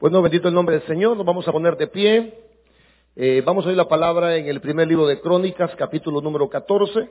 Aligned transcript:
Bueno, 0.00 0.22
bendito 0.22 0.46
el 0.46 0.54
nombre 0.54 0.78
del 0.78 0.86
Señor, 0.86 1.16
nos 1.16 1.26
vamos 1.26 1.48
a 1.48 1.50
poner 1.50 1.76
de 1.76 1.88
pie. 1.88 2.32
Eh, 3.16 3.42
vamos 3.44 3.64
a 3.64 3.68
oír 3.68 3.76
la 3.76 3.88
palabra 3.88 4.36
en 4.36 4.46
el 4.46 4.60
primer 4.60 4.86
libro 4.86 5.08
de 5.08 5.20
Crónicas, 5.20 5.74
capítulo 5.74 6.20
número 6.20 6.48
14. 6.48 7.10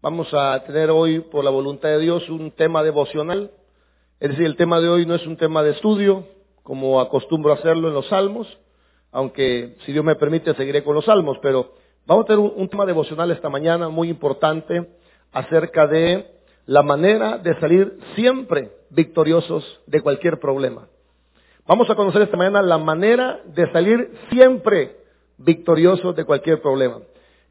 Vamos 0.00 0.28
a 0.32 0.62
tener 0.62 0.90
hoy, 0.90 1.18
por 1.18 1.42
la 1.42 1.50
voluntad 1.50 1.88
de 1.88 1.98
Dios, 1.98 2.30
un 2.30 2.52
tema 2.52 2.84
devocional. 2.84 3.50
Es 4.20 4.30
decir, 4.30 4.46
el 4.46 4.54
tema 4.54 4.80
de 4.80 4.88
hoy 4.88 5.06
no 5.06 5.16
es 5.16 5.26
un 5.26 5.36
tema 5.36 5.64
de 5.64 5.72
estudio, 5.72 6.24
como 6.62 7.00
acostumbro 7.00 7.52
hacerlo 7.52 7.88
en 7.88 7.94
los 7.94 8.06
salmos, 8.06 8.46
aunque 9.10 9.76
si 9.84 9.92
Dios 9.92 10.04
me 10.04 10.14
permite 10.14 10.54
seguiré 10.54 10.84
con 10.84 10.94
los 10.94 11.04
salmos, 11.04 11.38
pero 11.42 11.74
vamos 12.06 12.26
a 12.26 12.28
tener 12.28 12.38
un 12.38 12.68
tema 12.68 12.86
devocional 12.86 13.32
esta 13.32 13.48
mañana 13.48 13.88
muy 13.88 14.08
importante 14.08 14.88
acerca 15.32 15.88
de 15.88 16.30
la 16.66 16.84
manera 16.84 17.38
de 17.38 17.58
salir 17.58 17.98
siempre 18.14 18.70
victoriosos 18.90 19.64
de 19.88 20.00
cualquier 20.00 20.38
problema. 20.38 20.86
Vamos 21.66 21.88
a 21.88 21.94
conocer 21.94 22.20
esta 22.20 22.36
mañana 22.36 22.60
la 22.60 22.76
manera 22.76 23.40
de 23.46 23.72
salir 23.72 24.12
siempre 24.30 24.98
victoriosos 25.38 26.14
de 26.14 26.26
cualquier 26.26 26.60
problema. 26.60 27.00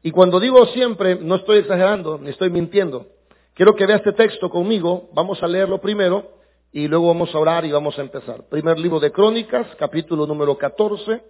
Y 0.04 0.12
cuando 0.12 0.38
digo 0.38 0.64
siempre, 0.66 1.16
no 1.16 1.34
estoy 1.34 1.58
exagerando, 1.58 2.18
ni 2.18 2.30
estoy 2.30 2.48
mintiendo. 2.48 3.06
Quiero 3.54 3.74
que 3.74 3.86
vea 3.86 3.96
este 3.96 4.12
texto 4.12 4.48
conmigo, 4.50 5.08
vamos 5.14 5.42
a 5.42 5.48
leerlo 5.48 5.80
primero 5.80 6.30
y 6.70 6.86
luego 6.86 7.08
vamos 7.08 7.34
a 7.34 7.38
orar 7.38 7.64
y 7.64 7.72
vamos 7.72 7.98
a 7.98 8.02
empezar. 8.02 8.44
Primer 8.48 8.78
libro 8.78 9.00
de 9.00 9.10
Crónicas, 9.10 9.66
capítulo 9.78 10.26
número 10.28 10.56
14, 10.56 11.20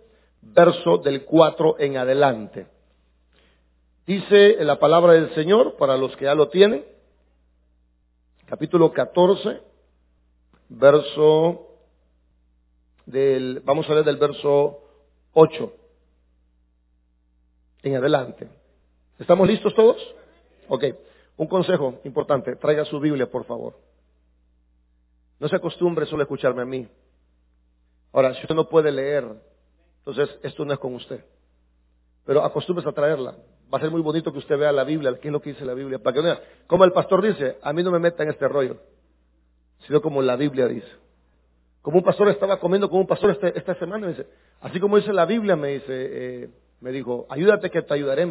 verso 0.42 0.98
del 0.98 1.24
4 1.24 1.76
en 1.78 1.96
adelante. 1.96 2.66
Dice 4.06 4.62
la 4.62 4.78
palabra 4.78 5.14
del 5.14 5.34
Señor, 5.34 5.76
para 5.76 5.96
los 5.96 6.14
que 6.16 6.26
ya 6.26 6.34
lo 6.34 6.48
tienen, 6.48 6.84
capítulo 8.46 8.92
14, 8.92 9.62
verso 10.68 11.73
vamos 13.06 13.88
a 13.88 13.92
leer 13.92 14.04
del 14.04 14.16
verso 14.16 14.80
8 15.32 15.72
en 17.82 17.96
adelante. 17.96 18.48
¿Estamos 19.18 19.46
listos 19.46 19.74
todos? 19.74 19.96
Ok. 20.68 20.84
Un 21.36 21.46
consejo 21.46 22.00
importante, 22.04 22.56
traiga 22.56 22.84
su 22.84 23.00
Biblia, 23.00 23.30
por 23.30 23.44
favor. 23.44 23.76
No 25.40 25.48
se 25.48 25.56
acostumbre 25.56 26.06
solo 26.06 26.22
a 26.22 26.24
escucharme 26.24 26.62
a 26.62 26.64
mí. 26.64 26.88
Ahora, 28.12 28.34
si 28.34 28.40
usted 28.42 28.54
no 28.54 28.68
puede 28.68 28.92
leer, 28.92 29.24
entonces 29.98 30.38
esto 30.42 30.64
no 30.64 30.72
es 30.72 30.78
con 30.78 30.94
usted. 30.94 31.24
Pero 32.24 32.42
acostúmbrese 32.44 32.88
a 32.88 32.92
traerla. 32.92 33.34
Va 33.72 33.78
a 33.78 33.80
ser 33.80 33.90
muy 33.90 34.00
bonito 34.00 34.32
que 34.32 34.38
usted 34.38 34.56
vea 34.56 34.70
la 34.70 34.84
Biblia, 34.84 35.18
qué 35.20 35.28
es 35.28 35.32
lo 35.32 35.40
que 35.40 35.50
dice 35.50 35.64
la 35.64 35.74
Biblia, 35.74 35.98
para 35.98 36.14
que 36.14 36.20
vea. 36.20 36.40
Como 36.66 36.84
el 36.84 36.92
pastor 36.92 37.22
dice, 37.22 37.58
a 37.60 37.72
mí 37.72 37.82
no 37.82 37.90
me 37.90 37.98
meta 37.98 38.22
en 38.22 38.30
este 38.30 38.46
rollo, 38.46 38.76
sino 39.86 40.00
como 40.00 40.22
la 40.22 40.36
Biblia 40.36 40.68
dice. 40.68 41.03
Como 41.84 41.98
un 41.98 42.02
pastor 42.02 42.30
estaba 42.30 42.58
comiendo 42.58 42.88
con 42.88 43.00
un 43.00 43.06
pastor 43.06 43.32
este, 43.32 43.58
esta 43.58 43.74
semana, 43.74 44.06
me 44.06 44.14
dice, 44.14 44.26
así 44.62 44.80
como 44.80 44.96
dice 44.96 45.12
la 45.12 45.26
Biblia, 45.26 45.54
me 45.54 45.68
dice, 45.68 45.84
eh, 45.90 46.50
me 46.80 46.90
dijo, 46.92 47.26
ayúdate 47.28 47.70
que 47.70 47.82
te 47.82 47.92
ayudaré. 47.92 48.26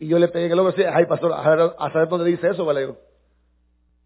Y 0.00 0.08
yo 0.08 0.18
le 0.18 0.26
pegué 0.26 0.46
en 0.46 0.52
el 0.52 0.58
hombro 0.58 0.74
y 0.74 0.76
decía, 0.76 0.92
ay 0.92 1.06
pastor, 1.06 1.32
a 1.32 1.92
saber 1.92 2.08
dónde 2.08 2.28
dice 2.28 2.48
eso, 2.48 2.64
vale. 2.64 2.96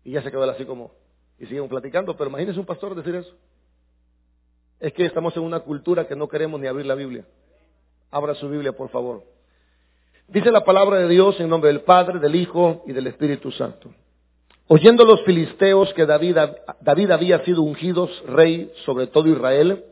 Y 0.05 0.11
ya 0.11 0.23
se 0.23 0.31
quedó 0.31 0.43
así 0.43 0.67
como, 0.67 0.93
y 1.39 1.47
siguen 1.47 1.67
platicando, 1.67 2.15
pero 2.15 2.29
imagínese 2.29 2.61
un 2.61 2.67
pastor 2.67 2.95
decir 2.95 3.15
eso. 3.15 3.35
Es 4.79 4.93
que 4.93 5.07
estamos 5.07 5.35
en 5.39 5.45
una 5.45 5.61
cultura 5.61 6.07
que 6.07 6.15
no 6.15 6.29
queremos 6.29 6.61
ni 6.61 6.67
abrir 6.67 6.85
la 6.85 6.95
Biblia. 6.95 7.25
Abra 8.11 8.35
su 8.35 8.51
Biblia, 8.51 8.73
por 8.73 8.91
favor. 8.91 9.25
Dice 10.29 10.51
la 10.51 10.63
palabra 10.63 10.99
de 10.99 11.09
Dios 11.09 11.41
en 11.41 11.49
nombre 11.49 11.69
del 11.69 11.81
Padre, 11.85 12.19
del 12.19 12.35
Hijo 12.35 12.85
y 12.87 12.93
del 12.93 13.07
Espíritu 13.07 13.51
Santo. 13.51 13.95
Oyendo 14.67 15.05
los 15.05 15.23
filisteos 15.25 15.93
que 15.93 16.07
David, 16.07 16.39
había 17.11 17.45
sido 17.45 17.63
ungido 17.63 18.09
rey 18.27 18.73
sobre 18.87 19.07
todo 19.07 19.29
Israel, 19.29 19.85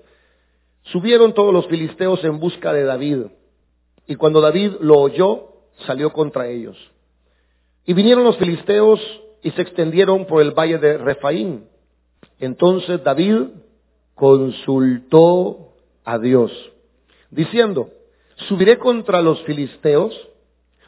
subieron 0.84 1.34
todos 1.34 1.52
los 1.52 1.66
filisteos 1.66 2.24
en 2.24 2.38
busca 2.38 2.72
de 2.72 2.84
David. 2.84 3.26
Y 4.06 4.16
cuando 4.16 4.40
David 4.40 4.72
lo 4.80 4.98
oyó, 4.98 5.48
salió 5.86 6.12
contra 6.12 6.48
ellos. 6.48 6.76
Y 7.84 7.92
vinieron 7.92 8.24
los 8.24 8.38
filisteos 8.38 9.00
y 9.42 9.50
se 9.50 9.62
extendieron 9.62 10.26
por 10.26 10.40
el 10.40 10.52
valle 10.52 10.78
de 10.78 10.96
Refaín. 10.96 11.66
Entonces 12.38 13.04
David 13.04 13.48
consultó 14.14 15.74
a 16.04 16.18
Dios, 16.18 16.50
diciendo, 17.30 17.90
subiré 18.48 18.78
contra 18.78 19.20
los 19.20 19.42
filisteos, 19.42 20.14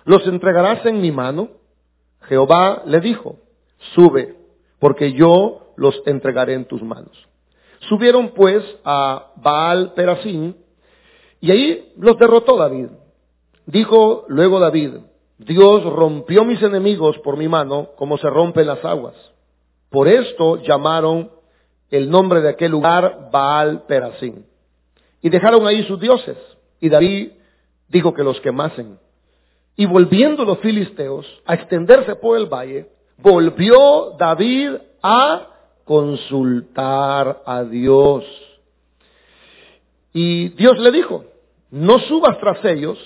los 0.05 0.27
entregarás 0.27 0.85
en 0.87 1.01
mi 1.01 1.11
mano. 1.11 1.51
Jehová 2.23 2.83
le 2.87 3.01
dijo, 3.01 3.39
sube, 3.95 4.37
porque 4.79 5.13
yo 5.13 5.73
los 5.77 6.01
entregaré 6.07 6.55
en 6.55 6.65
tus 6.65 6.83
manos. 6.83 7.17
Subieron 7.89 8.31
pues 8.31 8.65
a 8.85 9.33
Baal 9.37 9.93
Perasín, 9.95 10.57
y 11.41 11.51
ahí 11.51 11.93
los 11.97 12.19
derrotó 12.19 12.57
David. 12.57 12.89
Dijo 13.67 14.25
luego 14.29 14.61
David, 14.61 14.95
Dios 15.39 15.85
rompió 15.85 16.45
mis 16.45 16.63
enemigos 16.63 17.19
por 17.19 17.37
mi 17.37 17.49
mano, 17.49 17.91
como 17.97 18.17
se 18.19 18.31
rompen 18.31 18.67
las 18.67 18.85
aguas. 18.85 19.15
Por 19.91 20.09
esto 20.09 20.63
llamaron 20.63 21.31
el 21.91 22.11
nombre 22.11 22.41
de 22.41 22.51
aquel 22.51 22.73
lugar 22.73 23.29
Baal 23.31 23.85
Perasín. 23.87 24.47
Y 25.23 25.29
dejaron 25.29 25.67
ahí 25.67 25.85
sus 25.85 26.01
dioses. 26.01 26.37
Y 26.81 26.89
David 26.89 27.33
dijo 27.89 28.13
que 28.13 28.25
los 28.25 28.41
quemasen. 28.41 28.99
Y 29.77 29.87
volviendo 29.87 30.45
los 30.45 30.59
filisteos 30.59 31.27
a 31.47 31.55
extenderse 31.55 32.17
por 32.17 32.39
el 32.39 32.47
valle, 32.47 32.89
volvió 33.19 34.15
David 34.19 34.73
a 35.03 35.49
consultar 35.85 37.43
a 37.47 37.65
Dios. 37.65 38.25
Y 40.13 40.51
Dios 40.51 40.79
le 40.79 40.93
dijo, 40.93 41.25
no 41.71 41.99
subas 42.01 42.39
tras 42.39 42.65
ellos, 42.65 42.99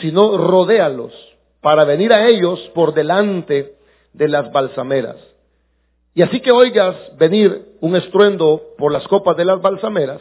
sino 0.00 0.36
rodéalos 0.36 1.12
para 1.60 1.84
venir 1.84 2.12
a 2.12 2.26
ellos 2.26 2.60
por 2.74 2.94
delante 2.94 3.76
de 4.12 4.28
las 4.28 4.50
balsameras. 4.52 5.16
Y 6.14 6.22
así 6.22 6.40
que 6.40 6.52
oigas 6.52 6.96
venir 7.18 7.76
un 7.80 7.96
estruendo 7.96 8.62
por 8.78 8.92
las 8.92 9.06
copas 9.08 9.36
de 9.36 9.44
las 9.44 9.60
balsameras, 9.60 10.20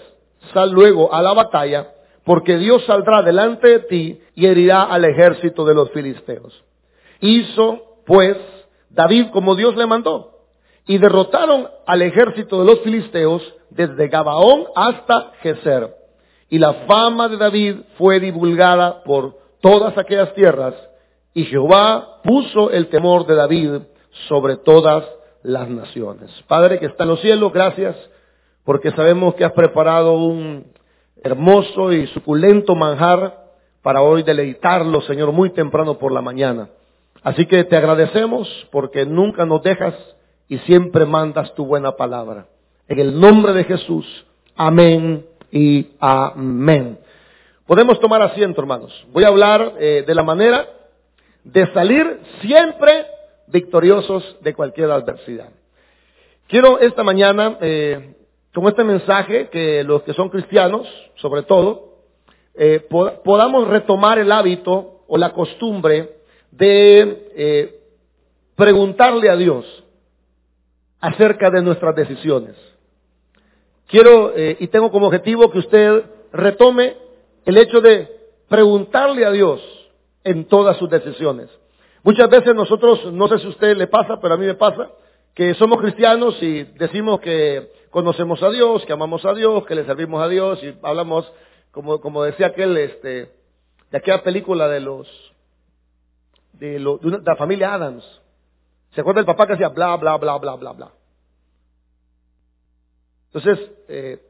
sal 0.53 0.71
luego 0.71 1.13
a 1.13 1.21
la 1.21 1.33
batalla, 1.33 1.91
porque 2.25 2.57
Dios 2.57 2.83
saldrá 2.85 3.21
delante 3.21 3.67
de 3.67 3.79
ti 3.79 4.21
y 4.35 4.45
herirá 4.45 4.83
al 4.83 5.05
ejército 5.05 5.65
de 5.65 5.75
los 5.75 5.91
filisteos. 5.91 6.63
Hizo, 7.19 7.99
pues, 8.05 8.37
David 8.93 9.27
como 9.31 9.55
Dios 9.55 9.75
le 9.75 9.85
mandó, 9.85 10.31
y 10.85 10.97
derrotaron 10.97 11.67
al 11.85 12.01
ejército 12.01 12.59
de 12.59 12.65
los 12.65 12.79
filisteos 12.81 13.41
desde 13.69 14.07
Gabaón 14.07 14.65
hasta 14.75 15.31
Geser. 15.41 15.95
Y 16.49 16.59
la 16.59 16.73
fama 16.85 17.27
de 17.29 17.37
David 17.37 17.77
fue 17.97 18.19
divulgada 18.19 19.03
por 19.03 19.37
todas 19.61 19.97
aquellas 19.97 20.33
tierras, 20.35 20.75
y 21.33 21.45
Jehová 21.45 22.21
puso 22.23 22.69
el 22.69 22.87
temor 22.89 23.25
de 23.25 23.35
David 23.35 23.71
sobre 24.27 24.57
todas 24.57 25.03
las 25.41 25.67
naciones. 25.67 26.31
Padre 26.47 26.79
que 26.79 26.85
está 26.85 27.03
en 27.03 27.09
los 27.09 27.21
cielos, 27.21 27.51
gracias, 27.51 27.95
porque 28.63 28.91
sabemos 28.91 29.35
que 29.35 29.45
has 29.45 29.53
preparado 29.53 30.13
un 30.13 30.71
hermoso 31.23 31.91
y 31.91 32.07
suculento 32.07 32.75
manjar 32.75 33.43
para 33.81 34.01
hoy 34.01 34.23
deleitarlo, 34.23 35.01
Señor, 35.01 35.31
muy 35.31 35.49
temprano 35.51 35.97
por 35.97 36.11
la 36.11 36.21
mañana. 36.21 36.69
Así 37.23 37.45
que 37.45 37.63
te 37.63 37.77
agradecemos 37.77 38.49
porque 38.69 39.05
nunca 39.05 39.45
nos 39.45 39.63
dejas 39.63 39.95
y 40.49 40.57
siempre 40.59 41.05
mandas 41.05 41.53
tu 41.55 41.65
buena 41.65 41.93
palabra. 41.93 42.47
En 42.87 42.99
el 42.99 43.19
nombre 43.19 43.53
de 43.53 43.63
Jesús, 43.63 44.05
amén 44.57 45.25
y 45.49 45.87
amén. 45.99 46.99
Podemos 47.65 47.97
tomar 48.01 48.21
asiento, 48.21 48.59
hermanos. 48.59 49.07
Voy 49.13 49.23
a 49.23 49.29
hablar 49.29 49.73
eh, 49.79 50.03
de 50.05 50.13
la 50.13 50.23
manera 50.23 50.67
de 51.45 51.65
salir 51.73 52.19
siempre 52.41 53.05
victoriosos 53.47 54.37
de 54.41 54.53
cualquier 54.53 54.91
adversidad. 54.91 55.49
Quiero 56.47 56.79
esta 56.79 57.03
mañana, 57.03 57.57
eh, 57.61 58.15
con 58.53 58.67
este 58.67 58.83
mensaje, 58.83 59.47
que 59.47 59.83
los 59.85 60.03
que 60.03 60.13
son 60.13 60.27
cristianos, 60.27 60.87
sobre 61.15 61.43
todo, 61.43 61.93
eh, 62.53 62.85
podamos 63.23 63.67
retomar 63.69 64.19
el 64.19 64.31
hábito 64.31 65.03
o 65.07 65.17
la 65.17 65.31
costumbre 65.31 66.22
de 66.57 67.31
eh, 67.35 67.79
preguntarle 68.55 69.29
a 69.29 69.35
Dios 69.35 69.65
acerca 70.99 71.49
de 71.49 71.61
nuestras 71.61 71.95
decisiones. 71.95 72.55
Quiero 73.87 74.33
eh, 74.35 74.57
y 74.59 74.67
tengo 74.67 74.91
como 74.91 75.07
objetivo 75.07 75.51
que 75.51 75.59
usted 75.59 76.03
retome 76.31 76.95
el 77.45 77.57
hecho 77.57 77.81
de 77.81 78.07
preguntarle 78.47 79.25
a 79.25 79.31
Dios 79.31 79.61
en 80.23 80.45
todas 80.45 80.77
sus 80.77 80.89
decisiones. 80.89 81.49
Muchas 82.03 82.29
veces 82.29 82.53
nosotros, 82.53 83.11
no 83.11 83.27
sé 83.27 83.39
si 83.39 83.47
a 83.47 83.49
usted 83.49 83.77
le 83.77 83.87
pasa, 83.87 84.19
pero 84.21 84.35
a 84.35 84.37
mí 84.37 84.45
me 84.45 84.55
pasa, 84.55 84.91
que 85.33 85.53
somos 85.55 85.79
cristianos 85.81 86.41
y 86.41 86.63
decimos 86.63 87.19
que 87.19 87.71
conocemos 87.89 88.41
a 88.43 88.49
Dios, 88.49 88.85
que 88.85 88.93
amamos 88.93 89.25
a 89.25 89.33
Dios, 89.33 89.65
que 89.65 89.75
le 89.75 89.85
servimos 89.85 90.21
a 90.21 90.27
Dios 90.27 90.63
y 90.63 90.75
hablamos, 90.83 91.31
como, 91.71 91.99
como 91.99 92.23
decía 92.23 92.47
aquel, 92.47 92.77
este, 92.77 93.31
de 93.89 93.97
aquella 93.97 94.21
película 94.23 94.67
de 94.67 94.79
los, 94.79 95.32
de, 96.63 96.79
la 97.25 97.35
familia 97.35 97.73
Adams. 97.73 98.03
¿Se 98.91 99.01
acuerda 99.01 99.19
el 99.19 99.25
papá 99.25 99.47
que 99.47 99.53
decía 99.53 99.69
bla, 99.69 99.97
bla, 99.97 100.17
bla, 100.17 100.37
bla, 100.37 100.55
bla, 100.55 100.71
bla? 100.71 100.91
Entonces, 103.33 103.71
eh, 103.89 104.21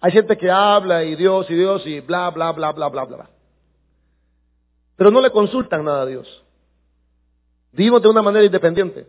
hay 0.00 0.12
gente 0.12 0.36
que 0.36 0.50
habla 0.50 1.04
y 1.04 1.14
Dios 1.14 1.48
y 1.50 1.54
Dios 1.54 1.86
y 1.86 2.00
bla, 2.00 2.30
bla, 2.30 2.52
bla, 2.52 2.72
bla, 2.72 2.88
bla, 2.88 3.04
bla. 3.04 3.30
Pero 4.96 5.10
no 5.10 5.20
le 5.20 5.30
consultan 5.30 5.84
nada 5.84 6.02
a 6.02 6.06
Dios. 6.06 6.44
Vivimos 7.72 8.02
de 8.02 8.08
una 8.08 8.22
manera 8.22 8.44
independiente. 8.44 9.06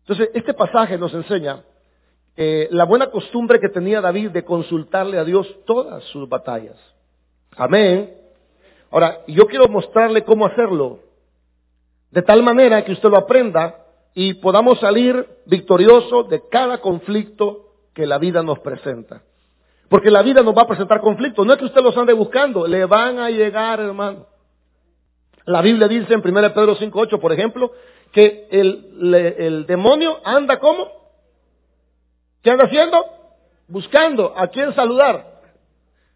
Entonces, 0.00 0.30
este 0.34 0.54
pasaje 0.54 0.98
nos 0.98 1.12
enseña 1.14 1.62
la 2.36 2.84
buena 2.84 3.10
costumbre 3.10 3.60
que 3.60 3.68
tenía 3.68 4.00
David 4.00 4.30
de 4.30 4.44
consultarle 4.44 5.18
a 5.18 5.24
Dios 5.24 5.46
todas 5.66 6.02
sus 6.04 6.28
batallas. 6.28 6.76
Amén. 7.56 8.25
Ahora, 8.96 9.20
yo 9.26 9.46
quiero 9.46 9.68
mostrarle 9.68 10.24
cómo 10.24 10.46
hacerlo. 10.46 11.00
De 12.10 12.22
tal 12.22 12.42
manera 12.42 12.82
que 12.82 12.92
usted 12.92 13.10
lo 13.10 13.18
aprenda 13.18 13.84
y 14.14 14.32
podamos 14.32 14.80
salir 14.80 15.28
victoriosos 15.44 16.30
de 16.30 16.48
cada 16.48 16.78
conflicto 16.78 17.74
que 17.92 18.06
la 18.06 18.16
vida 18.16 18.42
nos 18.42 18.58
presenta. 18.60 19.20
Porque 19.90 20.10
la 20.10 20.22
vida 20.22 20.42
nos 20.42 20.56
va 20.56 20.62
a 20.62 20.66
presentar 20.66 21.02
conflictos. 21.02 21.44
No 21.44 21.52
es 21.52 21.58
que 21.58 21.66
usted 21.66 21.82
los 21.82 21.94
ande 21.94 22.14
buscando, 22.14 22.66
le 22.66 22.86
van 22.86 23.18
a 23.18 23.28
llegar, 23.28 23.80
hermano. 23.80 24.28
La 25.44 25.60
Biblia 25.60 25.88
dice 25.88 26.14
en 26.14 26.26
1 26.26 26.54
Pedro 26.54 26.74
5.8, 26.74 27.20
por 27.20 27.34
ejemplo, 27.34 27.72
que 28.12 28.48
el, 28.50 29.12
el 29.36 29.66
demonio 29.66 30.20
anda 30.24 30.58
como? 30.58 30.88
¿Qué 32.42 32.50
anda 32.50 32.64
haciendo? 32.64 33.04
Buscando 33.68 34.32
a 34.34 34.46
quién 34.46 34.74
saludar. 34.74 35.42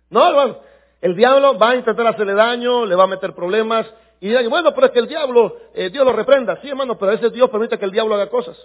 No, 0.09 0.27
hermano. 0.27 0.70
El 1.01 1.17
diablo 1.17 1.59
va 1.59 1.71
a 1.71 1.77
intentar 1.77 2.07
hacerle 2.07 2.35
daño, 2.35 2.85
le 2.85 2.95
va 2.95 3.05
a 3.05 3.09
meter 3.09 3.35
problemas. 3.35 3.87
Y 4.21 4.29
dirán, 4.29 4.49
bueno, 4.51 4.75
pero 4.75 4.89
es 4.89 4.93
que 4.93 4.99
el 4.99 5.09
diablo, 5.09 5.57
eh, 5.75 5.89
Dios 5.89 6.05
lo 6.05 6.13
reprenda. 6.13 6.61
Sí, 6.61 6.69
hermano, 6.69 6.99
pero 6.99 7.13
a 7.13 7.15
veces 7.15 7.33
Dios 7.33 7.49
permite 7.49 7.79
que 7.79 7.85
el 7.85 7.91
diablo 7.91 8.15
haga 8.15 8.29
cosas. 8.29 8.57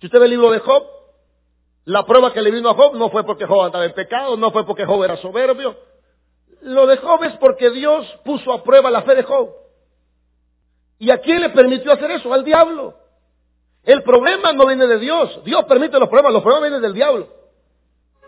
Si 0.00 0.06
usted 0.06 0.18
ve 0.20 0.26
el 0.26 0.30
libro 0.30 0.50
de 0.50 0.60
Job, 0.60 0.84
la 1.86 2.06
prueba 2.06 2.32
que 2.32 2.40
le 2.40 2.50
vino 2.50 2.68
a 2.68 2.74
Job 2.74 2.94
no 2.94 3.10
fue 3.10 3.24
porque 3.24 3.46
Job 3.46 3.62
andaba 3.62 3.84
en 3.84 3.94
pecado, 3.94 4.36
no 4.36 4.52
fue 4.52 4.64
porque 4.64 4.84
Job 4.84 5.02
era 5.02 5.16
soberbio. 5.16 5.74
Lo 6.62 6.86
de 6.86 6.98
Job 6.98 7.24
es 7.24 7.34
porque 7.38 7.70
Dios 7.70 8.06
puso 8.24 8.52
a 8.52 8.62
prueba 8.62 8.90
la 8.90 9.02
fe 9.02 9.16
de 9.16 9.22
Job. 9.24 9.50
¿Y 11.00 11.10
a 11.10 11.18
quién 11.18 11.40
le 11.40 11.50
permitió 11.50 11.92
hacer 11.92 12.10
eso? 12.12 12.32
Al 12.32 12.44
diablo. 12.44 12.94
El 13.84 14.02
problema 14.02 14.52
no 14.52 14.66
viene 14.66 14.86
de 14.86 14.98
Dios. 14.98 15.40
Dios 15.44 15.64
permite 15.64 15.98
los 15.98 16.08
problemas, 16.08 16.32
los 16.32 16.42
problemas 16.42 16.70
vienen 16.70 16.82
del 16.82 16.94
diablo. 16.94 17.28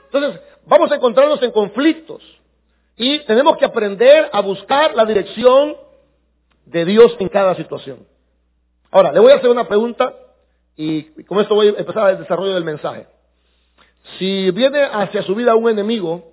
Entonces, 0.04 0.40
vamos 0.66 0.90
a 0.90 0.96
encontrarnos 0.96 1.42
en 1.42 1.50
conflictos. 1.52 2.22
Y 3.02 3.20
tenemos 3.20 3.56
que 3.56 3.64
aprender 3.64 4.29
a 4.31 4.43
buscar 4.43 4.94
la 4.94 5.06
dirección 5.06 5.75
de 6.67 6.85
Dios 6.85 7.17
en 7.19 7.31
cada 7.31 7.55
situación. 7.55 8.06
Ahora, 8.91 9.11
le 9.11 9.20
voy 9.20 9.32
a 9.32 9.37
hacer 9.37 9.49
una 9.49 9.67
pregunta 9.67 10.14
y 10.76 11.05
con 11.25 11.41
esto 11.41 11.55
voy 11.55 11.69
a 11.69 11.79
empezar 11.79 12.11
el 12.11 12.19
desarrollo 12.19 12.52
del 12.52 12.64
mensaje. 12.64 13.06
Si 14.19 14.50
viene 14.50 14.82
hacia 14.82 15.23
su 15.23 15.35
vida 15.35 15.55
un 15.55 15.70
enemigo, 15.70 16.31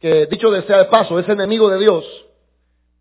que 0.00 0.26
dicho 0.26 0.50
sea 0.62 0.78
de 0.78 0.84
paso, 0.86 1.16
es 1.20 1.28
enemigo 1.28 1.70
de 1.70 1.78
Dios 1.78 2.04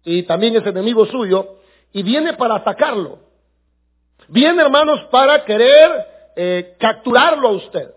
y 0.03 0.21
también 0.21 0.55
es 0.55 0.67
enemigo 0.67 1.07
suyo, 1.07 1.55
y 1.91 2.03
viene 2.03 2.33
para 2.33 2.57
atacarlo, 2.57 3.17
viene 4.27 4.61
hermanos 4.61 5.01
para 5.09 5.43
querer 5.43 6.05
eh, 6.35 6.75
capturarlo 6.79 7.47
a 7.47 7.51
usted, 7.53 7.95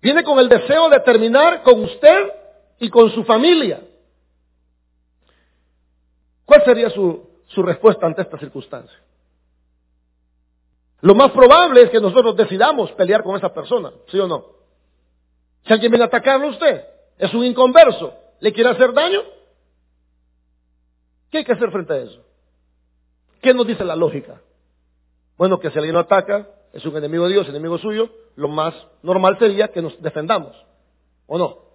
viene 0.00 0.24
con 0.24 0.38
el 0.38 0.48
deseo 0.48 0.88
de 0.88 1.00
terminar 1.00 1.62
con 1.62 1.84
usted 1.84 2.38
y 2.78 2.90
con 2.90 3.10
su 3.10 3.24
familia. 3.24 3.82
¿Cuál 6.44 6.64
sería 6.64 6.90
su, 6.90 7.28
su 7.46 7.62
respuesta 7.62 8.06
ante 8.06 8.22
esta 8.22 8.38
circunstancia? 8.38 8.98
Lo 11.00 11.14
más 11.14 11.30
probable 11.30 11.82
es 11.82 11.90
que 11.90 12.00
nosotros 12.00 12.36
decidamos 12.36 12.90
pelear 12.92 13.22
con 13.22 13.36
esa 13.36 13.52
persona, 13.52 13.92
¿sí 14.10 14.18
o 14.18 14.26
no? 14.26 14.46
Si 15.66 15.72
alguien 15.72 15.92
viene 15.92 16.04
a 16.04 16.08
atacarlo 16.08 16.46
a 16.46 16.50
usted, 16.50 16.84
es 17.18 17.32
un 17.34 17.44
inconverso, 17.44 18.14
¿le 18.40 18.52
quiere 18.52 18.70
hacer 18.70 18.92
daño? 18.92 19.20
¿Qué 21.30 21.38
hay 21.38 21.44
que 21.44 21.52
hacer 21.52 21.70
frente 21.70 21.92
a 21.92 21.98
eso? 21.98 22.24
¿Qué 23.42 23.54
nos 23.54 23.66
dice 23.66 23.84
la 23.84 23.94
lógica? 23.94 24.40
Bueno, 25.36 25.60
que 25.60 25.70
si 25.70 25.78
alguien 25.78 25.94
lo 25.94 26.00
ataca, 26.00 26.48
es 26.72 26.84
un 26.84 26.96
enemigo 26.96 27.26
de 27.26 27.34
Dios, 27.34 27.48
enemigo 27.48 27.78
suyo, 27.78 28.10
lo 28.34 28.48
más 28.48 28.74
normal 29.02 29.38
sería 29.38 29.68
que 29.68 29.82
nos 29.82 30.00
defendamos, 30.02 30.56
¿o 31.26 31.38
no? 31.38 31.67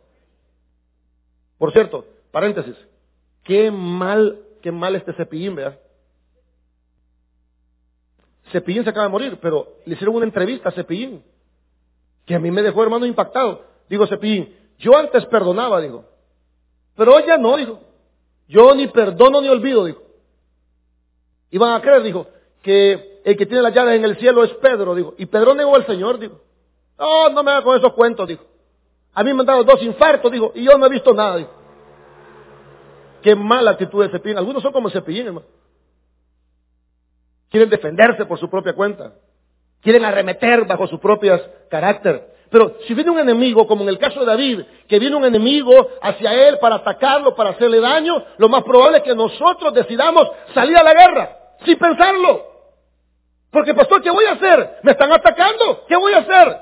Por 1.64 1.72
cierto, 1.72 2.06
paréntesis, 2.30 2.76
qué 3.42 3.72
mal, 3.72 4.38
qué 4.62 4.70
mal 4.70 4.98
este 4.98 5.14
cepillín, 5.14 5.56
vea. 5.56 5.80
Cepillín 8.52 8.84
se 8.84 8.90
acaba 8.90 9.06
de 9.06 9.12
morir, 9.14 9.40
pero 9.42 9.78
le 9.86 9.94
hicieron 9.94 10.18
una 10.18 10.26
entrevista 10.26 10.68
a 10.68 10.72
Cepillín, 10.74 11.24
que 12.26 12.36
a 12.36 12.40
mí 12.40 12.52
me 12.52 12.64
dejó 12.64 12.84
hermano 12.84 13.06
impactado. 13.06 13.64
Digo, 13.88 14.06
Cepillín, 14.08 14.54
yo 14.78 14.98
antes 14.98 15.26
perdonaba, 15.28 15.80
digo, 15.80 16.04
pero 16.98 17.16
hoy 17.16 17.24
ya 17.26 17.38
no, 17.38 17.56
dijo. 17.56 17.80
Yo 18.50 18.76
ni 18.76 18.88
perdono 18.88 19.40
ni 19.40 19.48
olvido, 19.48 19.86
dijo. 19.86 20.02
Y 21.50 21.58
van 21.60 21.76
a 21.76 21.82
creer, 21.82 22.04
dijo, 22.04 22.28
que 22.62 23.22
el 23.24 23.38
que 23.38 23.46
tiene 23.46 23.62
las 23.62 23.74
llaves 23.74 23.96
en 23.96 24.04
el 24.04 24.18
cielo 24.18 24.44
es 24.44 24.52
Pedro, 24.56 24.96
dijo. 24.96 25.14
Y 25.18 25.28
Pedro 25.28 25.56
negó 25.56 25.78
al 25.78 25.86
Señor, 25.86 26.20
dijo. 26.20 26.42
No, 27.00 27.30
no 27.30 27.42
me 27.42 27.52
haga 27.52 27.64
con 27.64 27.78
esos 27.78 27.94
cuentos, 27.94 28.28
dijo. 28.28 28.44
A 29.14 29.24
mí 29.24 29.34
me 29.34 29.42
han 29.42 29.46
dado 29.46 29.64
dos 29.64 29.82
infartos, 29.84 30.32
dijo, 30.32 30.52
y 30.56 30.64
yo 30.64 30.78
no 30.78 30.86
he 30.86 30.90
visto 30.90 31.14
nada. 31.14 31.46
Qué 33.22 33.36
mala 33.36 33.72
actitud 33.72 34.04
de 34.04 34.10
Cepillín. 34.10 34.38
Algunos 34.38 34.62
son 34.62 34.74
como 34.74 34.90
Cepillín, 34.90 35.28
hermano. 35.28 35.48
Quieren 37.50 37.70
defenderse 37.70 38.26
por 38.26 38.40
su 38.40 38.50
propia 38.50 38.74
cuenta. 38.74 39.14
Quieren 39.82 40.04
arremeter 40.04 40.66
bajo 40.66 40.88
su 40.88 41.00
propio 41.00 41.40
carácter. 41.70 42.34
Pero 42.50 42.78
si 42.88 42.94
viene 42.94 43.12
un 43.12 43.20
enemigo, 43.20 43.68
como 43.68 43.84
en 43.84 43.90
el 43.90 43.98
caso 43.98 44.20
de 44.20 44.26
David, 44.26 44.62
que 44.88 45.00
viene 45.00 45.16
un 45.16 45.26
enemigo 45.26 45.90
hacia 46.02 46.48
él 46.48 46.60
para 46.60 46.76
atacarlo, 46.76 47.36
para 47.36 47.52
hacerle 47.52 47.80
daño, 47.80 48.24
lo 48.38 48.50
más 48.50 48.64
probable 48.64 48.98
es 48.98 49.04
que 49.04 49.16
nosotros 49.16 49.74
decidamos 49.74 50.30
salir 50.54 50.78
a 50.78 50.84
la 50.84 50.94
guerra, 50.94 51.38
sin 51.66 51.78
pensarlo. 51.78 52.46
Porque, 53.52 53.74
pastor, 53.74 54.02
¿qué 54.02 54.12
voy 54.12 54.26
a 54.26 54.34
hacer? 54.34 54.80
¿Me 54.84 54.92
están 54.92 55.12
atacando? 55.12 55.86
¿Qué 55.88 55.96
voy 55.96 56.14
a 56.14 56.20
hacer? 56.20 56.58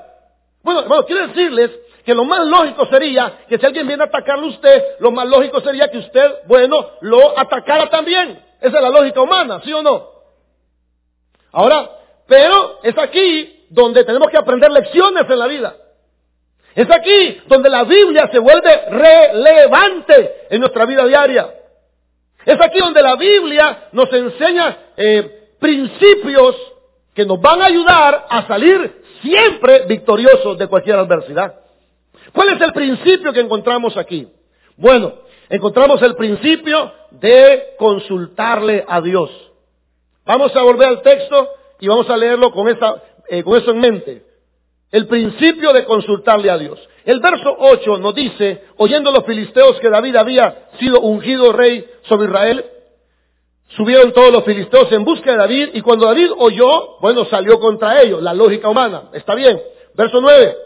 Bueno, 0.62 0.84
bueno, 0.86 1.04
quiero 1.04 1.26
decirles 1.28 1.70
que 2.04 2.14
lo 2.14 2.24
más 2.24 2.46
lógico 2.46 2.86
sería 2.86 3.44
que 3.48 3.58
si 3.58 3.66
alguien 3.66 3.86
viene 3.86 4.02
a 4.02 4.06
atacarle 4.06 4.46
a 4.46 4.50
usted, 4.50 4.82
lo 5.00 5.10
más 5.10 5.26
lógico 5.26 5.60
sería 5.60 5.90
que 5.90 5.98
usted, 5.98 6.40
bueno, 6.46 6.90
lo 7.00 7.38
atacara 7.38 7.88
también. 7.90 8.42
Esa 8.60 8.76
es 8.76 8.82
la 8.82 8.90
lógica 8.90 9.20
humana, 9.20 9.60
¿sí 9.64 9.72
o 9.72 9.82
no? 9.82 10.08
Ahora, 11.52 11.90
pero 12.26 12.80
es 12.82 12.96
aquí 12.98 13.66
donde 13.70 14.04
tenemos 14.04 14.30
que 14.30 14.38
aprender 14.38 14.70
lecciones 14.70 15.28
en 15.28 15.38
la 15.38 15.46
vida. 15.46 15.76
Es 16.74 16.90
aquí 16.90 17.42
donde 17.46 17.68
la 17.68 17.84
Biblia 17.84 18.28
se 18.32 18.38
vuelve 18.38 18.88
relevante 18.88 20.46
en 20.50 20.60
nuestra 20.60 20.86
vida 20.86 21.04
diaria. 21.04 21.52
Es 22.44 22.60
aquí 22.60 22.78
donde 22.78 23.02
la 23.02 23.16
Biblia 23.16 23.88
nos 23.92 24.12
enseña 24.12 24.76
eh, 24.96 25.54
principios 25.60 26.56
que 27.14 27.26
nos 27.26 27.40
van 27.40 27.60
a 27.60 27.66
ayudar 27.66 28.26
a 28.28 28.46
salir 28.46 29.02
siempre 29.20 29.84
victoriosos 29.86 30.58
de 30.58 30.66
cualquier 30.66 30.96
adversidad. 30.96 31.61
¿Cuál 32.32 32.48
es 32.50 32.60
el 32.60 32.72
principio 32.72 33.32
que 33.32 33.40
encontramos 33.40 33.96
aquí? 33.96 34.28
Bueno, 34.76 35.12
encontramos 35.48 36.00
el 36.02 36.16
principio 36.16 36.92
de 37.10 37.74
consultarle 37.78 38.84
a 38.88 39.00
Dios. 39.00 39.30
Vamos 40.24 40.54
a 40.56 40.62
volver 40.62 40.88
al 40.88 41.02
texto 41.02 41.48
y 41.80 41.88
vamos 41.88 42.08
a 42.08 42.16
leerlo 42.16 42.52
con, 42.52 42.68
eh, 42.68 42.76
eso 43.28 43.70
en 43.70 43.80
mente. 43.80 44.22
El 44.90 45.06
principio 45.06 45.72
de 45.72 45.84
consultarle 45.84 46.50
a 46.50 46.58
Dios. 46.58 46.78
El 47.04 47.20
verso 47.20 47.56
8 47.58 47.98
nos 47.98 48.14
dice, 48.14 48.62
oyendo 48.76 49.10
los 49.10 49.24
filisteos 49.24 49.80
que 49.80 49.90
David 49.90 50.16
había 50.16 50.68
sido 50.78 51.00
ungido 51.00 51.52
rey 51.52 51.84
sobre 52.02 52.28
Israel, 52.28 52.64
subieron 53.68 54.12
todos 54.12 54.32
los 54.32 54.44
filisteos 54.44 54.92
en 54.92 55.04
busca 55.04 55.32
de 55.32 55.38
David 55.38 55.70
y 55.72 55.80
cuando 55.80 56.06
David 56.06 56.30
oyó, 56.36 56.98
bueno, 57.00 57.24
salió 57.24 57.58
contra 57.58 58.02
ellos, 58.02 58.22
la 58.22 58.34
lógica 58.34 58.68
humana, 58.68 59.10
está 59.14 59.34
bien. 59.34 59.60
Verso 59.94 60.20
9, 60.20 60.56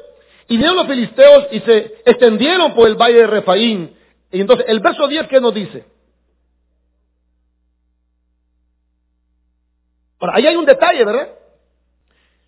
y 0.49 0.55
vinieron 0.55 0.77
los 0.77 0.87
filisteos 0.87 1.47
y 1.51 1.61
se 1.61 2.03
extendieron 2.05 2.75
por 2.75 2.89
el 2.89 2.95
valle 2.95 3.19
de 3.19 3.27
Refaín. 3.27 3.97
Y 4.31 4.41
entonces, 4.41 4.67
el 4.69 4.81
verso 4.81 5.09
10, 5.09 5.27
¿qué 5.29 5.41
nos 5.41 5.55
dice? 5.55 5.85
Ahora, 10.21 10.35
ahí 10.37 10.47
hay 10.47 10.57
un 10.57 10.65
detalle, 10.65 11.05
¿verdad? 11.05 11.29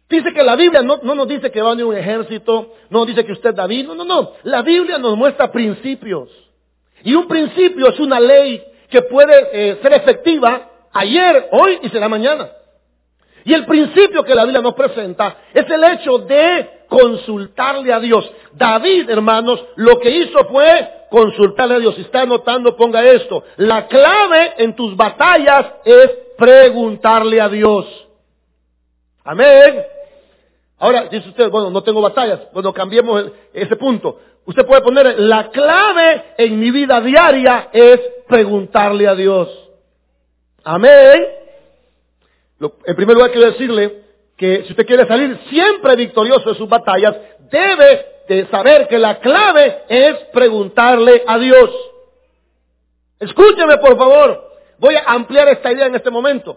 Dice 0.09 0.33
que 0.33 0.43
la 0.43 0.57
Biblia 0.57 0.83
no, 0.83 0.99
no, 1.03 1.15
nos 1.15 1.29
dice 1.29 1.51
que 1.51 1.61
va 1.61 1.69
a 1.69 1.73
venir 1.73 1.85
un 1.85 1.97
ejército, 1.97 2.75
no 2.89 3.01
nos 3.01 3.09
dice 3.09 3.25
que 3.25 3.33
usted 3.33 3.55
David, 3.55 3.87
no, 3.87 3.95
no, 3.95 4.05
no. 4.05 4.33
La 4.45 4.63
Biblia 4.63 4.99
nos 4.99 5.17
muestra 5.17 5.53
principios. 5.53 6.31
Y 7.03 7.15
un 7.15 7.29
principio 7.29 7.89
es 7.89 8.01
una 8.01 8.19
ley 8.19 8.65
que 8.89 9.03
puede 9.03 9.49
eh, 9.53 9.79
ser 9.83 9.93
efectiva 9.93 10.71
ayer, 10.93 11.49
hoy 11.53 11.79
y 11.83 11.89
será 11.91 12.09
mañana. 12.09 12.49
Y 13.45 13.53
el 13.53 13.67
principio 13.67 14.25
que 14.25 14.35
la 14.35 14.45
Biblia 14.45 14.63
nos 14.63 14.75
presenta 14.75 15.37
es 15.53 15.69
el 15.71 15.85
hecho 15.85 16.19
de 16.19 16.78
consultarle 16.89 17.93
a 17.93 18.01
Dios. 18.01 18.31
David, 18.53 19.11
hermanos, 19.11 19.65
lo 19.77 19.99
que 20.01 20.11
hizo 20.11 20.45
fue 20.47 21.07
consultarle 21.11 21.77
a 21.77 21.79
Dios. 21.79 21.95
Si 21.95 22.03
está 22.03 22.23
anotando, 22.23 22.77
ponga 22.77 23.05
esto. 23.05 23.45
La 23.57 23.87
clave 23.87 24.55
en 24.59 24.75
tus 24.75 24.97
batallas 24.97 25.67
es 25.85 26.11
preguntarle 26.37 27.41
a 27.41 27.49
Dios. 27.49 27.87
Amén. 29.25 29.85
Ahora, 30.79 31.09
dice 31.11 31.29
usted, 31.29 31.51
bueno, 31.51 31.71
no 31.71 31.83
tengo 31.83 32.01
batallas. 32.01 32.41
Bueno, 32.53 32.73
cambiemos 32.73 33.33
ese 33.53 33.77
punto. 33.77 34.21
Usted 34.47 34.65
puede 34.65 34.81
poner, 34.81 35.19
la 35.19 35.51
clave 35.51 36.35
en 36.39 36.59
mi 36.59 36.71
vida 36.71 37.01
diaria 37.01 37.69
es 37.73 38.01
preguntarle 38.27 39.07
a 39.07 39.15
Dios. 39.15 39.49
Amén. 40.65 41.27
en 42.61 42.97
primer 42.97 43.15
lugar, 43.15 43.31
quiero 43.31 43.51
decirle 43.51 44.08
que 44.39 44.63
si 44.65 44.71
usted 44.71 44.87
quiere 44.87 45.07
salir 45.07 45.39
siempre 45.51 45.97
victorioso 45.97 46.51
de 46.51 46.55
sus 46.55 46.69
batallas, 46.69 47.15
debe 47.51 48.07
de 48.29 48.47
saber 48.47 48.87
que 48.87 48.99
la 48.99 49.19
clave 49.19 49.83
es 49.89 50.15
preguntarle 50.33 51.25
a 51.27 51.39
Dios. 51.39 51.71
Escúcheme, 53.19 53.79
por 53.79 53.99
favor. 53.99 54.49
Voy 54.79 54.95
a 54.95 55.03
ampliar 55.09 55.49
esta 55.49 55.73
idea 55.73 55.87
en 55.87 55.97
este 55.97 56.11
momento. 56.11 56.57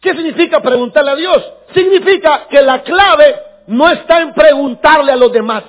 ¿Qué 0.00 0.10
significa 0.10 0.60
preguntarle 0.60 1.12
a 1.12 1.14
Dios? 1.14 1.52
Significa 1.72 2.48
que 2.50 2.60
la 2.60 2.82
clave 2.82 3.36
no 3.68 3.88
está 3.88 4.20
en 4.20 4.34
preguntarle 4.34 5.12
a 5.12 5.16
los 5.16 5.32
demás. 5.32 5.62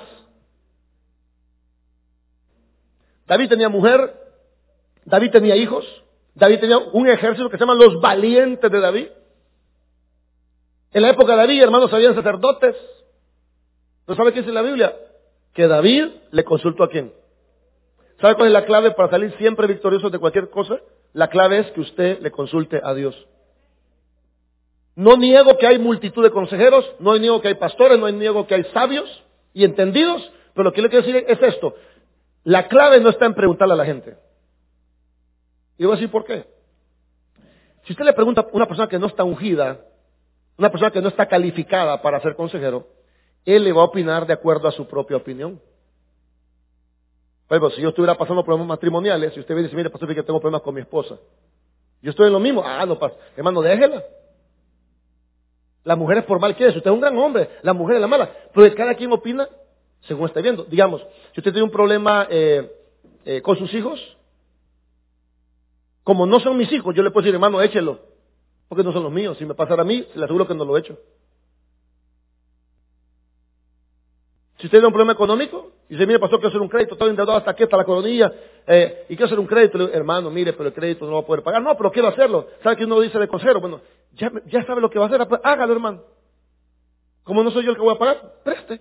David 3.26 3.48
tenía 3.48 3.68
mujer, 3.68 4.12
David 5.04 5.30
tenía 5.30 5.54
hijos, 5.54 5.86
David 6.34 6.58
tenía 6.58 6.78
un 6.78 7.08
ejército 7.08 7.48
que 7.48 7.56
se 7.56 7.60
llama 7.60 7.76
los 7.76 8.00
valientes 8.00 8.68
de 8.68 8.80
David. 8.80 9.06
En 10.94 11.02
la 11.02 11.10
época 11.10 11.32
de 11.32 11.38
David, 11.38 11.60
hermanos, 11.60 11.92
habían 11.92 12.14
sacerdotes. 12.14 12.76
¿No 14.06 14.14
sabe 14.14 14.32
qué 14.32 14.40
dice 14.40 14.52
la 14.52 14.62
Biblia? 14.62 14.94
Que 15.52 15.66
David 15.66 16.06
le 16.30 16.44
consultó 16.44 16.84
a 16.84 16.88
quién. 16.88 17.12
¿Sabe 18.20 18.36
cuál 18.36 18.46
es 18.46 18.52
la 18.52 18.64
clave 18.64 18.92
para 18.92 19.10
salir 19.10 19.34
siempre 19.36 19.66
victorioso 19.66 20.08
de 20.08 20.20
cualquier 20.20 20.50
cosa? 20.50 20.78
La 21.12 21.28
clave 21.28 21.58
es 21.58 21.70
que 21.72 21.80
usted 21.80 22.20
le 22.20 22.30
consulte 22.30 22.80
a 22.82 22.94
Dios. 22.94 23.26
No 24.94 25.16
niego 25.16 25.58
que 25.58 25.66
hay 25.66 25.80
multitud 25.80 26.22
de 26.22 26.30
consejeros, 26.30 26.88
no 27.00 27.16
niego 27.16 27.40
que 27.40 27.48
hay 27.48 27.54
pastores, 27.54 27.98
no 27.98 28.08
niego 28.08 28.46
que 28.46 28.54
hay 28.54 28.64
sabios 28.72 29.24
y 29.52 29.64
entendidos, 29.64 30.30
pero 30.54 30.62
lo 30.62 30.72
que 30.72 30.80
le 30.80 30.90
quiero 30.90 31.04
decir 31.04 31.24
es 31.26 31.42
esto. 31.42 31.74
La 32.44 32.68
clave 32.68 33.00
no 33.00 33.10
está 33.10 33.26
en 33.26 33.34
preguntarle 33.34 33.74
a 33.74 33.78
la 33.78 33.84
gente. 33.84 34.16
Y 35.76 35.86
voy 35.86 35.94
a 35.94 35.96
decir 35.96 36.10
por 36.12 36.24
qué. 36.24 36.44
Si 37.82 37.94
usted 37.94 38.04
le 38.04 38.12
pregunta 38.12 38.42
a 38.42 38.46
una 38.52 38.66
persona 38.66 38.88
que 38.88 39.00
no 39.00 39.08
está 39.08 39.24
ungida, 39.24 39.80
una 40.56 40.70
persona 40.70 40.90
que 40.90 41.00
no 41.00 41.08
está 41.08 41.26
calificada 41.26 42.00
para 42.00 42.20
ser 42.20 42.36
consejero, 42.36 42.86
él 43.44 43.64
le 43.64 43.72
va 43.72 43.82
a 43.82 43.86
opinar 43.86 44.26
de 44.26 44.32
acuerdo 44.32 44.68
a 44.68 44.72
su 44.72 44.86
propia 44.86 45.16
opinión. 45.16 45.60
Por 47.46 47.72
si 47.72 47.82
yo 47.82 47.90
estuviera 47.90 48.16
pasando 48.16 48.42
problemas 48.42 48.68
matrimoniales, 48.68 49.36
y 49.36 49.40
usted 49.40 49.54
me 49.54 49.62
dice, 49.62 49.76
mire, 49.76 49.90
pastor, 49.90 50.12
que 50.14 50.22
tengo 50.22 50.40
problemas 50.40 50.62
con 50.62 50.74
mi 50.74 50.80
esposa. 50.80 51.18
Yo 52.02 52.10
estoy 52.10 52.26
en 52.26 52.32
lo 52.32 52.40
mismo. 52.40 52.62
Ah, 52.64 52.84
no. 52.84 52.98
Hermano, 53.36 53.62
déjela. 53.62 54.02
La 55.84 55.96
mujer 55.96 56.18
es 56.18 56.24
por 56.24 56.40
mal 56.40 56.56
que 56.56 56.66
es. 56.66 56.76
Usted 56.76 56.90
es 56.90 56.94
un 56.94 57.00
gran 57.00 57.16
hombre. 57.18 57.50
La 57.62 57.72
mujer 57.72 57.96
es 57.96 58.00
la 58.00 58.06
mala. 58.06 58.30
Pero 58.52 58.74
cada 58.74 58.94
quien 58.94 59.12
opina 59.12 59.48
según 60.00 60.26
está 60.26 60.40
viendo. 60.40 60.64
Digamos, 60.64 61.02
si 61.32 61.40
usted 61.40 61.52
tiene 61.52 61.62
un 61.62 61.70
problema 61.70 62.26
eh, 62.30 62.70
eh, 63.24 63.42
con 63.42 63.56
sus 63.56 63.72
hijos, 63.74 64.00
como 66.02 66.26
no 66.26 66.40
son 66.40 66.56
mis 66.56 66.70
hijos, 66.72 66.94
yo 66.94 67.02
le 67.02 67.10
puedo 67.10 67.24
decir, 67.24 67.34
hermano, 67.34 67.62
échelo. 67.62 68.00
Porque 68.68 68.84
no 68.84 68.92
son 68.92 69.02
los 69.02 69.12
míos. 69.12 69.36
Si 69.38 69.44
me 69.44 69.54
pasara 69.54 69.82
a 69.82 69.84
mí, 69.84 70.06
le 70.14 70.24
aseguro 70.24 70.46
que 70.46 70.54
no 70.54 70.64
lo 70.64 70.76
he 70.76 70.80
hecho. 70.80 70.98
Si 74.58 74.66
usted 74.66 74.78
tiene 74.78 74.86
un 74.86 74.92
problema 74.92 75.12
económico, 75.12 75.72
y 75.88 75.94
dice, 75.94 76.06
mire, 76.06 76.18
pasó 76.18 76.36
quiero 76.36 76.48
hacer 76.48 76.60
un 76.60 76.68
crédito, 76.68 76.94
estoy 76.94 77.10
endeudado 77.10 77.36
hasta 77.36 77.50
aquí, 77.50 77.64
hasta 77.64 77.76
la 77.76 77.84
coronilla, 77.84 78.32
eh, 78.66 79.04
y 79.08 79.16
quiero 79.16 79.26
hacer 79.26 79.38
un 79.38 79.46
crédito, 79.46 79.76
le 79.76 79.86
digo, 79.86 79.96
hermano, 79.96 80.30
mire, 80.30 80.52
pero 80.52 80.68
el 80.68 80.74
crédito 80.74 81.04
no 81.04 81.10
lo 81.10 81.16
va 81.18 81.22
a 81.22 81.26
poder 81.26 81.42
pagar. 81.42 81.60
No, 81.60 81.76
pero 81.76 81.90
quiero 81.90 82.08
hacerlo. 82.08 82.48
¿Sabe 82.62 82.76
que 82.76 82.84
uno 82.84 83.00
dice 83.00 83.18
de 83.18 83.28
consejero? 83.28 83.60
Bueno, 83.60 83.80
ya, 84.12 84.32
ya 84.46 84.64
sabe 84.64 84.80
lo 84.80 84.88
que 84.88 84.98
va 84.98 85.06
a 85.06 85.08
hacer, 85.08 85.26
pues 85.28 85.40
hágalo, 85.44 85.72
hermano. 85.72 86.02
Como 87.24 87.42
no 87.42 87.50
soy 87.50 87.64
yo 87.64 87.70
el 87.70 87.76
que 87.76 87.82
voy 87.82 87.94
a 87.94 87.98
pagar, 87.98 88.34
preste. 88.44 88.80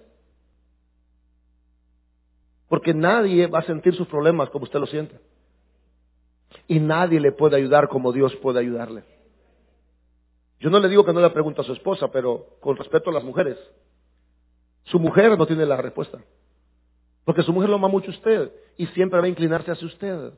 Porque 2.69 2.93
nadie 2.93 3.47
va 3.47 3.59
a 3.59 3.63
sentir 3.63 3.95
sus 3.95 4.07
problemas 4.07 4.49
como 4.49 4.63
usted 4.63 4.79
lo 4.79 4.87
siente. 4.87 5.19
Y 6.67 6.79
nadie 6.79 7.19
le 7.19 7.31
puede 7.31 7.55
ayudar 7.55 7.87
como 7.87 8.11
Dios 8.11 8.35
puede 8.37 8.59
ayudarle. 8.59 9.03
Yo 10.63 10.69
no 10.69 10.79
le 10.79 10.87
digo 10.87 11.03
que 11.03 11.11
no 11.11 11.19
le 11.19 11.29
pregunte 11.31 11.59
a 11.59 11.65
su 11.65 11.73
esposa, 11.73 12.07
pero 12.07 12.55
con 12.61 12.77
respeto 12.77 13.09
a 13.09 13.13
las 13.13 13.23
mujeres. 13.25 13.57
Su 14.85 14.97
mujer 14.97 15.37
no 15.37 15.45
tiene 15.45 15.65
la 15.65 15.75
respuesta. 15.75 16.19
Porque 17.25 17.43
su 17.43 17.51
mujer 17.51 17.69
lo 17.69 17.75
ama 17.75 17.89
mucho 17.89 18.11
a 18.11 18.13
usted 18.13 18.49
y 18.77 18.87
siempre 18.87 19.19
va 19.19 19.25
a 19.25 19.27
inclinarse 19.27 19.71
hacia 19.71 19.85
usted. 19.85 20.31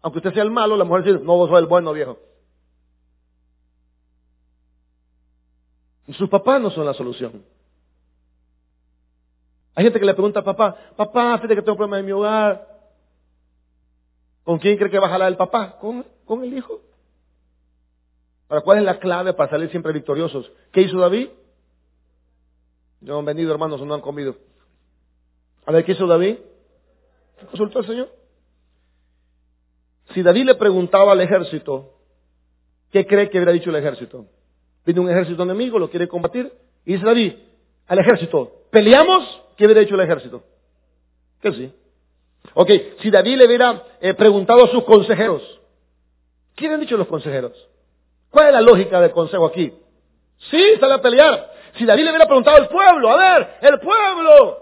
Aunque 0.00 0.20
usted 0.20 0.32
sea 0.32 0.42
el 0.42 0.50
malo, 0.50 0.74
la 0.74 0.84
mujer 0.84 1.04
dice, 1.04 1.18
no, 1.22 1.36
vos 1.36 1.50
sos 1.50 1.58
el 1.58 1.66
bueno, 1.66 1.92
viejo. 1.92 2.18
Sus 6.16 6.30
papás 6.30 6.58
no 6.58 6.70
son 6.70 6.86
la 6.86 6.94
solución. 6.94 7.44
Hay 9.74 9.84
gente 9.84 10.00
que 10.00 10.06
le 10.06 10.14
pregunta 10.14 10.40
a 10.40 10.44
papá, 10.44 10.74
papá, 10.96 11.36
fíjate 11.36 11.56
que 11.56 11.62
tengo 11.62 11.76
problemas 11.76 12.00
en 12.00 12.06
mi 12.06 12.12
hogar. 12.12 12.90
¿Con 14.44 14.58
quién 14.58 14.78
cree 14.78 14.90
que 14.90 14.98
va 14.98 15.08
a 15.08 15.10
jalar 15.10 15.28
el 15.28 15.36
papá? 15.36 15.76
¿Con, 15.78 16.06
con 16.24 16.42
el 16.42 16.54
hijo. 16.56 16.80
¿Para 18.52 18.60
cuál 18.60 18.80
es 18.80 18.84
la 18.84 18.98
clave 18.98 19.32
para 19.32 19.48
salir 19.48 19.70
siempre 19.70 19.94
victoriosos? 19.94 20.52
¿Qué 20.72 20.82
hizo 20.82 20.98
David? 20.98 21.30
No 23.00 23.18
han 23.18 23.24
venido 23.24 23.50
hermanos, 23.50 23.80
no 23.80 23.94
han 23.94 24.02
comido. 24.02 24.36
A 25.64 25.72
ver, 25.72 25.86
¿qué 25.86 25.92
hizo 25.92 26.06
David? 26.06 26.36
Consultó 27.48 27.78
al 27.78 27.86
Señor. 27.86 28.10
Si 30.12 30.22
David 30.22 30.44
le 30.44 30.54
preguntaba 30.56 31.12
al 31.12 31.22
ejército, 31.22 31.94
¿qué 32.90 33.06
cree 33.06 33.30
que 33.30 33.38
hubiera 33.38 33.52
dicho 33.52 33.70
el 33.70 33.76
ejército? 33.76 34.26
Viene 34.84 35.00
un 35.00 35.08
ejército 35.08 35.44
enemigo, 35.44 35.78
lo 35.78 35.88
quiere 35.88 36.06
combatir. 36.06 36.52
Y 36.84 36.92
dice 36.92 37.06
David 37.06 37.32
al 37.86 38.00
ejército, 38.00 38.66
¿peleamos? 38.70 39.24
¿Qué 39.56 39.64
hubiera 39.64 39.80
dicho 39.80 39.94
el 39.94 40.02
ejército? 40.02 40.44
Que 41.40 41.52
sí. 41.52 41.72
Ok, 42.52 42.70
si 43.00 43.10
David 43.10 43.38
le 43.38 43.46
hubiera 43.46 43.82
eh, 43.98 44.12
preguntado 44.12 44.64
a 44.64 44.68
sus 44.68 44.84
consejeros, 44.84 45.40
¿qué 46.54 46.68
han 46.68 46.80
dicho 46.80 46.98
los 46.98 47.06
consejeros? 47.06 47.71
¿Cuál 48.32 48.46
es 48.46 48.52
la 48.54 48.60
lógica 48.62 48.98
del 48.98 49.12
consejo 49.12 49.44
aquí? 49.44 49.70
Sí, 50.50 50.76
sale 50.80 50.94
a 50.94 51.02
pelear. 51.02 51.52
Si 51.76 51.84
David 51.84 52.04
le 52.04 52.10
hubiera 52.10 52.24
preguntado 52.26 52.56
al 52.56 52.68
pueblo, 52.68 53.10
a 53.10 53.16
ver, 53.16 53.58
el 53.60 53.78
pueblo, 53.78 54.58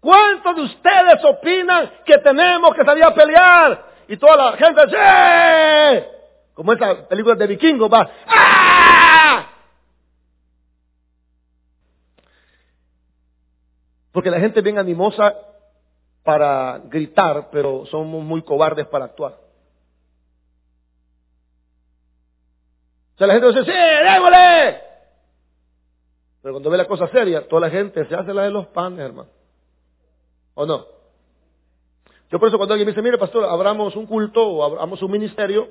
¿cuántos 0.00 0.54
de 0.54 0.62
ustedes 0.62 1.24
opinan 1.24 1.90
que 2.06 2.18
tenemos 2.18 2.74
que 2.76 2.84
salir 2.84 3.02
a 3.02 3.12
pelear? 3.12 3.86
Y 4.06 4.16
toda 4.16 4.36
la 4.36 4.56
gente, 4.56 4.82
¡sí! 4.88 6.06
Como 6.54 6.72
esta 6.72 7.08
película 7.08 7.34
de 7.34 7.46
vikingos 7.48 7.92
va, 7.92 8.08
¡ah! 8.28 9.46
Porque 14.12 14.30
la 14.30 14.38
gente 14.38 14.60
es 14.60 14.64
bien 14.64 14.78
animosa 14.78 15.34
para 16.22 16.82
gritar, 16.84 17.48
pero 17.50 17.84
somos 17.86 18.22
muy 18.22 18.42
cobardes 18.42 18.86
para 18.86 19.06
actuar. 19.06 19.42
O 23.14 23.18
sea, 23.18 23.26
la 23.26 23.34
gente 23.34 23.48
dice, 23.48 23.64
sí, 23.64 23.70
démosle. 23.72 24.80
Pero 26.42 26.54
cuando 26.54 26.70
ve 26.70 26.76
la 26.76 26.86
cosa 26.86 27.06
seria, 27.08 27.46
toda 27.46 27.60
la 27.60 27.70
gente 27.70 28.04
se 28.06 28.14
hace 28.14 28.34
la 28.34 28.42
de 28.42 28.50
los 28.50 28.66
panes, 28.68 29.00
hermano. 29.00 29.30
¿O 30.54 30.66
no? 30.66 30.86
Yo 32.30 32.38
por 32.38 32.48
eso 32.48 32.56
cuando 32.56 32.74
alguien 32.74 32.86
me 32.86 32.92
dice, 32.92 33.02
mire 33.02 33.18
pastor, 33.18 33.44
abramos 33.44 33.94
un 33.94 34.06
culto 34.06 34.46
o 34.46 34.64
abramos 34.64 35.02
un 35.02 35.10
ministerio, 35.10 35.68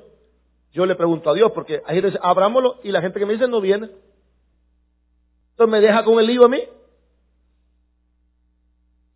yo 0.72 0.86
le 0.86 0.94
pregunto 0.94 1.28
a 1.28 1.34
Dios, 1.34 1.50
porque 1.52 1.82
ahí 1.84 2.00
dice, 2.00 2.18
abrámoslo, 2.22 2.78
y 2.82 2.92
la 2.92 3.02
gente 3.02 3.18
que 3.18 3.26
me 3.26 3.34
dice 3.34 3.48
no 3.48 3.60
viene. 3.60 3.90
Entonces 5.50 5.70
me 5.70 5.80
deja 5.80 6.04
con 6.04 6.18
el 6.18 6.26
lío 6.26 6.44
a 6.44 6.48
mí. 6.48 6.62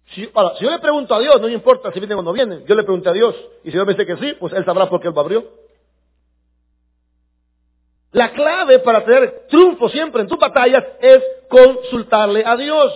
Si, 0.08 0.28
ahora, 0.34 0.56
si 0.56 0.64
yo 0.64 0.70
le 0.70 0.78
pregunto 0.78 1.14
a 1.14 1.20
Dios, 1.20 1.40
no 1.40 1.48
importa 1.48 1.92
si 1.92 2.00
vienen 2.00 2.18
o 2.18 2.22
no 2.22 2.32
vienen, 2.32 2.66
yo 2.66 2.74
le 2.74 2.82
pregunto 2.82 3.10
a 3.10 3.12
Dios, 3.12 3.34
y 3.62 3.70
si 3.70 3.72
Dios 3.72 3.86
me 3.86 3.94
dice 3.94 4.06
que 4.06 4.16
sí, 4.16 4.34
pues 4.38 4.52
Él 4.52 4.64
sabrá 4.64 4.88
por 4.88 5.00
qué 5.00 5.08
Él 5.08 5.14
lo 5.14 5.20
abrió. 5.20 5.44
La 8.16 8.30
clave 8.32 8.78
para 8.78 9.04
tener 9.04 9.42
triunfo 9.46 9.90
siempre 9.90 10.22
en 10.22 10.26
tus 10.26 10.38
batallas 10.38 10.82
es 11.02 11.22
consultarle 11.50 12.42
a 12.46 12.56
Dios. 12.56 12.90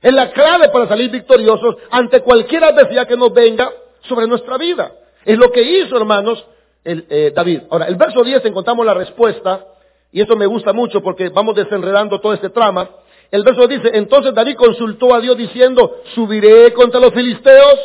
Es 0.00 0.14
la 0.14 0.30
clave 0.30 0.68
para 0.68 0.86
salir 0.86 1.10
victoriosos 1.10 1.74
ante 1.90 2.20
cualquier 2.20 2.62
adversidad 2.62 3.08
que 3.08 3.16
nos 3.16 3.34
venga 3.34 3.68
sobre 4.02 4.28
nuestra 4.28 4.56
vida. 4.56 4.92
Es 5.24 5.36
lo 5.36 5.50
que 5.50 5.62
hizo, 5.62 5.96
hermanos, 5.96 6.46
eh, 6.84 7.32
David. 7.34 7.62
Ahora, 7.70 7.86
el 7.86 7.96
verso 7.96 8.22
10 8.22 8.44
encontramos 8.44 8.86
la 8.86 8.94
respuesta, 8.94 9.66
y 10.12 10.20
esto 10.20 10.36
me 10.36 10.46
gusta 10.46 10.72
mucho 10.72 11.02
porque 11.02 11.28
vamos 11.30 11.56
desenredando 11.56 12.20
todo 12.20 12.32
este 12.32 12.50
trama. 12.50 12.88
El 13.32 13.42
verso 13.42 13.66
dice, 13.66 13.90
entonces 13.94 14.32
David 14.32 14.54
consultó 14.54 15.12
a 15.12 15.20
Dios 15.20 15.36
diciendo, 15.36 16.02
¿subiré 16.14 16.72
contra 16.72 17.00
los 17.00 17.12
filisteos? 17.12 17.80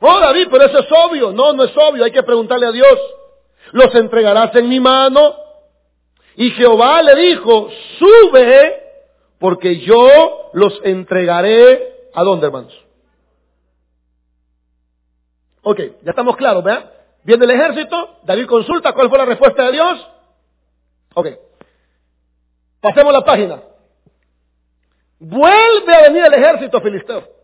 Oh, 0.00 0.18
David, 0.18 0.48
pero 0.50 0.64
eso 0.64 0.80
es 0.80 0.88
obvio. 0.90 1.30
No, 1.30 1.52
no 1.52 1.62
es 1.62 1.76
obvio, 1.76 2.02
hay 2.02 2.10
que 2.10 2.24
preguntarle 2.24 2.66
a 2.66 2.72
Dios. 2.72 2.98
¿Los 3.70 3.94
entregarás 3.94 4.52
en 4.56 4.68
mi 4.68 4.80
mano? 4.80 5.45
Y 6.36 6.50
Jehová 6.50 7.02
le 7.02 7.16
dijo, 7.16 7.70
sube 7.98 8.82
porque 9.38 9.80
yo 9.80 10.50
los 10.52 10.80
entregaré 10.84 12.10
a 12.14 12.22
dónde, 12.22 12.46
hermanos. 12.46 12.86
Ok, 15.62 15.80
ya 16.02 16.10
estamos 16.10 16.36
claros, 16.36 16.62
¿verdad? 16.62 16.92
Viene 17.24 17.44
el 17.44 17.50
ejército, 17.50 18.18
David 18.22 18.46
consulta 18.46 18.92
cuál 18.92 19.08
fue 19.08 19.18
la 19.18 19.24
respuesta 19.24 19.64
de 19.64 19.72
Dios. 19.72 20.08
Ok, 21.14 21.28
pasemos 22.80 23.12
la 23.12 23.22
página. 23.22 23.62
vuelve 25.18 25.94
a 25.94 26.02
venir 26.02 26.24
el 26.24 26.34
ejército 26.34 26.80
filisteo. 26.80 27.35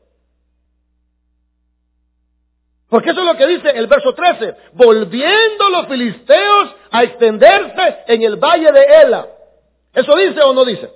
Porque 2.93 3.09
eso 3.09 3.21
es 3.21 3.27
lo 3.27 3.37
que 3.39 3.47
dice 3.47 3.71
el 3.71 3.87
verso 3.87 4.13
13. 4.13 4.55
Volviendo 4.75 5.71
los 5.71 5.87
filisteos 5.87 6.75
a 6.91 7.05
extenderse 7.05 8.01
en 8.07 8.21
el 8.21 8.37
valle 8.37 8.71
de 8.71 8.85
Ela. 8.85 9.29
¿Eso 9.95 10.15
dice 10.15 10.43
o 10.43 10.53
no 10.53 10.63
dice? 10.63 10.93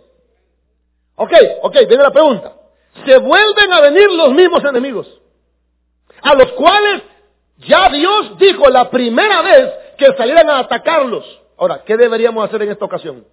Ok, 1.15 1.33
ok, 1.62 1.75
viene 1.88 2.03
la 2.03 2.11
pregunta. 2.11 2.53
Se 3.07 3.17
vuelven 3.17 3.73
a 3.73 3.81
venir 3.81 4.11
los 4.11 4.31
mismos 4.35 4.62
enemigos. 4.62 5.09
A 6.21 6.35
los 6.35 6.53
cuales 6.53 7.00
ya 7.67 7.88
Dios 7.88 8.37
dijo 8.37 8.69
la 8.69 8.91
primera 8.91 9.41
vez 9.41 9.73
que 9.97 10.12
salieran 10.19 10.50
a 10.50 10.59
atacarlos. 10.59 11.25
Ahora, 11.57 11.83
¿qué 11.83 11.97
deberíamos 11.97 12.47
hacer 12.47 12.61
en 12.61 12.73
esta 12.73 12.85
ocasión? 12.85 13.26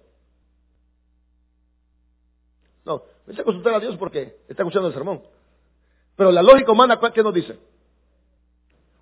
No, 2.86 3.02
me 3.26 3.38
a 3.38 3.44
consultar 3.44 3.74
a 3.74 3.80
Dios 3.80 3.94
porque 3.98 4.38
está 4.48 4.62
escuchando 4.62 4.88
el 4.88 4.94
sermón. 4.94 5.22
Pero 6.16 6.32
la 6.32 6.42
lógica 6.42 6.72
humana, 6.72 6.98
¿qué 7.12 7.22
nos 7.22 7.34
dice? 7.34 7.58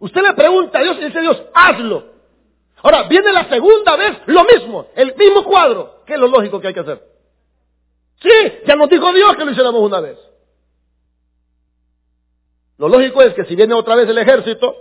Usted 0.02 0.20
le 0.20 0.34
pregunta 0.34 0.80
a 0.80 0.82
Dios 0.82 0.96
y 1.00 1.04
dice 1.04 1.20
Dios, 1.20 1.40
hazlo. 1.54 2.04
Ahora, 2.82 3.04
viene 3.04 3.32
la 3.32 3.48
segunda 3.48 3.94
vez 3.94 4.18
lo 4.26 4.42
mismo, 4.42 4.88
el 4.96 5.14
mismo 5.14 5.44
cuadro. 5.44 6.02
¿Qué 6.04 6.14
es 6.14 6.18
lo 6.18 6.26
lógico 6.26 6.60
que 6.60 6.66
hay 6.66 6.74
que 6.74 6.80
hacer? 6.80 7.00
Sí, 8.20 8.28
ya 8.66 8.74
nos 8.74 8.88
dijo 8.88 9.12
Dios 9.12 9.36
que 9.36 9.44
lo 9.44 9.52
hiciéramos 9.52 9.80
una 9.80 10.00
vez. 10.00 10.18
Lo 12.78 12.88
lógico 12.88 13.22
es 13.22 13.32
que 13.34 13.44
si 13.44 13.54
viene 13.54 13.74
otra 13.74 13.94
vez 13.94 14.08
el 14.08 14.18
ejército, 14.18 14.74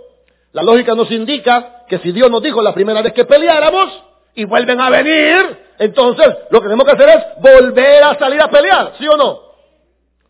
la 0.50 0.64
lógica 0.64 0.96
nos 0.96 1.08
indica 1.12 1.84
que 1.86 2.00
si 2.00 2.10
Dios 2.10 2.28
nos 2.28 2.42
dijo 2.42 2.60
la 2.60 2.74
primera 2.74 3.00
vez 3.00 3.12
que 3.12 3.24
peleáramos 3.24 4.02
y 4.34 4.44
vuelven 4.44 4.80
a 4.80 4.90
venir, 4.90 5.66
entonces 5.78 6.34
lo 6.50 6.60
que 6.60 6.66
tenemos 6.66 6.84
que 6.84 6.92
hacer 6.96 7.08
es 7.10 7.24
volver 7.40 8.02
a 8.02 8.18
salir 8.18 8.40
a 8.40 8.50
pelear, 8.50 8.94
¿sí 8.98 9.06
o 9.06 9.16
no? 9.16 9.40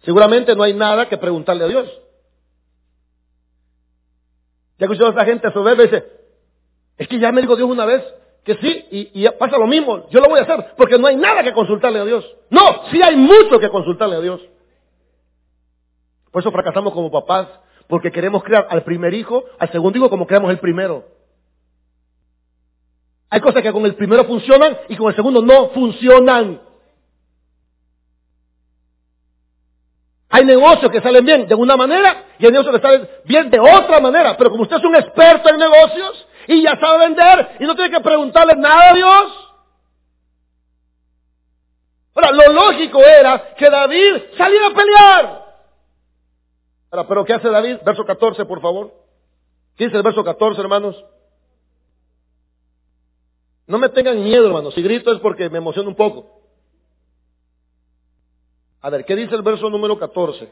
Seguramente 0.04 0.54
no 0.54 0.64
hay 0.64 0.74
nada 0.74 1.08
que 1.08 1.16
preguntarle 1.16 1.64
a 1.64 1.68
Dios. 1.68 2.02
Ya 4.82 4.86
escuchado 4.86 5.10
a 5.10 5.10
esta 5.10 5.24
gente 5.24 5.52
soberbia 5.52 5.84
y 5.84 5.86
dice, 5.86 6.04
es 6.98 7.06
que 7.06 7.20
ya 7.20 7.30
me 7.30 7.40
dijo 7.40 7.54
Dios 7.54 7.70
una 7.70 7.84
vez 7.84 8.02
que 8.42 8.56
sí, 8.56 8.84
y, 8.90 9.24
y, 9.24 9.28
pasa 9.38 9.56
lo 9.56 9.68
mismo, 9.68 10.08
yo 10.10 10.18
lo 10.18 10.28
voy 10.28 10.40
a 10.40 10.42
hacer, 10.42 10.74
porque 10.76 10.98
no 10.98 11.06
hay 11.06 11.14
nada 11.14 11.44
que 11.44 11.52
consultarle 11.52 12.00
a 12.00 12.04
Dios. 12.04 12.28
No, 12.50 12.90
sí 12.90 13.00
hay 13.00 13.14
mucho 13.14 13.60
que 13.60 13.70
consultarle 13.70 14.16
a 14.16 14.20
Dios. 14.20 14.40
Por 16.32 16.42
eso 16.42 16.50
fracasamos 16.50 16.92
como 16.94 17.12
papás, 17.12 17.46
porque 17.86 18.10
queremos 18.10 18.42
crear 18.42 18.66
al 18.70 18.82
primer 18.82 19.14
hijo, 19.14 19.44
al 19.60 19.70
segundo 19.70 19.98
hijo 19.98 20.10
como 20.10 20.26
creamos 20.26 20.50
el 20.50 20.58
primero. 20.58 21.04
Hay 23.30 23.40
cosas 23.40 23.62
que 23.62 23.70
con 23.70 23.86
el 23.86 23.94
primero 23.94 24.24
funcionan 24.24 24.78
y 24.88 24.96
con 24.96 25.10
el 25.10 25.14
segundo 25.14 25.42
no 25.42 25.68
funcionan. 25.68 26.60
Hay 30.34 30.46
negocios 30.46 30.90
que 30.90 31.02
salen 31.02 31.26
bien 31.26 31.46
de 31.46 31.54
una 31.54 31.76
manera 31.76 32.24
y 32.38 32.46
hay 32.46 32.52
negocios 32.52 32.74
que 32.76 32.80
salen 32.80 33.08
bien 33.24 33.50
de 33.50 33.60
otra 33.60 34.00
manera. 34.00 34.34
Pero 34.38 34.50
como 34.50 34.62
usted 34.62 34.78
es 34.78 34.84
un 34.84 34.96
experto 34.96 35.50
en 35.50 35.58
negocios 35.58 36.26
y 36.48 36.62
ya 36.62 36.74
sabe 36.80 37.06
vender 37.06 37.56
y 37.60 37.64
no 37.64 37.74
tiene 37.74 37.90
que 37.90 38.00
preguntarle 38.00 38.54
nada 38.56 38.90
a 38.90 38.94
Dios. 38.94 39.50
Ahora, 42.14 42.30
lo 42.32 42.50
lógico 42.50 43.00
era 43.04 43.54
que 43.54 43.68
David 43.68 44.22
saliera 44.38 44.68
a 44.68 44.74
pelear. 44.74 45.56
Ahora, 46.90 47.08
pero 47.08 47.24
¿qué 47.26 47.34
hace 47.34 47.50
David? 47.50 47.76
Verso 47.84 48.06
14, 48.06 48.46
por 48.46 48.62
favor. 48.62 48.90
¿Qué 49.76 49.84
dice 49.84 49.98
el 49.98 50.02
verso 50.02 50.24
14, 50.24 50.62
hermanos? 50.62 51.04
No 53.66 53.76
me 53.78 53.90
tengan 53.90 54.22
miedo, 54.22 54.46
hermanos. 54.46 54.72
Si 54.72 54.80
grito 54.80 55.12
es 55.12 55.20
porque 55.20 55.50
me 55.50 55.58
emociono 55.58 55.90
un 55.90 55.94
poco. 55.94 56.41
A 58.82 58.90
ver, 58.90 59.04
¿qué 59.04 59.14
dice 59.14 59.36
el 59.36 59.42
verso 59.42 59.70
número 59.70 59.96
14? 59.96 60.48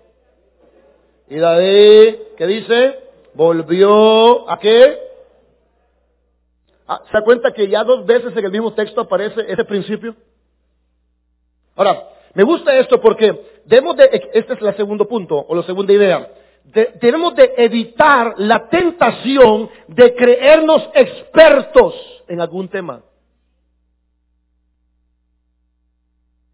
Y 1.30 1.37
David, 1.37 2.14
¿qué 2.38 2.47
dice? 2.47 2.99
Volvió 3.34 4.49
a 4.49 4.58
qué? 4.60 4.99
Ah, 6.86 7.02
¿Se 7.06 7.12
da 7.12 7.25
cuenta 7.25 7.52
que 7.52 7.69
ya 7.69 7.82
dos 7.82 8.06
veces 8.06 8.36
en 8.36 8.45
el 8.45 8.52
mismo 8.52 8.73
texto 8.73 9.00
aparece 9.00 9.45
ese 9.49 9.64
principio? 9.64 10.14
Ahora, 11.75 12.08
me 12.34 12.45
gusta 12.45 12.78
esto 12.78 13.00
porque 13.00 13.62
debemos 13.64 13.97
de, 13.97 14.04
este 14.32 14.52
es 14.52 14.62
el 14.62 14.76
segundo 14.76 15.08
punto, 15.08 15.36
o 15.36 15.54
la 15.54 15.64
segunda 15.64 15.93
idea, 15.93 16.30
debemos 16.64 17.34
de 17.34 17.52
evitar 17.56 18.34
la 18.38 18.69
tentación 18.69 19.71
de 19.88 20.14
creernos 20.14 20.88
expertos 20.95 21.95
en 22.28 22.40
algún 22.40 22.69
tema. 22.69 23.02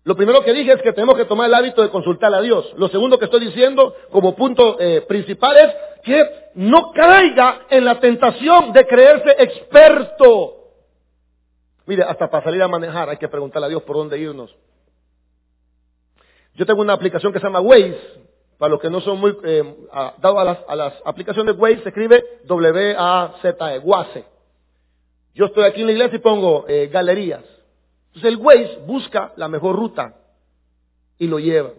Lo 0.07 0.14
primero 0.14 0.45
que 0.45 0.53
dije 0.53 0.73
es 0.73 0.83
que 0.83 0.92
tenemos 0.92 1.16
que 1.16 1.25
tomar 1.25 1.49
el 1.49 1.55
hábito 1.55 1.83
de 1.83 1.90
consultar 1.90 2.33
a 2.33 2.40
Dios. 2.40 2.73
Lo 2.77 2.87
segundo 2.90 3.19
que 3.19 3.25
estoy 3.25 3.40
diciendo 3.40 3.92
como 4.12 4.37
punto 4.37 4.79
eh, 4.79 5.01
principal 5.01 5.57
es 5.57 5.75
que 6.05 6.25
no 6.55 6.92
caiga 6.92 7.62
en 7.69 7.85
la 7.85 7.99
tentación 7.99 8.73
de 8.73 8.87
creerse 8.87 9.35
experto. 9.37 10.59
Mire, 11.87 12.05
hasta 12.05 12.31
para 12.31 12.45
salir 12.45 12.62
a 12.62 12.69
manejar 12.69 13.11
hay 13.11 13.16
que 13.16 13.27
preguntarle 13.27 13.66
a 13.66 13.71
Dios 13.71 13.83
por 13.83 13.97
dónde 13.97 14.16
irnos. 14.16 14.55
Yo 16.55 16.64
tengo 16.66 16.83
una 16.83 16.92
aplicación 16.92 17.33
que 17.33 17.40
se 17.40 17.45
llama 17.47 17.61
Waze. 17.61 17.99
Para 18.59 18.71
los 18.71 18.81
que 18.81 18.88
no 18.88 19.01
son 19.01 19.19
muy 19.19 19.37
eh, 19.42 19.75
dados 20.19 20.38
a 20.38 20.45
las, 20.45 20.59
a 20.69 20.77
las, 20.77 20.95
aplicaciones 21.05 21.57
Waze, 21.59 21.83
se 21.83 21.88
escribe 21.88 22.25
W-A-Z-E, 22.45 23.81
Waze. 23.81 24.25
Yo 25.35 25.47
estoy 25.47 25.64
aquí 25.64 25.81
en 25.81 25.88
la 25.88 25.92
iglesia 25.95 26.14
y 26.14 26.21
pongo 26.21 26.64
eh, 26.69 26.87
galerías. 26.92 27.56
Entonces 28.17 28.33
el 28.33 28.43
Waze 28.43 28.79
busca 28.87 29.35
la 29.37 29.47
mejor 29.47 29.77
ruta 29.77 30.15
y 31.19 31.27
lo 31.27 31.39
lleva. 31.39 31.73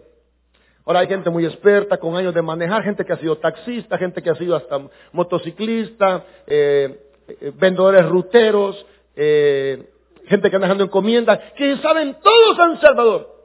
Ahora 0.84 1.00
hay 1.00 1.08
gente 1.08 1.30
muy 1.30 1.44
experta, 1.44 1.98
con 1.98 2.14
años 2.14 2.32
de 2.32 2.42
manejar, 2.42 2.84
gente 2.84 3.04
que 3.04 3.12
ha 3.12 3.18
sido 3.18 3.38
taxista, 3.38 3.98
gente 3.98 4.22
que 4.22 4.30
ha 4.30 4.36
sido 4.36 4.54
hasta 4.54 4.80
motociclista, 5.10 6.24
eh, 6.46 7.10
eh, 7.26 7.52
vendedores 7.56 8.06
ruteros, 8.08 8.86
eh, 9.16 9.90
gente 10.26 10.48
que 10.48 10.54
anda 10.54 10.68
dejando 10.68 10.84
encomiendas, 10.84 11.40
que 11.56 11.76
saben 11.78 12.16
todo 12.22 12.54
San 12.54 12.80
Salvador. 12.80 13.44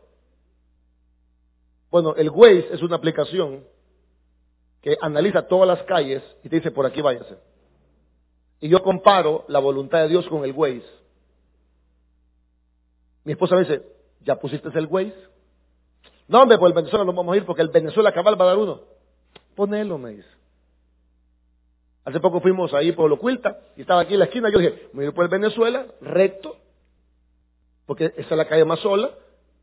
Bueno, 1.90 2.14
el 2.16 2.30
Waze 2.30 2.68
es 2.74 2.84
una 2.84 2.98
aplicación 2.98 3.64
que 4.84 4.96
analiza 5.02 5.48
todas 5.48 5.68
las 5.68 5.82
calles 5.88 6.22
y 6.44 6.50
te 6.50 6.58
dice 6.58 6.70
por 6.70 6.86
aquí 6.86 7.02
váyase. 7.02 7.38
Y 8.60 8.70
yo 8.70 8.84
comparo 8.84 9.46
la 9.48 9.58
voluntad 9.58 10.04
de 10.04 10.10
Dios 10.10 10.28
con 10.28 10.46
el 10.46 10.52
Waze. 10.52 11.03
Mi 13.24 13.34
esposa 13.34 13.56
me 13.56 13.62
dice, 13.62 13.82
¿ya 14.22 14.36
pusiste 14.36 14.70
el 14.74 14.88
Waze? 14.88 15.14
No, 16.28 16.42
hombre, 16.42 16.58
por 16.58 16.68
el 16.68 16.74
Venezuela 16.74 17.06
no 17.06 17.14
vamos 17.14 17.34
a 17.34 17.38
ir 17.38 17.46
porque 17.46 17.62
el 17.62 17.70
Venezuela 17.70 18.12
cabal 18.12 18.40
va 18.40 18.46
a 18.46 18.48
dar 18.50 18.58
uno. 18.58 18.82
Ponelo, 19.56 19.98
me 19.98 20.12
dice. 20.12 20.30
Hace 22.06 22.20
poco 22.20 22.42
fuimos 22.42 22.74
ahí 22.74 22.92
por 22.92 23.10
Locuilta 23.10 23.60
y 23.78 23.82
estaba 23.82 24.02
aquí 24.02 24.14
en 24.14 24.20
la 24.20 24.26
esquina. 24.26 24.50
Yo 24.50 24.60
dije, 24.60 24.90
me 24.94 25.06
voy 25.06 25.14
por 25.14 25.24
el 25.24 25.30
Venezuela, 25.30 25.86
recto, 26.02 26.58
porque 27.86 28.06
esa 28.18 28.30
es 28.30 28.38
la 28.38 28.48
calle 28.48 28.66
más 28.66 28.80
sola, 28.80 29.12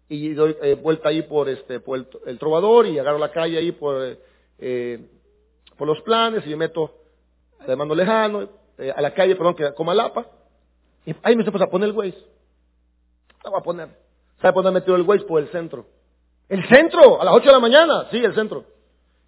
y 0.08 0.32
doy 0.32 0.56
eh, 0.62 0.74
vuelta 0.74 1.10
ahí 1.10 1.22
por 1.22 1.48
este 1.48 1.80
por 1.80 2.04
el, 2.26 2.38
trovador 2.38 2.86
y 2.86 2.98
agarro 2.98 3.18
la 3.18 3.30
calle 3.30 3.58
ahí 3.58 3.72
por, 3.72 4.18
eh, 4.58 5.08
por 5.76 5.86
los 5.86 6.00
planes 6.02 6.44
y 6.46 6.50
me 6.50 6.56
meto 6.56 6.94
de 7.66 7.76
mando 7.76 7.94
lejano, 7.94 8.48
eh, 8.78 8.92
a 8.94 9.00
la 9.02 9.12
calle, 9.12 9.36
perdón, 9.36 9.54
que 9.54 9.72
como 9.74 9.90
Alapa. 9.90 10.26
Y 11.04 11.14
ahí 11.22 11.36
me 11.36 11.42
dice, 11.42 11.50
pues 11.50 11.62
a 11.62 11.70
poner 11.70 11.90
el 11.90 11.94
Waze. 11.94 12.18
La 13.44 13.60
poner. 13.60 13.88
¿Sabe 14.40 14.52
por 14.52 14.64
dónde 14.64 14.82
el 14.86 15.02
Waze? 15.02 15.24
Por 15.24 15.42
el 15.42 15.48
centro. 15.48 15.86
¿El 16.48 16.66
centro? 16.68 17.20
¿A 17.20 17.24
las 17.24 17.34
8 17.34 17.46
de 17.46 17.52
la 17.52 17.60
mañana? 17.60 18.06
Sí, 18.10 18.18
el 18.18 18.34
centro. 18.34 18.64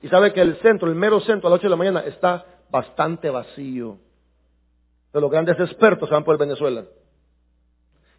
Y 0.02 0.08
sabe 0.08 0.32
que 0.32 0.40
el 0.40 0.56
centro, 0.56 0.88
el 0.88 0.94
mero 0.94 1.20
centro, 1.20 1.48
a 1.48 1.50
las 1.50 1.58
8 1.58 1.66
de 1.66 1.70
la 1.70 1.76
mañana 1.76 2.00
está 2.00 2.44
bastante 2.70 3.30
vacío. 3.30 3.98
De 5.12 5.20
los 5.20 5.30
grandes 5.30 5.58
expertos 5.60 6.08
se 6.08 6.14
van 6.14 6.24
por 6.24 6.36
Venezuela. 6.38 6.84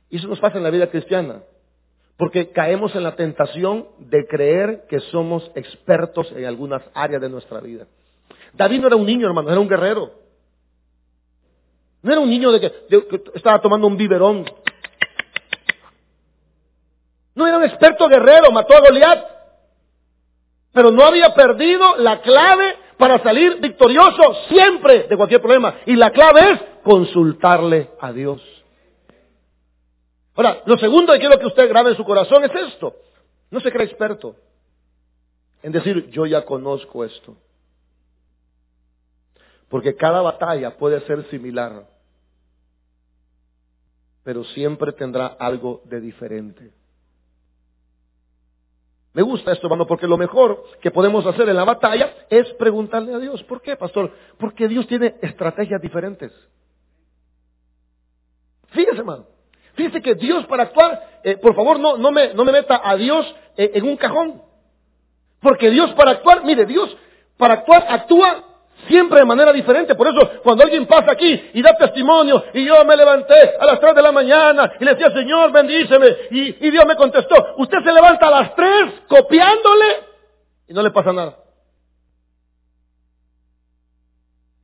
Y 0.10 0.17
eso 0.17 0.27
nos 0.27 0.39
pasa 0.39 0.58
en 0.58 0.63
la 0.63 0.69
vida 0.69 0.89
cristiana. 0.89 1.41
Porque 2.17 2.51
caemos 2.51 2.95
en 2.95 3.03
la 3.03 3.15
tentación 3.15 3.88
de 3.97 4.27
creer 4.27 4.86
que 4.88 4.99
somos 4.99 5.51
expertos 5.56 6.32
en 6.36 6.45
algunas 6.45 6.84
áreas 6.93 7.21
de 7.21 7.29
nuestra 7.29 7.60
vida. 7.60 7.88
David 8.53 8.82
no 8.82 8.88
era 8.88 8.95
un 8.95 9.06
niño, 9.06 9.27
hermano, 9.27 9.49
era 9.49 9.60
un 9.60 9.67
guerrero. 9.67 10.12
No 12.03 12.12
era 12.12 12.21
un 12.21 12.29
niño 12.29 12.51
de 12.51 12.60
que, 12.62 12.71
de 12.89 13.08
que 13.08 13.23
estaba 13.34 13.60
tomando 13.62 13.88
un 13.88 13.97
biberón 13.97 14.45
no 17.36 17.48
era 17.48 17.58
un 17.58 17.63
experto 17.63 18.08
guerrero, 18.08 18.52
mató 18.52 18.76
a 18.76 18.82
Goliat. 18.82 19.26
Pero 20.72 20.91
no 20.91 21.04
había 21.04 21.34
perdido 21.34 21.98
la 21.98 22.22
clave 22.22 22.78
para 22.98 23.22
salir 23.22 23.60
victorioso 23.60 24.22
siempre 24.50 25.04
de 25.08 25.17
cualquier 25.17 25.41
problema. 25.41 25.76
Y 25.86 25.96
la 25.96 26.12
clave 26.12 26.52
es 26.52 26.60
consultarle 26.84 27.91
a 28.00 28.12
Dios. 28.12 28.41
Ahora, 30.36 30.62
lo 30.65 30.78
segundo 30.78 31.13
que 31.13 31.19
quiero 31.19 31.39
que 31.39 31.46
usted 31.46 31.69
grabe 31.69 31.91
en 31.91 31.98
su 31.98 32.04
corazón 32.04 32.43
es 32.43 32.52
esto. 32.74 32.96
No 33.52 33.60
se 33.60 33.72
cree 33.72 33.86
experto 33.86 34.36
en 35.62 35.72
decir, 35.72 36.10
yo 36.10 36.26
ya 36.26 36.43
conozco 36.43 37.04
esto. 37.06 37.38
Porque 39.69 39.96
cada 39.96 40.22
batalla 40.22 40.78
puede 40.78 41.00
ser 41.08 41.28
similar, 41.30 41.88
pero 44.24 44.43
siempre 44.43 44.91
tendrá 44.91 45.28
algo 45.28 45.82
de 45.86 46.02
diferente. 46.02 46.72
Me 49.13 49.21
gusta 49.21 49.52
esto, 49.52 49.67
hermano, 49.67 49.86
porque 49.86 50.08
lo 50.08 50.17
mejor 50.17 50.63
que 50.82 50.89
podemos 50.89 51.26
hacer 51.26 51.47
en 51.47 51.56
la 51.56 51.63
batalla 51.63 52.26
es 52.30 52.52
preguntarle 52.54 53.13
a 53.13 53.19
Dios. 53.19 53.43
¿Por 53.43 53.62
qué, 53.62 53.76
pastor? 53.76 54.12
Porque 54.39 54.67
Dios 54.67 54.88
tiene 54.88 55.15
estrategias 55.21 55.80
diferentes. 55.80 56.32
Fíjese, 58.69 58.97
hermano. 58.97 59.28
Fíjese 59.76 60.02
que 60.02 60.15
Dios 60.15 60.45
para 60.47 60.63
actuar, 60.63 61.19
eh, 61.23 61.38
por 61.38 61.56
favor, 61.56 61.80
no, 61.80 61.97
no, 61.97 62.12
me, 62.12 62.34
no 62.34 62.43
me 62.43 62.52
meta 62.52 62.82
a 62.84 62.95
Dios 62.95 63.36
eh, 63.56 63.71
en 63.76 63.86
un 63.86 63.97
cajón. 63.97 64.41
Porque 65.39 65.69
Dios 65.69 65.91
para 65.93 66.12
actuar, 66.12 66.43
mire, 66.43 66.65
Dios 66.65 66.95
para 67.38 67.56
actuar 67.56 67.86
actúa 67.89 68.52
siempre 68.88 69.19
de 69.19 69.26
manera 69.26 69.52
diferente. 69.52 69.96
Por 69.96 70.08
eso, 70.08 70.41
cuando 70.43 70.63
alguien 70.63 70.86
pasa 70.86 71.12
aquí 71.12 71.52
y 71.54 71.62
da 71.62 71.76
testimonio, 71.76 72.43
y 72.54 72.65
yo 72.65 72.84
me 72.86 72.96
levanté 72.96 73.56
a 73.60 73.65
las 73.65 73.80
3 73.80 73.96
de 73.96 74.02
la 74.02 74.12
mañana 74.12 74.74
y 74.80 74.86
le 74.86 74.91
decía, 74.91 75.12
Señor, 75.12 75.52
bendíceme, 75.52 76.08
y, 76.32 76.69
Dios 76.69 76.86
me 76.86 76.96
contestó, 76.96 77.56
usted 77.58 77.78
se 77.84 77.91
levanta 77.91 78.28
a 78.28 78.32
las 78.32 78.56
3 78.56 79.04
copiándole 79.08 79.86
y 80.67 80.74
no 80.74 80.82
le 80.82 80.91
pasa 80.91 81.13
nada. 81.13 81.38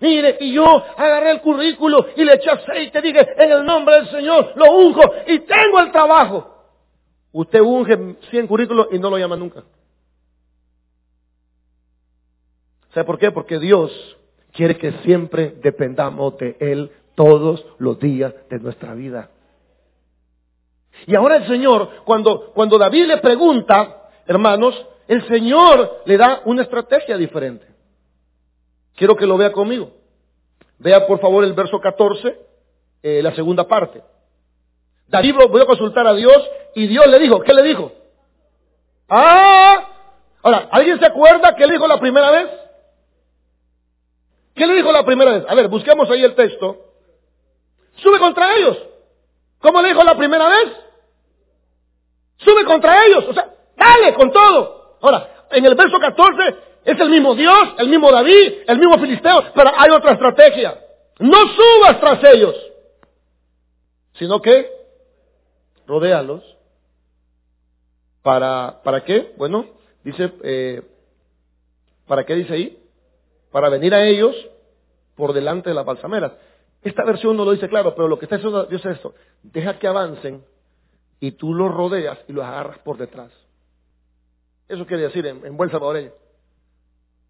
Mire, 0.01 0.37
y 0.39 0.53
yo 0.53 0.65
agarré 0.97 1.31
el 1.31 1.41
currículo 1.41 2.07
y 2.15 2.23
le 2.23 2.35
eché 2.35 2.49
aceite, 2.49 3.01
dije, 3.01 3.27
en 3.37 3.51
el 3.51 3.65
nombre 3.65 3.95
del 3.95 4.09
Señor, 4.09 4.53
lo 4.55 4.71
unjo 4.71 5.01
y 5.27 5.39
tengo 5.39 5.79
el 5.81 5.91
trabajo. 5.91 6.55
Usted 7.31 7.59
unge 7.59 8.15
100 8.29 8.47
currículos 8.47 8.87
y 8.91 8.99
no 8.99 9.09
lo 9.09 9.17
llama 9.17 9.35
nunca. 9.35 9.63
¿Sabe 12.93 13.05
por 13.05 13.19
qué? 13.19 13.31
Porque 13.31 13.59
Dios 13.59 13.91
quiere 14.51 14.77
que 14.77 14.91
siempre 15.03 15.55
dependamos 15.61 16.37
de 16.37 16.57
Él 16.59 16.91
todos 17.15 17.65
los 17.77 17.99
días 17.99 18.33
de 18.49 18.59
nuestra 18.59 18.93
vida. 18.93 19.29
Y 21.05 21.15
ahora 21.15 21.37
el 21.37 21.47
Señor, 21.47 22.03
cuando, 22.05 22.51
cuando 22.53 22.77
David 22.77 23.05
le 23.05 23.17
pregunta, 23.17 24.09
hermanos, 24.25 24.75
el 25.07 25.27
Señor 25.27 26.01
le 26.05 26.17
da 26.17 26.41
una 26.45 26.63
estrategia 26.63 27.17
diferente. 27.17 27.65
Quiero 28.95 29.15
que 29.15 29.25
lo 29.25 29.37
vea 29.37 29.51
conmigo. 29.51 29.91
Vea 30.77 31.05
por 31.07 31.19
favor 31.19 31.43
el 31.43 31.53
verso 31.53 31.79
14, 31.79 32.39
eh, 33.03 33.21
la 33.21 33.33
segunda 33.33 33.67
parte. 33.67 34.01
David 35.07 35.35
voy 35.49 35.61
a 35.61 35.65
consultar 35.65 36.05
a 36.05 36.13
Dios 36.13 36.49
y 36.75 36.87
Dios 36.87 37.07
le 37.07 37.19
dijo, 37.19 37.41
¿qué 37.41 37.53
le 37.53 37.63
dijo? 37.63 37.91
Ah, 39.07 39.87
ahora, 40.43 40.69
¿alguien 40.71 40.99
se 40.99 41.05
acuerda 41.05 41.55
qué 41.55 41.65
le 41.65 41.73
dijo 41.73 41.87
la 41.87 41.99
primera 41.99 42.29
vez? 42.31 42.49
¿Qué 44.59 44.67
le 44.67 44.75
dijo 44.75 44.91
la 44.91 45.05
primera 45.05 45.31
vez? 45.31 45.45
A 45.47 45.55
ver, 45.55 45.69
busquemos 45.69 46.09
ahí 46.09 46.21
el 46.21 46.35
texto. 46.35 46.75
Sube 47.95 48.19
contra 48.19 48.57
ellos. 48.57 48.77
¿Cómo 49.61 49.81
le 49.81 49.87
dijo 49.87 50.03
la 50.03 50.17
primera 50.17 50.49
vez? 50.49 50.73
Sube 52.39 52.65
contra 52.65 53.05
ellos. 53.05 53.23
O 53.29 53.33
sea, 53.33 53.55
dale 53.77 54.13
con 54.15 54.33
todo. 54.33 54.97
Ahora, 54.99 55.45
en 55.51 55.65
el 55.65 55.75
verso 55.75 55.97
14 55.97 56.57
es 56.83 56.99
el 56.99 57.09
mismo 57.09 57.35
Dios, 57.35 57.69
el 57.77 57.87
mismo 57.87 58.11
David, 58.11 58.63
el 58.67 58.77
mismo 58.79 58.99
Filisteo, 58.99 59.45
pero 59.55 59.71
hay 59.77 59.91
otra 59.91 60.11
estrategia. 60.11 60.77
No 61.19 61.37
subas 61.37 61.99
tras 62.01 62.21
ellos, 62.33 62.55
sino 64.15 64.41
que 64.41 64.69
rodéalos. 65.87 66.43
¿Para, 68.21 68.81
¿Para 68.83 69.05
qué? 69.05 69.33
Bueno, 69.37 69.67
dice, 70.03 70.33
eh, 70.43 70.81
¿para 72.05 72.25
qué 72.25 72.35
dice 72.35 72.53
ahí? 72.53 72.88
Para 73.51 73.69
venir 73.69 73.93
a 73.93 74.05
ellos 74.07 74.35
por 75.15 75.33
delante 75.33 75.69
de 75.69 75.75
las 75.75 75.85
balsameras. 75.85 76.33
Esta 76.81 77.03
versión 77.03 77.35
no 77.35 77.45
lo 77.45 77.51
dice 77.51 77.67
claro, 77.67 77.93
pero 77.95 78.07
lo 78.07 78.17
que 78.17 78.25
está 78.25 78.37
diciendo 78.37 78.65
Dios 78.65 78.85
es 78.85 78.95
esto. 78.95 79.13
Deja 79.43 79.77
que 79.79 79.87
avancen 79.87 80.43
y 81.19 81.31
tú 81.31 81.53
los 81.53 81.73
rodeas 81.73 82.17
y 82.27 82.33
los 82.33 82.45
agarras 82.45 82.79
por 82.79 82.97
detrás. 82.97 83.31
Eso 84.67 84.85
quiere 84.85 85.03
decir 85.03 85.25
en, 85.25 85.57
buen 85.57 85.69
salvadoreño. 85.71 86.11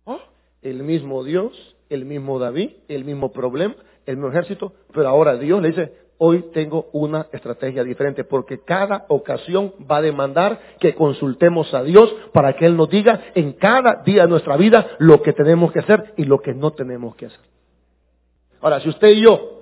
Oh, 0.05 0.19
el 0.62 0.84
mismo 0.84 1.23
Dios, 1.23 1.75
el 1.89 2.05
mismo 2.05 2.38
David, 2.38 2.71
el 2.88 3.05
mismo 3.05 3.32
problema, 3.32 3.75
el 4.05 4.17
mismo 4.17 4.29
ejército, 4.29 4.73
pero 4.93 5.08
ahora 5.08 5.38
Dios 5.38 5.62
le 5.62 5.69
dice, 5.69 5.93
hoy 6.19 6.51
tengo 6.53 6.89
una 6.91 7.27
estrategia 7.32 7.84
diferente, 7.84 8.23
porque 8.23 8.60
cada 8.60 9.05
ocasión 9.08 9.73
va 9.89 9.97
a 9.97 10.01
demandar 10.01 10.60
que 10.79 10.93
consultemos 10.93 11.73
a 11.73 11.82
Dios 11.82 12.13
para 12.34 12.55
que 12.55 12.65
Él 12.65 12.77
nos 12.77 12.89
diga 12.89 13.32
en 13.34 13.53
cada 13.53 14.03
día 14.03 14.23
de 14.23 14.29
nuestra 14.29 14.58
vida 14.58 14.86
lo 14.99 15.21
que 15.21 15.34
tenemos 15.34 15.71
que 15.71 15.79
hacer 15.79 16.13
y 16.17 16.25
lo 16.25 16.39
que 16.39 16.53
no 16.53 16.71
tenemos 16.71 17.15
que 17.15 17.27
hacer. 17.27 17.39
Ahora, 18.62 18.82
si 18.82 18.89
usted 18.89 19.08
y 19.10 19.21
yo 19.21 19.62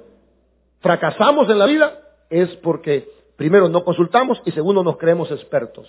fracasamos 0.80 1.48
en 1.50 1.60
la 1.60 1.68
vida, 1.68 2.00
es 2.30 2.50
porque 2.58 3.08
primero 3.36 3.70
no 3.70 3.84
consultamos 3.84 4.42
y 4.44 4.52
segundo 4.52 4.84
nos 4.84 4.98
creemos 4.98 5.32
expertos. 5.32 5.88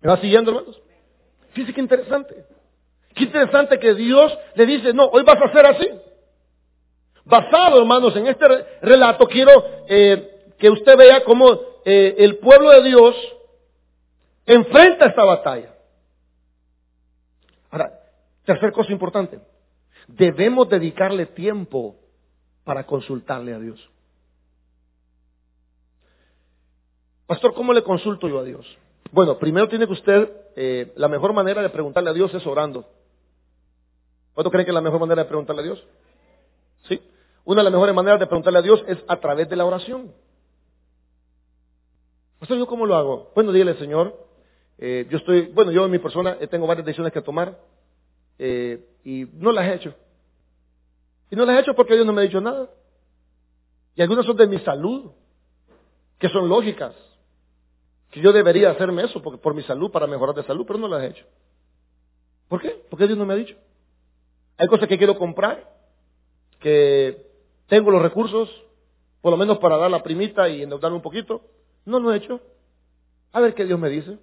¿Me 0.00 0.08
va 0.08 0.16
siguiendo, 0.18 0.52
hermanos? 0.52 0.80
Fíjese 1.52 1.74
qué 1.74 1.80
interesante. 1.80 2.44
Qué 3.14 3.24
interesante 3.24 3.78
que 3.78 3.94
Dios 3.94 4.36
le 4.54 4.64
dice, 4.64 4.92
no, 4.92 5.06
hoy 5.06 5.24
vas 5.24 5.40
a 5.40 5.46
hacer 5.46 5.66
así. 5.66 5.88
Basado, 7.24 7.78
hermanos, 7.80 8.16
en 8.16 8.26
este 8.26 8.46
relato, 8.82 9.26
quiero 9.26 9.52
eh, 9.88 10.54
que 10.58 10.70
usted 10.70 10.96
vea 10.96 11.24
cómo 11.24 11.52
eh, 11.84 12.16
el 12.18 12.38
pueblo 12.38 12.70
de 12.70 12.82
Dios 12.82 13.16
enfrenta 14.46 15.06
esta 15.06 15.24
batalla. 15.24 15.74
Ahora, 17.70 17.92
tercer 18.44 18.72
cosa 18.72 18.92
importante, 18.92 19.40
debemos 20.08 20.68
dedicarle 20.68 21.26
tiempo 21.26 21.96
para 22.64 22.84
consultarle 22.84 23.54
a 23.54 23.58
Dios. 23.58 23.88
Pastor, 27.26 27.54
¿cómo 27.54 27.72
le 27.72 27.82
consulto 27.82 28.28
yo 28.28 28.40
a 28.40 28.44
Dios? 28.44 28.66
Bueno, 29.10 29.38
primero 29.38 29.68
tiene 29.68 29.86
que 29.86 29.92
usted, 29.92 30.30
eh, 30.56 30.92
la 30.96 31.08
mejor 31.08 31.32
manera 31.32 31.62
de 31.62 31.70
preguntarle 31.70 32.10
a 32.10 32.14
Dios 32.14 32.34
es 32.34 32.46
orando. 32.46 32.84
¿Cuánto 34.34 34.50
creen 34.50 34.64
que 34.64 34.70
es 34.70 34.74
la 34.74 34.80
mejor 34.80 35.00
manera 35.00 35.22
de 35.22 35.28
preguntarle 35.28 35.62
a 35.62 35.64
Dios? 35.64 35.84
Una 37.44 37.60
de 37.60 37.64
las 37.64 37.72
mejores 37.72 37.94
maneras 37.94 38.20
de 38.20 38.26
preguntarle 38.26 38.58
a 38.60 38.62
Dios 38.62 38.84
es 38.86 38.98
a 39.08 39.16
través 39.18 39.48
de 39.48 39.56
la 39.56 39.64
oración. 39.64 40.12
¿yo 42.48 42.66
cómo 42.66 42.86
lo 42.86 42.96
hago? 42.96 43.32
Bueno, 43.34 43.52
dile, 43.52 43.74
Señor, 43.74 44.26
eh, 44.78 45.06
yo 45.10 45.18
estoy, 45.18 45.46
bueno, 45.46 45.70
yo 45.70 45.84
en 45.84 45.90
mi 45.90 45.98
persona 45.98 46.36
eh, 46.40 46.46
tengo 46.46 46.66
varias 46.66 46.84
decisiones 46.84 47.12
que 47.12 47.22
tomar 47.22 47.58
eh, 48.38 48.84
y 49.04 49.26
no 49.34 49.52
las 49.52 49.66
he 49.66 49.74
hecho. 49.74 49.94
Y 51.30 51.36
no 51.36 51.44
las 51.44 51.56
he 51.56 51.60
hecho 51.60 51.74
porque 51.74 51.94
Dios 51.94 52.06
no 52.06 52.12
me 52.12 52.22
ha 52.22 52.24
dicho 52.24 52.40
nada. 52.40 52.68
Y 53.94 54.02
algunas 54.02 54.26
son 54.26 54.36
de 54.36 54.46
mi 54.46 54.58
salud, 54.60 55.12
que 56.18 56.28
son 56.28 56.48
lógicas, 56.48 56.94
que 58.10 58.20
yo 58.20 58.32
debería 58.32 58.70
hacerme 58.70 59.04
eso 59.04 59.22
por 59.22 59.54
mi 59.54 59.62
salud, 59.62 59.90
para 59.90 60.06
mejorar 60.06 60.34
de 60.34 60.44
salud, 60.44 60.64
pero 60.66 60.78
no 60.78 60.88
las 60.88 61.02
he 61.02 61.08
hecho. 61.08 61.24
¿Por 62.48 62.60
qué? 62.60 62.84
Porque 62.90 63.06
Dios 63.06 63.18
no 63.18 63.24
me 63.24 63.34
ha 63.34 63.36
dicho. 63.36 63.56
Hay 64.58 64.68
cosas 64.68 64.88
que 64.88 64.98
quiero 64.98 65.18
comprar, 65.18 65.70
que 66.60 67.31
tengo 67.66 67.90
los 67.90 68.02
recursos, 68.02 68.50
por 69.20 69.30
lo 69.30 69.36
menos 69.36 69.58
para 69.58 69.76
dar 69.76 69.90
la 69.90 70.02
primita 70.02 70.48
y 70.48 70.62
endeudarme 70.62 70.96
un 70.96 71.02
poquito. 71.02 71.42
No 71.84 71.98
lo 71.98 72.12
he 72.12 72.16
hecho. 72.16 72.40
A 73.32 73.40
ver 73.40 73.54
qué 73.54 73.64
Dios 73.64 73.78
me 73.78 73.88
dice. 73.88 74.18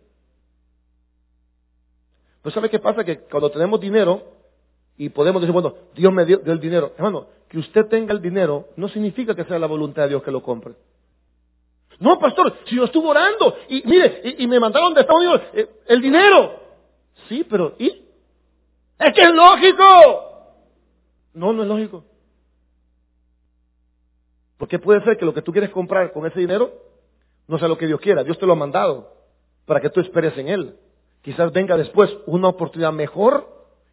Pues 2.41 2.53
¿sabe 2.53 2.69
qué 2.69 2.79
pasa? 2.79 3.03
Que 3.03 3.19
cuando 3.19 3.49
tenemos 3.49 3.79
dinero 3.79 4.23
y 4.97 5.09
podemos 5.09 5.41
decir, 5.41 5.53
bueno, 5.53 5.75
Dios 5.95 6.11
me 6.13 6.25
dio, 6.25 6.41
el 6.45 6.59
dinero. 6.59 6.93
Hermano, 6.97 7.27
que 7.47 7.57
usted 7.57 7.85
tenga 7.87 8.13
el 8.13 8.21
dinero 8.21 8.67
no 8.75 8.87
significa 8.89 9.35
que 9.35 9.45
sea 9.45 9.59
la 9.59 9.67
voluntad 9.67 10.03
de 10.03 10.09
Dios 10.09 10.23
que 10.23 10.31
lo 10.31 10.43
compre. 10.43 10.73
No, 11.99 12.17
pastor, 12.17 12.55
si 12.65 12.75
yo 12.75 12.85
estuve 12.85 13.07
orando 13.07 13.57
y 13.67 13.81
mire, 13.85 14.35
y, 14.37 14.47
me 14.47 14.59
mandaron 14.59 14.93
de 14.93 15.01
Estados 15.01 15.21
Unidos 15.21 15.41
eh, 15.53 15.69
el 15.87 16.01
dinero. 16.01 16.59
Sí, 17.27 17.45
pero 17.49 17.75
¿y? 17.77 17.87
Es 18.99 19.13
que 19.13 19.21
es 19.21 19.33
lógico. 19.33 19.83
No, 21.33 21.51
no 21.51 21.63
es 21.63 21.67
lógico. 21.67 22.03
Porque 24.59 24.77
puede 24.77 25.01
ser 25.05 25.17
que 25.17 25.25
lo 25.25 25.33
que 25.33 25.41
tú 25.41 25.53
quieres 25.53 25.69
comprar 25.69 26.11
con 26.11 26.27
ese 26.27 26.41
dinero 26.41 26.73
no 27.47 27.57
sea 27.57 27.69
lo 27.69 27.77
que 27.77 27.87
Dios 27.87 28.01
quiera. 28.01 28.25
Dios 28.25 28.37
te 28.37 28.45
lo 28.45 28.51
ha 28.51 28.57
mandado 28.57 29.15
para 29.65 29.79
que 29.79 29.89
tú 29.89 30.01
esperes 30.01 30.37
en 30.37 30.49
Él. 30.49 30.75
Quizás 31.21 31.51
venga 31.53 31.77
después 31.77 32.15
una 32.25 32.49
oportunidad 32.49 32.91
mejor 32.91 33.47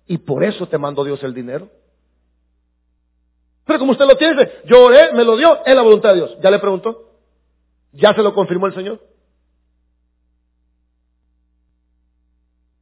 y 0.09 0.19
por 0.19 0.43
eso 0.43 0.67
te 0.67 0.77
mandó 0.77 1.05
Dios 1.05 1.23
el 1.23 1.33
dinero. 1.33 1.71
Pero 3.65 3.79
como 3.79 3.93
usted 3.93 4.07
lo 4.07 4.17
tiene, 4.17 4.51
yo 4.65 4.87
oré, 4.87 5.13
me 5.13 5.25
lo 5.25 5.37
dio, 5.37 5.65
es 5.65 5.75
la 5.75 5.83
voluntad 5.83 6.11
de 6.11 6.17
Dios. 6.17 6.37
¿Ya 6.43 6.51
le 6.51 6.59
preguntó? 6.59 7.13
¿Ya 7.93 8.13
se 8.13 8.23
lo 8.23 8.35
confirmó 8.35 8.67
el 8.67 8.75
Señor? 8.75 9.01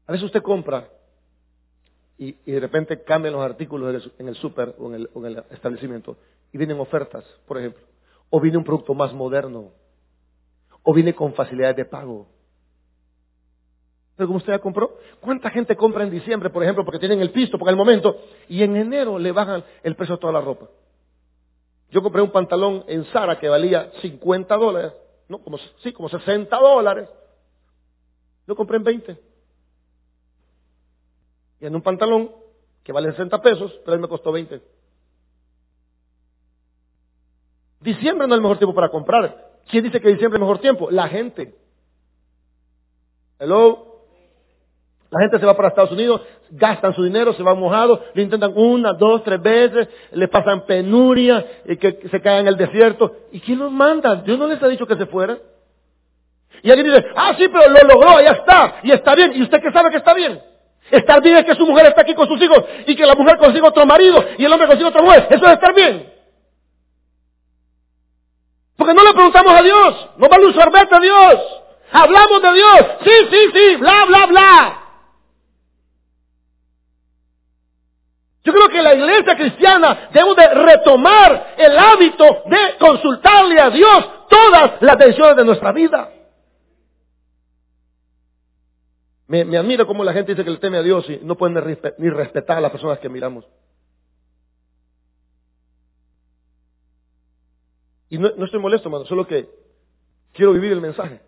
A 0.06 0.12
veces 0.12 0.24
usted 0.24 0.42
compra 0.42 0.88
y, 2.18 2.32
de 2.32 2.60
repente 2.60 3.02
cambian 3.02 3.34
los 3.34 3.42
artículos 3.42 4.10
en 4.18 4.28
el 4.28 4.36
súper 4.36 4.74
o, 4.78 4.94
en 4.94 5.26
el 5.26 5.44
establecimiento 5.50 6.16
y 6.52 6.58
vienen 6.58 6.78
ofertas, 6.78 7.24
por 7.46 7.58
ejemplo, 7.58 7.82
o 8.30 8.40
viene 8.40 8.58
un 8.58 8.64
producto 8.64 8.94
más 8.94 9.12
moderno, 9.12 9.72
o 10.82 10.94
viene 10.94 11.14
con 11.14 11.34
facilidades 11.34 11.76
de 11.76 11.84
pago. 11.84 12.28
Pero 14.16 14.28
como 14.28 14.38
usted 14.38 14.52
ya 14.52 14.60
compró, 14.60 14.96
¿cuánta 15.20 15.50
gente 15.50 15.76
compra 15.76 16.04
en 16.04 16.10
diciembre, 16.10 16.50
por 16.50 16.62
ejemplo, 16.62 16.84
porque 16.84 17.00
tienen 17.00 17.20
el 17.20 17.32
pisto, 17.32 17.58
porque 17.58 17.70
el 17.70 17.76
momento, 17.76 18.16
y 18.48 18.62
en 18.62 18.76
enero 18.76 19.18
le 19.18 19.32
bajan 19.32 19.64
el 19.82 19.96
precio 19.96 20.14
de 20.14 20.20
toda 20.20 20.32
la 20.32 20.40
ropa? 20.40 20.68
Yo 21.90 22.02
compré 22.02 22.22
un 22.22 22.30
pantalón 22.30 22.84
en 22.86 23.04
Sara 23.06 23.38
que 23.38 23.48
valía 23.48 23.90
50 24.00 24.56
dólares, 24.56 24.92
no, 25.28 25.38
como, 25.42 25.58
sí, 25.82 25.92
como 25.92 26.08
60 26.08 26.56
dólares. 26.56 27.08
Lo 28.46 28.54
compré 28.54 28.76
en 28.76 28.84
20. 28.84 29.20
Y 31.60 31.66
en 31.66 31.74
un 31.74 31.82
pantalón 31.82 32.30
que 32.82 32.92
vale 32.92 33.10
60 33.10 33.40
pesos, 33.40 33.72
pero 33.84 33.94
él 33.94 34.00
me 34.00 34.08
costó 34.08 34.32
20. 34.32 34.60
Diciembre 37.80 38.26
no 38.26 38.34
es 38.34 38.38
el 38.38 38.42
mejor 38.42 38.58
tiempo 38.58 38.74
para 38.74 38.88
comprar. 38.88 39.52
¿Quién 39.70 39.84
dice 39.84 40.00
que 40.00 40.08
diciembre 40.08 40.36
es 40.36 40.40
el 40.40 40.46
mejor 40.46 40.58
tiempo? 40.58 40.90
La 40.90 41.08
gente. 41.08 41.54
Hello. 43.38 43.94
La 45.10 45.20
gente 45.20 45.38
se 45.38 45.46
va 45.46 45.56
para 45.56 45.68
Estados 45.68 45.92
Unidos, 45.92 46.22
gastan 46.50 46.92
su 46.92 47.04
dinero, 47.04 47.34
se 47.34 47.42
van 47.42 47.58
mojados, 47.58 48.00
lo 48.14 48.20
intentan 48.20 48.52
una, 48.56 48.94
dos, 48.94 49.22
tres 49.22 49.40
veces, 49.40 49.88
le 50.10 50.26
pasan 50.26 50.66
penuria, 50.66 51.62
y 51.66 51.76
que 51.76 52.08
se 52.10 52.20
caen 52.20 52.40
en 52.40 52.48
el 52.48 52.56
desierto. 52.56 53.14
¿Y 53.30 53.38
quién 53.40 53.60
los 53.60 53.70
manda? 53.70 54.16
Dios 54.16 54.36
no 54.36 54.48
les 54.48 54.60
ha 54.60 54.66
dicho 54.66 54.86
que 54.86 54.96
se 54.96 55.06
fueran. 55.06 55.38
Y 56.64 56.70
alguien 56.70 56.92
dice, 56.92 57.06
ah, 57.14 57.32
sí, 57.38 57.46
pero 57.46 57.68
lo 57.68 57.94
logró, 57.94 58.20
ya 58.22 58.32
está, 58.32 58.80
y 58.82 58.90
está 58.90 59.14
bien. 59.14 59.32
¿Y 59.36 59.42
usted 59.42 59.60
qué 59.60 59.70
sabe 59.70 59.90
que 59.90 59.98
está 59.98 60.14
bien? 60.14 60.42
Estar 60.90 61.22
bien 61.22 61.36
es 61.38 61.44
que 61.44 61.54
su 61.54 61.66
mujer 61.66 61.86
está 61.86 62.02
aquí 62.02 62.14
con 62.14 62.28
sus 62.28 62.40
hijos 62.40 62.64
y 62.86 62.94
que 62.94 63.06
la 63.06 63.14
mujer 63.14 63.38
consiga 63.38 63.68
otro 63.68 63.86
marido 63.86 64.24
y 64.36 64.44
el 64.44 64.52
hombre 64.52 64.68
consiga 64.68 64.90
otra 64.90 65.02
mujer. 65.02 65.26
Eso 65.30 65.46
es 65.46 65.52
estar 65.52 65.74
bien. 65.74 66.12
Porque 68.76 68.94
no 68.94 69.02
le 69.02 69.12
preguntamos 69.12 69.52
a 69.54 69.62
Dios, 69.62 70.08
no 70.16 70.28
vale 70.28 70.46
un 70.46 70.54
sorbete 70.54 70.94
a 70.94 71.00
Dios. 71.00 71.34
Hablamos 71.92 72.42
de 72.42 72.52
Dios, 72.54 72.86
sí, 73.04 73.28
sí, 73.30 73.50
sí, 73.54 73.76
bla, 73.76 74.04
bla, 74.06 74.26
bla. 74.26 74.80
Yo 78.44 78.52
creo 78.52 78.68
que 78.68 78.82
la 78.82 78.94
iglesia 78.94 79.36
cristiana 79.36 80.10
debe 80.12 80.34
de 80.34 80.48
retomar 80.48 81.54
el 81.56 81.78
hábito 81.78 82.42
de 82.44 82.76
consultarle 82.78 83.58
a 83.58 83.70
Dios 83.70 84.10
todas 84.28 84.72
las 84.80 84.98
decisiones 84.98 85.36
de 85.36 85.44
nuestra 85.46 85.72
vida. 85.72 86.10
Me, 89.26 89.44
me 89.44 89.56
admira 89.56 89.86
cómo 89.86 90.04
la 90.04 90.12
gente 90.12 90.32
dice 90.32 90.44
que 90.44 90.50
le 90.50 90.58
teme 90.58 90.76
a 90.78 90.82
Dios 90.82 91.08
y 91.08 91.20
no 91.22 91.36
pueden 91.36 91.78
ni 91.98 92.10
respetar 92.10 92.58
a 92.58 92.60
las 92.60 92.70
personas 92.70 92.98
que 92.98 93.08
miramos. 93.08 93.46
Y 98.10 98.18
no, 98.18 98.28
estoy 98.28 98.60
molesto, 98.60 98.88
hermano, 98.88 99.06
solo 99.06 99.26
que 99.26 99.48
quiero 100.32 100.52
vivir 100.52 100.72
el 100.72 100.80
mensaje. 100.80 101.20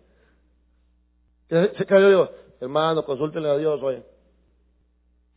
Se 1.49 1.85
yo 1.89 2.09
digo, 2.09 2.29
hermano, 2.61 3.03
consúltenle 3.03 3.49
a 3.49 3.57
Dios, 3.57 3.81
oye. 3.81 4.03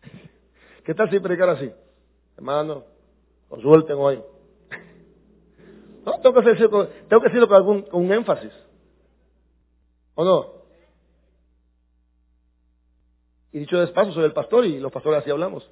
¿Qué 0.84 0.94
tal 0.94 1.10
si 1.10 1.18
predicar 1.18 1.48
así? 1.48 1.72
Hermano, 2.36 2.84
consulten 3.48 3.96
hoy. 3.98 4.22
No, 6.04 6.20
tengo 6.20 6.40
que 6.40 6.48
decirlo, 6.50 6.86
tengo 7.08 7.22
que 7.22 7.28
decirlo 7.28 7.48
con 7.48 7.56
algún 7.56 7.82
con 7.82 8.04
un 8.04 8.12
énfasis. 8.12 8.52
¿O 10.14 10.24
no? 10.24 10.59
Y 13.52 13.58
dicho 13.60 13.78
despacio, 13.78 14.12
soy 14.12 14.24
el 14.24 14.32
pastor 14.32 14.64
y 14.64 14.78
los 14.78 14.92
pastores 14.92 15.20
así 15.20 15.30
hablamos. 15.30 15.68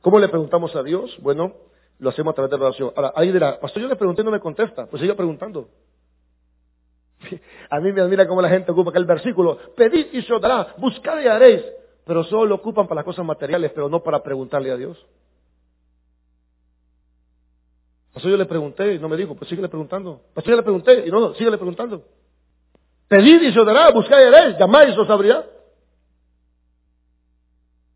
¿Cómo 0.00 0.18
le 0.18 0.28
preguntamos 0.28 0.74
a 0.76 0.82
Dios? 0.82 1.16
Bueno, 1.20 1.54
lo 1.98 2.10
hacemos 2.10 2.32
a 2.32 2.34
través 2.34 2.50
de 2.50 2.58
la 2.58 2.64
oración. 2.66 2.92
Ahora, 2.96 3.12
ahí 3.14 3.30
dirá, 3.30 3.60
pastor, 3.60 3.82
yo 3.82 3.88
le 3.88 3.96
pregunté 3.96 4.22
y 4.22 4.24
no 4.24 4.30
me 4.30 4.40
contesta. 4.40 4.86
Pues 4.86 5.02
siga 5.02 5.14
preguntando. 5.14 5.68
A 7.70 7.80
mí 7.80 7.92
me 7.92 8.00
admira 8.00 8.26
cómo 8.26 8.40
la 8.40 8.48
gente 8.48 8.72
ocupa 8.72 8.90
aquel 8.90 9.04
versículo. 9.04 9.58
Pedid 9.76 10.06
y 10.12 10.22
se 10.22 10.38
dará, 10.38 10.74
buscad 10.78 11.20
y 11.20 11.26
haréis. 11.26 11.62
Pero 12.06 12.24
solo 12.24 12.46
lo 12.46 12.54
ocupan 12.56 12.86
para 12.86 13.00
las 13.00 13.04
cosas 13.04 13.24
materiales, 13.24 13.72
pero 13.74 13.88
no 13.88 14.02
para 14.02 14.22
preguntarle 14.22 14.70
a 14.70 14.76
Dios. 14.76 15.06
Pastor, 18.12 18.32
yo 18.32 18.36
le 18.36 18.46
pregunté 18.46 18.94
y 18.94 18.98
no 18.98 19.08
me 19.08 19.16
dijo, 19.16 19.36
pues 19.36 19.48
sigue 19.48 19.68
preguntando. 19.68 20.22
Pastor, 20.34 20.52
yo 20.52 20.56
le 20.56 20.62
pregunté 20.62 21.06
y 21.06 21.10
no, 21.10 21.20
no, 21.20 21.34
sigue 21.34 21.50
preguntando. 21.52 22.04
Pedid 23.10 23.42
y 23.42 23.52
se 23.52 23.58
os 23.58 23.66
dará, 23.66 23.90
buscad 23.90 24.20
y 24.20 24.22
haréis, 24.22 24.56
llamáis 24.56 24.96
os 24.96 25.10
abrirá. 25.10 25.44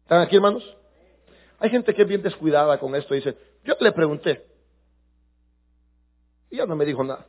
¿Están 0.02 0.22
aquí, 0.22 0.34
hermanos? 0.34 0.76
Hay 1.60 1.70
gente 1.70 1.94
que 1.94 2.02
es 2.02 2.08
bien 2.08 2.20
descuidada 2.20 2.76
con 2.80 2.96
esto 2.96 3.14
y 3.14 3.18
dice, 3.18 3.38
yo 3.62 3.76
le 3.78 3.92
pregunté. 3.92 4.44
Y 6.50 6.56
ya 6.56 6.66
no 6.66 6.74
me 6.74 6.84
dijo 6.84 7.04
nada. 7.04 7.26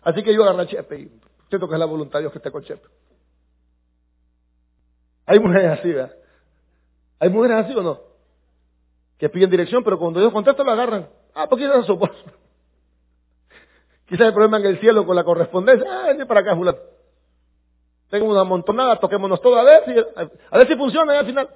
Así 0.00 0.22
que 0.22 0.32
yo 0.32 0.42
agarré 0.42 0.62
a 0.62 0.66
Chepe 0.66 1.00
y 1.00 1.20
siento 1.50 1.68
que 1.68 1.74
es 1.74 1.78
la 1.78 1.84
voluntad 1.84 2.18
de 2.18 2.22
Dios 2.22 2.32
que 2.32 2.38
esté 2.38 2.50
con 2.50 2.64
Chepe. 2.64 2.88
Hay 5.26 5.38
mujeres 5.38 5.78
así, 5.78 5.92
¿verdad? 5.92 6.16
¿Hay 7.18 7.28
mujeres 7.28 7.66
así 7.66 7.74
o 7.74 7.82
no? 7.82 8.00
Que 9.18 9.28
piden 9.28 9.50
dirección, 9.50 9.84
pero 9.84 9.98
cuando 9.98 10.18
Dios 10.18 10.32
contesta 10.32 10.64
lo 10.64 10.70
agarran. 10.70 11.10
Ah, 11.34 11.46
¿por 11.46 11.58
qué 11.58 11.66
es? 11.66 11.86
Quizás 14.08 14.28
el 14.28 14.32
problema 14.32 14.58
en 14.58 14.66
el 14.66 14.80
cielo 14.80 15.04
con 15.04 15.14
la 15.14 15.24
correspondencia. 15.24 15.86
Ah, 15.90 16.06
vení 16.06 16.24
para 16.24 16.40
acá, 16.40 16.56
fulano. 16.56 16.78
Tengo 18.08 18.26
una 18.26 18.42
montonada, 18.42 18.98
toquémonos 18.98 19.40
todo 19.42 19.56
a 19.56 19.64
ver 19.64 19.84
si, 19.84 19.92
a 20.50 20.58
ver 20.58 20.66
si 20.66 20.76
funciona 20.76 21.18
al 21.18 21.26
final. 21.26 21.48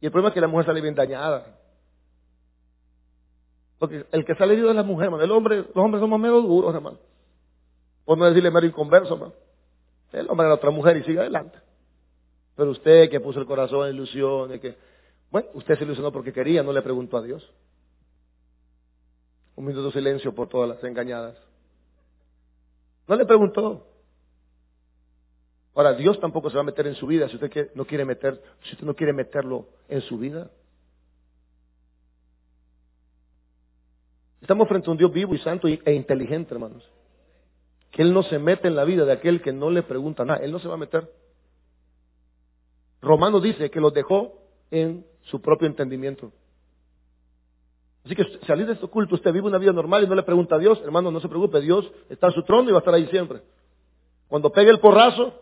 Y 0.00 0.06
el 0.06 0.12
problema 0.12 0.28
es 0.28 0.34
que 0.34 0.40
la 0.40 0.48
mujer 0.48 0.66
sale 0.66 0.82
bien 0.82 0.94
dañada. 0.94 1.46
Porque 3.78 4.04
el 4.12 4.24
que 4.24 4.34
sale 4.34 4.52
herido 4.52 4.68
es 4.68 4.76
la 4.76 4.82
mujer, 4.82 5.06
hermano. 5.06 5.24
El 5.24 5.30
hombre, 5.30 5.56
los 5.56 5.76
hombres 5.76 6.00
somos 6.00 6.20
medio 6.20 6.42
duros, 6.42 6.74
hermano. 6.74 6.98
Por 8.04 8.18
no 8.18 8.26
decirle 8.26 8.50
mero 8.50 8.66
inconverso, 8.66 9.14
hermano. 9.14 9.32
El 10.12 10.28
hombre 10.28 10.46
era 10.46 10.54
otra 10.54 10.70
mujer 10.70 10.98
y 10.98 11.04
sigue 11.04 11.20
adelante. 11.20 11.58
Pero 12.54 12.70
usted 12.70 13.10
que 13.10 13.20
puso 13.20 13.40
el 13.40 13.46
corazón 13.46 13.88
en 13.88 13.94
ilusiones, 13.94 14.60
que, 14.60 14.76
bueno, 15.30 15.48
usted 15.54 15.78
se 15.78 15.84
ilusionó 15.84 16.12
porque 16.12 16.32
quería, 16.32 16.62
no 16.62 16.72
le 16.72 16.82
preguntó 16.82 17.16
a 17.16 17.22
Dios. 17.22 17.50
Un 19.56 19.64
minuto 19.64 19.86
de 19.86 19.92
silencio 19.92 20.34
por 20.34 20.48
todas 20.48 20.68
las 20.68 20.84
engañadas. 20.84 21.36
No 23.08 23.16
le 23.16 23.24
preguntó. 23.24 23.86
Ahora, 25.74 25.94
Dios 25.94 26.20
tampoco 26.20 26.50
se 26.50 26.56
va 26.56 26.62
a 26.62 26.64
meter 26.64 26.86
en 26.86 26.94
su 26.94 27.06
vida 27.06 27.28
si 27.28 27.36
usted 27.36 27.72
no 27.74 27.84
quiere 27.84 28.04
meter, 28.04 28.42
si 28.62 28.72
usted 28.72 28.86
no 28.86 28.94
quiere 28.94 29.12
meterlo 29.12 29.66
en 29.88 30.00
su 30.02 30.18
vida. 30.18 30.50
Estamos 34.40 34.68
frente 34.68 34.88
a 34.88 34.92
un 34.92 34.98
Dios 34.98 35.12
vivo 35.12 35.34
y 35.34 35.38
santo 35.38 35.66
e 35.68 35.92
inteligente, 35.92 36.54
hermanos. 36.54 36.84
Que 37.90 38.02
Él 38.02 38.12
no 38.12 38.22
se 38.22 38.38
mete 38.38 38.68
en 38.68 38.76
la 38.76 38.84
vida 38.84 39.04
de 39.04 39.12
aquel 39.12 39.42
que 39.42 39.52
no 39.52 39.70
le 39.70 39.82
pregunta 39.82 40.24
nada. 40.24 40.44
Él 40.44 40.52
no 40.52 40.58
se 40.58 40.68
va 40.68 40.74
a 40.74 40.78
meter. 40.78 41.10
Romano 43.00 43.40
dice 43.40 43.70
que 43.70 43.80
los 43.80 43.92
dejó 43.92 44.38
en 44.70 45.06
su 45.22 45.40
propio 45.40 45.66
entendimiento. 45.66 46.32
Así 48.06 48.14
que 48.14 48.24
salir 48.46 48.66
de 48.66 48.72
este 48.72 48.86
culto, 48.86 49.16
usted 49.16 49.32
vive 49.32 49.46
una 49.46 49.58
vida 49.58 49.72
normal 49.72 50.04
y 50.04 50.06
no 50.06 50.14
le 50.14 50.22
pregunta 50.22 50.54
a 50.54 50.58
Dios, 50.58 50.80
hermano, 50.82 51.10
no 51.10 51.20
se 51.20 51.28
preocupe, 51.28 51.60
Dios 51.60 51.90
está 52.08 52.28
en 52.28 52.32
su 52.32 52.42
trono 52.44 52.70
y 52.70 52.72
va 52.72 52.78
a 52.78 52.80
estar 52.80 52.94
ahí 52.94 53.06
siempre. 53.08 53.42
Cuando 54.28 54.50
pegue 54.50 54.70
el 54.70 54.80
porrazo, 54.80 55.34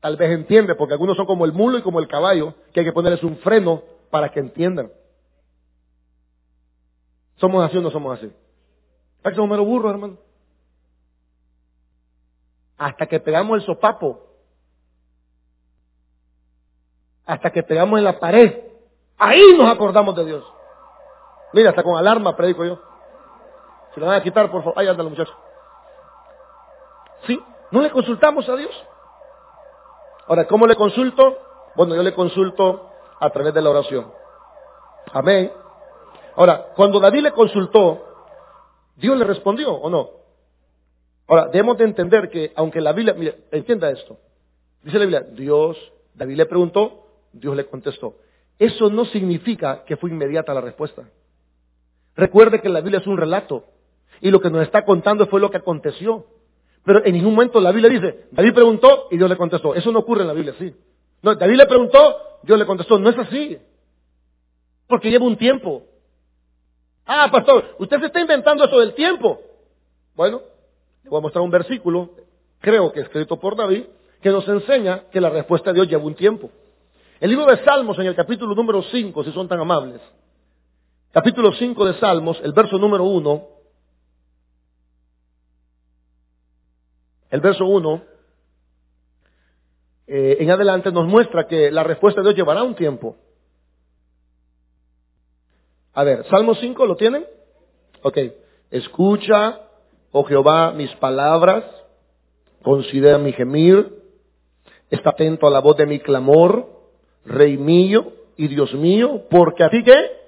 Tal 0.00 0.16
vez 0.16 0.30
entiende, 0.30 0.74
porque 0.74 0.94
algunos 0.94 1.16
son 1.16 1.26
como 1.26 1.44
el 1.44 1.52
mulo 1.52 1.78
y 1.78 1.82
como 1.82 2.00
el 2.00 2.08
caballo, 2.08 2.54
que 2.72 2.80
hay 2.80 2.86
que 2.86 2.92
ponerles 2.92 3.22
un 3.22 3.36
freno 3.38 3.82
para 4.10 4.30
que 4.30 4.40
entiendan. 4.40 4.90
¿Somos 7.36 7.62
así 7.64 7.76
o 7.76 7.82
no 7.82 7.90
somos 7.90 8.18
así? 8.18 8.32
¿Para 9.22 9.32
que 9.32 9.36
somos 9.36 9.50
mero 9.50 9.64
burros, 9.64 9.92
hermano? 9.92 10.16
Hasta 12.78 13.06
que 13.06 13.20
pegamos 13.20 13.58
el 13.58 13.66
sopapo. 13.66 14.26
Hasta 17.26 17.52
que 17.52 17.62
pegamos 17.62 17.98
en 17.98 18.04
la 18.04 18.18
pared. 18.18 18.58
Ahí 19.18 19.42
nos 19.56 19.70
acordamos 19.70 20.16
de 20.16 20.24
Dios. 20.24 20.44
Mira, 21.52 21.70
hasta 21.70 21.82
con 21.82 21.96
alarma 21.96 22.36
predico 22.36 22.64
yo. 22.64 22.78
Si 23.94 24.00
lo 24.00 24.06
van 24.06 24.16
a 24.16 24.22
quitar, 24.22 24.50
por 24.50 24.62
favor. 24.62 24.78
Ahí 24.78 24.86
andan 24.86 25.06
los 25.06 25.10
muchachos. 25.10 25.36
¿Sí? 27.26 27.40
¿No 27.70 27.82
le 27.82 27.90
consultamos 27.90 28.48
a 28.48 28.56
Dios? 28.56 28.70
Ahora, 30.26 30.46
¿cómo 30.46 30.66
le 30.66 30.76
consulto? 30.76 31.38
Bueno, 31.74 31.94
yo 31.94 32.02
le 32.02 32.14
consulto 32.14 32.90
a 33.18 33.30
través 33.30 33.52
de 33.52 33.62
la 33.62 33.70
oración. 33.70 34.12
Amén. 35.12 35.52
Ahora, 36.36 36.68
cuando 36.76 37.00
David 37.00 37.22
le 37.22 37.32
consultó, 37.32 38.06
Dios 38.96 39.16
le 39.16 39.24
respondió 39.24 39.72
o 39.72 39.90
no. 39.90 40.10
Ahora, 41.26 41.46
debemos 41.46 41.78
de 41.78 41.84
entender 41.84 42.28
que, 42.30 42.52
aunque 42.56 42.80
la 42.80 42.92
Biblia, 42.92 43.14
mire, 43.14 43.44
entienda 43.50 43.90
esto. 43.90 44.18
Dice 44.82 44.98
la 44.98 45.04
Biblia, 45.04 45.20
Dios, 45.20 45.76
David 46.14 46.36
le 46.36 46.46
preguntó, 46.46 47.06
Dios 47.32 47.56
le 47.56 47.66
contestó. 47.66 48.14
Eso 48.58 48.90
no 48.90 49.04
significa 49.06 49.84
que 49.84 49.96
fue 49.96 50.10
inmediata 50.10 50.54
la 50.54 50.60
respuesta. 50.60 51.04
Recuerde 52.16 52.60
que 52.60 52.68
la 52.68 52.80
Biblia 52.80 53.00
es 53.00 53.06
un 53.06 53.16
relato. 53.16 53.64
Y 54.20 54.30
lo 54.30 54.40
que 54.40 54.50
nos 54.50 54.62
está 54.62 54.84
contando 54.84 55.26
fue 55.26 55.40
lo 55.40 55.50
que 55.50 55.58
aconteció. 55.58 56.26
Pero 56.84 57.04
en 57.04 57.14
ningún 57.14 57.34
momento 57.34 57.60
la 57.60 57.72
Biblia 57.72 57.90
dice, 57.90 58.26
David 58.30 58.54
preguntó 58.54 59.08
y 59.10 59.16
Dios 59.16 59.28
le 59.28 59.36
contestó. 59.36 59.74
Eso 59.74 59.92
no 59.92 60.00
ocurre 60.00 60.22
en 60.22 60.28
la 60.28 60.34
Biblia 60.34 60.54
así. 60.56 60.74
No, 61.22 61.34
David 61.34 61.56
le 61.56 61.66
preguntó, 61.66 62.16
Dios 62.42 62.58
le 62.58 62.66
contestó. 62.66 62.98
No 62.98 63.10
es 63.10 63.18
así. 63.18 63.58
Porque 64.86 65.10
lleva 65.10 65.24
un 65.24 65.36
tiempo. 65.36 65.84
Ah, 67.06 67.28
pastor, 67.30 67.76
usted 67.78 67.98
se 68.00 68.06
está 68.06 68.20
inventando 68.20 68.64
eso 68.64 68.78
del 68.78 68.94
tiempo. 68.94 69.40
Bueno, 70.14 70.42
le 71.02 71.10
voy 71.10 71.18
a 71.18 71.22
mostrar 71.22 71.42
un 71.42 71.50
versículo, 71.50 72.10
creo 72.60 72.92
que 72.92 73.00
escrito 73.00 73.38
por 73.38 73.56
David, 73.56 73.84
que 74.20 74.30
nos 74.30 74.46
enseña 74.46 75.04
que 75.10 75.20
la 75.20 75.30
respuesta 75.30 75.70
de 75.70 75.74
Dios 75.74 75.88
lleva 75.88 76.04
un 76.04 76.14
tiempo. 76.14 76.50
El 77.20 77.30
libro 77.30 77.46
de 77.46 77.62
Salmos, 77.64 77.98
en 77.98 78.06
el 78.06 78.14
capítulo 78.14 78.54
número 78.54 78.82
5, 78.82 79.24
si 79.24 79.32
son 79.32 79.48
tan 79.48 79.60
amables. 79.60 80.00
Capítulo 81.12 81.52
5 81.52 81.86
de 81.86 81.94
Salmos, 81.98 82.40
el 82.44 82.52
verso 82.52 82.78
número 82.78 83.02
1, 83.02 83.48
el 87.30 87.40
verso 87.40 87.66
1, 87.66 88.02
eh, 90.06 90.36
en 90.38 90.50
adelante 90.52 90.92
nos 90.92 91.08
muestra 91.08 91.48
que 91.48 91.72
la 91.72 91.82
respuesta 91.82 92.20
de 92.20 92.28
Dios 92.28 92.36
llevará 92.36 92.62
un 92.62 92.76
tiempo. 92.76 93.16
A 95.94 96.04
ver, 96.04 96.24
Salmo 96.30 96.54
5, 96.54 96.86
¿lo 96.86 96.94
tienen? 96.94 97.26
Ok. 98.02 98.18
Escucha, 98.70 99.62
oh 100.12 100.22
Jehová, 100.22 100.70
mis 100.70 100.94
palabras, 100.96 101.64
considera 102.62 103.18
mi 103.18 103.32
gemir, 103.32 104.00
está 104.90 105.10
atento 105.10 105.48
a 105.48 105.50
la 105.50 105.58
voz 105.58 105.76
de 105.76 105.86
mi 105.86 105.98
clamor, 105.98 106.68
Rey 107.24 107.56
mío 107.56 108.12
y 108.36 108.46
Dios 108.46 108.72
mío, 108.74 109.24
porque 109.28 109.64
a 109.64 109.70
ti 109.70 109.82
qué? 109.82 110.19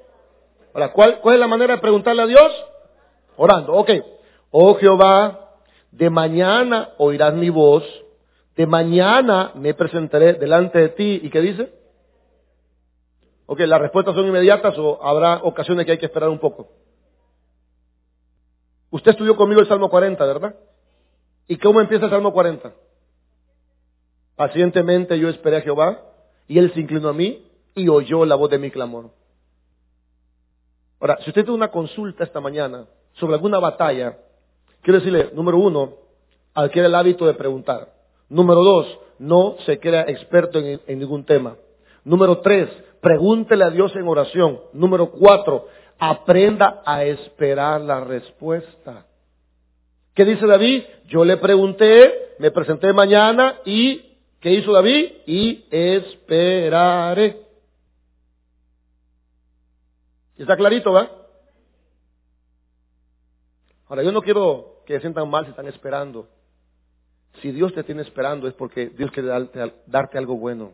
Ahora, 0.74 0.92
¿cuál, 0.92 1.20
¿cuál 1.20 1.34
es 1.34 1.40
la 1.40 1.48
manera 1.48 1.74
de 1.74 1.80
preguntarle 1.80 2.22
a 2.22 2.26
Dios? 2.26 2.52
Orando, 3.36 3.74
ok. 3.74 3.90
Oh 4.50 4.74
Jehová, 4.74 5.56
de 5.90 6.10
mañana 6.10 6.90
oirás 6.98 7.34
mi 7.34 7.50
voz, 7.50 7.84
de 8.56 8.66
mañana 8.66 9.52
me 9.54 9.74
presentaré 9.74 10.34
delante 10.34 10.78
de 10.78 10.88
ti. 10.90 11.20
¿Y 11.22 11.30
qué 11.30 11.40
dice? 11.40 11.72
Ok, 13.46 13.60
las 13.60 13.80
respuestas 13.80 14.14
son 14.14 14.26
inmediatas 14.26 14.76
o 14.78 15.02
habrá 15.02 15.40
ocasiones 15.42 15.84
que 15.84 15.92
hay 15.92 15.98
que 15.98 16.06
esperar 16.06 16.28
un 16.28 16.38
poco. 16.38 16.68
Usted 18.90 19.12
estudió 19.12 19.36
conmigo 19.36 19.60
el 19.60 19.68
Salmo 19.68 19.88
40, 19.88 20.24
¿verdad? 20.24 20.54
¿Y 21.48 21.56
cómo 21.56 21.80
empieza 21.80 22.06
el 22.06 22.10
Salmo 22.10 22.32
40? 22.32 22.72
Pacientemente 24.36 25.18
yo 25.18 25.28
esperé 25.28 25.58
a 25.58 25.60
Jehová 25.62 26.00
y 26.46 26.58
él 26.58 26.72
se 26.74 26.80
inclinó 26.80 27.08
a 27.08 27.12
mí 27.12 27.46
y 27.74 27.88
oyó 27.88 28.24
la 28.24 28.34
voz 28.34 28.50
de 28.50 28.58
mi 28.58 28.70
clamor. 28.70 29.10
Ahora, 31.02 31.18
si 31.24 31.30
usted 31.30 31.42
tiene 31.42 31.56
una 31.56 31.72
consulta 31.72 32.22
esta 32.22 32.40
mañana 32.40 32.86
sobre 33.14 33.34
alguna 33.34 33.58
batalla, 33.58 34.18
quiero 34.82 35.00
decirle, 35.00 35.30
número 35.34 35.58
uno, 35.58 35.94
adquiere 36.54 36.86
el 36.86 36.94
hábito 36.94 37.26
de 37.26 37.34
preguntar. 37.34 37.88
Número 38.28 38.62
dos, 38.62 39.00
no 39.18 39.56
se 39.66 39.80
crea 39.80 40.02
experto 40.02 40.60
en, 40.60 40.80
en 40.86 40.98
ningún 41.00 41.24
tema. 41.24 41.56
Número 42.04 42.38
tres, 42.38 42.68
pregúntele 43.00 43.64
a 43.64 43.70
Dios 43.70 43.92
en 43.96 44.06
oración. 44.06 44.60
Número 44.74 45.10
cuatro, 45.10 45.66
aprenda 45.98 46.82
a 46.86 47.02
esperar 47.02 47.80
la 47.80 47.98
respuesta. 48.04 49.04
¿Qué 50.14 50.24
dice 50.24 50.46
David? 50.46 50.84
Yo 51.08 51.24
le 51.24 51.36
pregunté, 51.38 52.34
me 52.38 52.52
presenté 52.52 52.92
mañana 52.92 53.56
y 53.64 54.18
¿qué 54.38 54.52
hizo 54.52 54.70
David? 54.70 55.10
Y 55.26 55.64
esperaré. 55.68 57.40
¿Está 60.42 60.56
clarito, 60.56 60.92
va? 60.92 61.08
Ahora, 63.86 64.02
yo 64.02 64.10
no 64.10 64.22
quiero 64.22 64.82
que 64.84 64.94
se 64.94 65.02
sientan 65.02 65.30
mal 65.30 65.44
si 65.44 65.50
están 65.50 65.68
esperando. 65.68 66.28
Si 67.40 67.52
Dios 67.52 67.72
te 67.72 67.84
tiene 67.84 68.02
esperando 68.02 68.48
es 68.48 68.54
porque 68.54 68.88
Dios 68.88 69.12
quiere 69.12 69.28
darte, 69.28 69.72
darte 69.86 70.18
algo 70.18 70.36
bueno. 70.36 70.72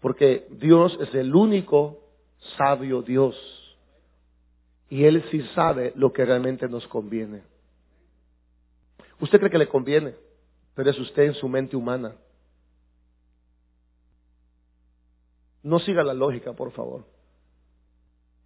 Porque 0.00 0.46
Dios 0.52 0.96
es 0.98 1.14
el 1.14 1.34
único 1.34 2.02
sabio 2.56 3.02
Dios. 3.02 3.36
Y 4.88 5.04
Él 5.04 5.22
sí 5.30 5.42
sabe 5.54 5.92
lo 5.94 6.10
que 6.10 6.24
realmente 6.24 6.70
nos 6.70 6.88
conviene. 6.88 7.42
Usted 9.20 9.40
cree 9.40 9.50
que 9.50 9.58
le 9.58 9.68
conviene, 9.68 10.14
pero 10.74 10.88
es 10.88 10.98
usted 10.98 11.24
en 11.24 11.34
su 11.34 11.50
mente 11.50 11.76
humana. 11.76 12.16
No 15.62 15.78
siga 15.80 16.02
la 16.02 16.14
lógica, 16.14 16.54
por 16.54 16.72
favor. 16.72 17.19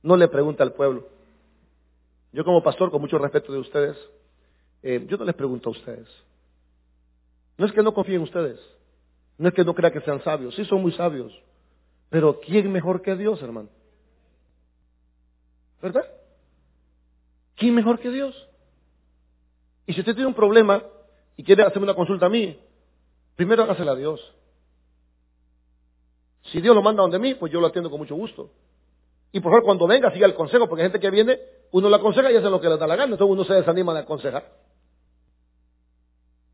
No 0.05 0.19
le 0.19 0.29
pregunte 0.29 0.63
al 0.63 0.75
pueblo. 0.75 1.09
Yo 2.31 2.45
como 2.45 2.63
pastor, 2.63 2.91
con 2.91 3.01
mucho 3.01 3.17
respeto 3.17 3.51
de 3.51 3.59
ustedes, 3.59 3.97
eh, 4.83 5.03
yo 5.09 5.17
no 5.17 5.25
les 5.25 5.35
pregunto 5.35 5.71
a 5.71 5.73
ustedes. 5.73 6.07
No 7.57 7.65
es 7.65 7.73
que 7.73 7.83
no 7.83 7.95
confíe 7.95 8.17
en 8.17 8.21
ustedes. 8.21 8.61
No 9.39 9.49
es 9.49 9.55
que 9.55 9.65
no 9.65 9.75
crea 9.75 9.91
que 9.91 10.03
sean 10.03 10.23
sabios. 10.23 10.55
Sí 10.57 10.67
son 10.67 10.83
muy 10.83 10.93
sabios. 10.93 11.33
Pero 12.11 12.39
¿quién 12.41 12.71
mejor 12.71 13.01
que 13.01 13.17
Dios, 13.17 13.41
hermano? 13.41 13.71
¿Verdad? 15.81 16.07
¿Quién 17.57 17.75
mejor 17.75 17.99
que 17.99 18.11
Dios? 18.11 18.35
Y 19.87 19.95
si 19.95 20.01
usted 20.01 20.13
tiene 20.13 20.29
un 20.29 20.35
problema 20.35 20.83
y 21.35 21.45
quiere 21.45 21.63
hacerme 21.63 21.85
una 21.85 21.95
consulta 21.95 22.27
a 22.27 22.29
mí, 22.29 22.61
primero 23.37 23.63
hágasela 23.63 23.93
a 23.93 23.97
Dios. 23.97 24.21
Si 26.53 26.61
Dios 26.61 26.75
lo 26.75 26.83
manda 26.83 27.01
donde 27.01 27.19
mí, 27.19 27.35
pues 27.37 27.51
yo 27.51 27.59
lo 27.59 27.69
atiendo 27.69 27.89
con 27.89 28.01
mucho 28.01 28.15
gusto. 28.15 28.51
Y 29.35 29.41
por 29.41 29.51
favor, 29.51 29.65
cuando 29.65 29.89
venga, 29.89 30.13
siga 30.13 30.27
el 30.27 30.35
consejo, 30.35 30.69
porque 30.69 30.83
hay 30.83 30.91
gente 30.91 31.01
que 31.01 31.11
viene, 31.11 31.41
uno 31.73 31.89
la 31.89 31.97
aconseja 31.97 32.31
y 32.31 32.37
hace 32.37 32.49
lo 32.49 32.61
que 32.61 32.69
le 32.69 32.77
da 32.77 32.87
la 32.87 32.95
gana, 32.95 33.15
entonces 33.15 33.33
uno 33.33 33.43
se 33.43 33.53
desanima 33.53 33.93
de 33.93 33.99
aconsejar. 33.99 34.45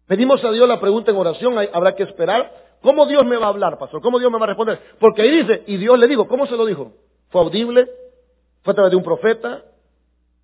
Pedimos 0.07 0.43
a 0.43 0.51
Dios 0.51 0.67
la 0.67 0.81
pregunta 0.81 1.11
en 1.11 1.19
oración, 1.19 1.57
habrá 1.75 1.95
que 1.95 2.05
esperar. 2.05 2.79
¿Cómo 2.81 3.05
Dios 3.05 3.27
me 3.27 3.37
va 3.37 3.45
a 3.45 3.49
hablar, 3.51 3.77
pastor? 3.79 4.01
¿Cómo 4.01 4.19
Dios 4.19 4.33
me 4.33 4.39
va 4.39 4.45
a 4.45 4.49
responder? 4.49 4.81
Porque 4.99 5.21
ahí 5.21 5.43
dice, 5.43 5.63
y 5.67 5.77
Dios 5.77 5.99
le 5.99 6.09
dijo, 6.09 6.27
¿cómo 6.27 6.47
se 6.47 6.57
lo 6.57 6.65
dijo? 6.65 6.95
¿Fue 7.29 7.43
audible? 7.43 7.87
¿Fue 8.63 8.73
a 8.73 8.75
través 8.75 8.93
de 8.93 8.97
un 8.97 9.05
profeta? 9.05 9.63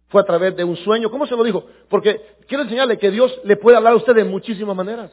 ¿Fue 0.08 0.20
a 0.20 0.24
través 0.24 0.54
de 0.56 0.64
un 0.64 0.76
sueño? 0.76 1.10
¿Cómo 1.10 1.26
se 1.26 1.34
lo 1.34 1.42
dijo? 1.42 1.64
Porque 1.88 2.20
quiero 2.46 2.64
enseñarle 2.64 2.98
que 2.98 3.10
Dios 3.10 3.34
le 3.44 3.56
puede 3.56 3.78
hablar 3.78 3.94
a 3.94 3.96
usted 3.96 4.14
de 4.14 4.24
muchísimas 4.24 4.76
maneras. 4.76 5.10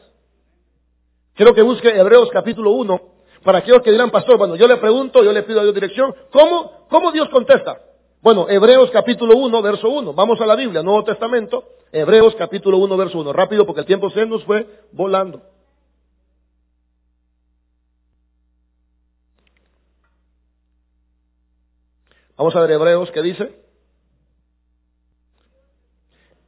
Quiero 1.36 1.54
que 1.54 1.62
busque 1.62 1.88
Hebreos 1.88 2.30
capítulo 2.34 2.72
1 2.72 3.13
para 3.44 3.60
aquellos 3.60 3.82
que 3.82 3.92
dirán, 3.92 4.10
pastor, 4.10 4.38
bueno, 4.38 4.56
yo 4.56 4.68
le 4.68 4.78
pregunto, 4.78 5.24
yo 5.24 5.32
le 5.32 5.44
pido 5.44 5.60
a 5.60 5.64
Dios 5.64 5.76
dirección. 5.76 6.16
¿Cómo, 6.32 6.88
cómo 6.90 7.12
Dios 7.12 7.30
contesta? 7.30 7.82
Bueno, 8.22 8.48
Hebreos 8.50 8.90
capítulo 8.92 9.36
1, 9.38 9.62
verso 9.62 9.90
1. 9.90 10.14
Vamos 10.14 10.40
a 10.40 10.46
la 10.46 10.56
Biblia, 10.56 10.82
Nuevo 10.82 11.04
Testamento. 11.04 11.66
Hebreos 11.92 12.34
capítulo 12.36 12.78
1, 12.78 12.98
verso 12.98 13.20
1. 13.20 13.34
Rápido 13.34 13.66
porque 13.66 13.82
el 13.82 13.88
tiempo 13.88 14.10
se 14.12 14.26
nos 14.26 14.44
fue 14.46 14.66
volando. 14.94 15.42
Vamos 22.38 22.56
a 22.56 22.62
ver 22.62 22.72
Hebreos, 22.72 23.12
¿qué 23.12 23.22
dice? 23.22 23.60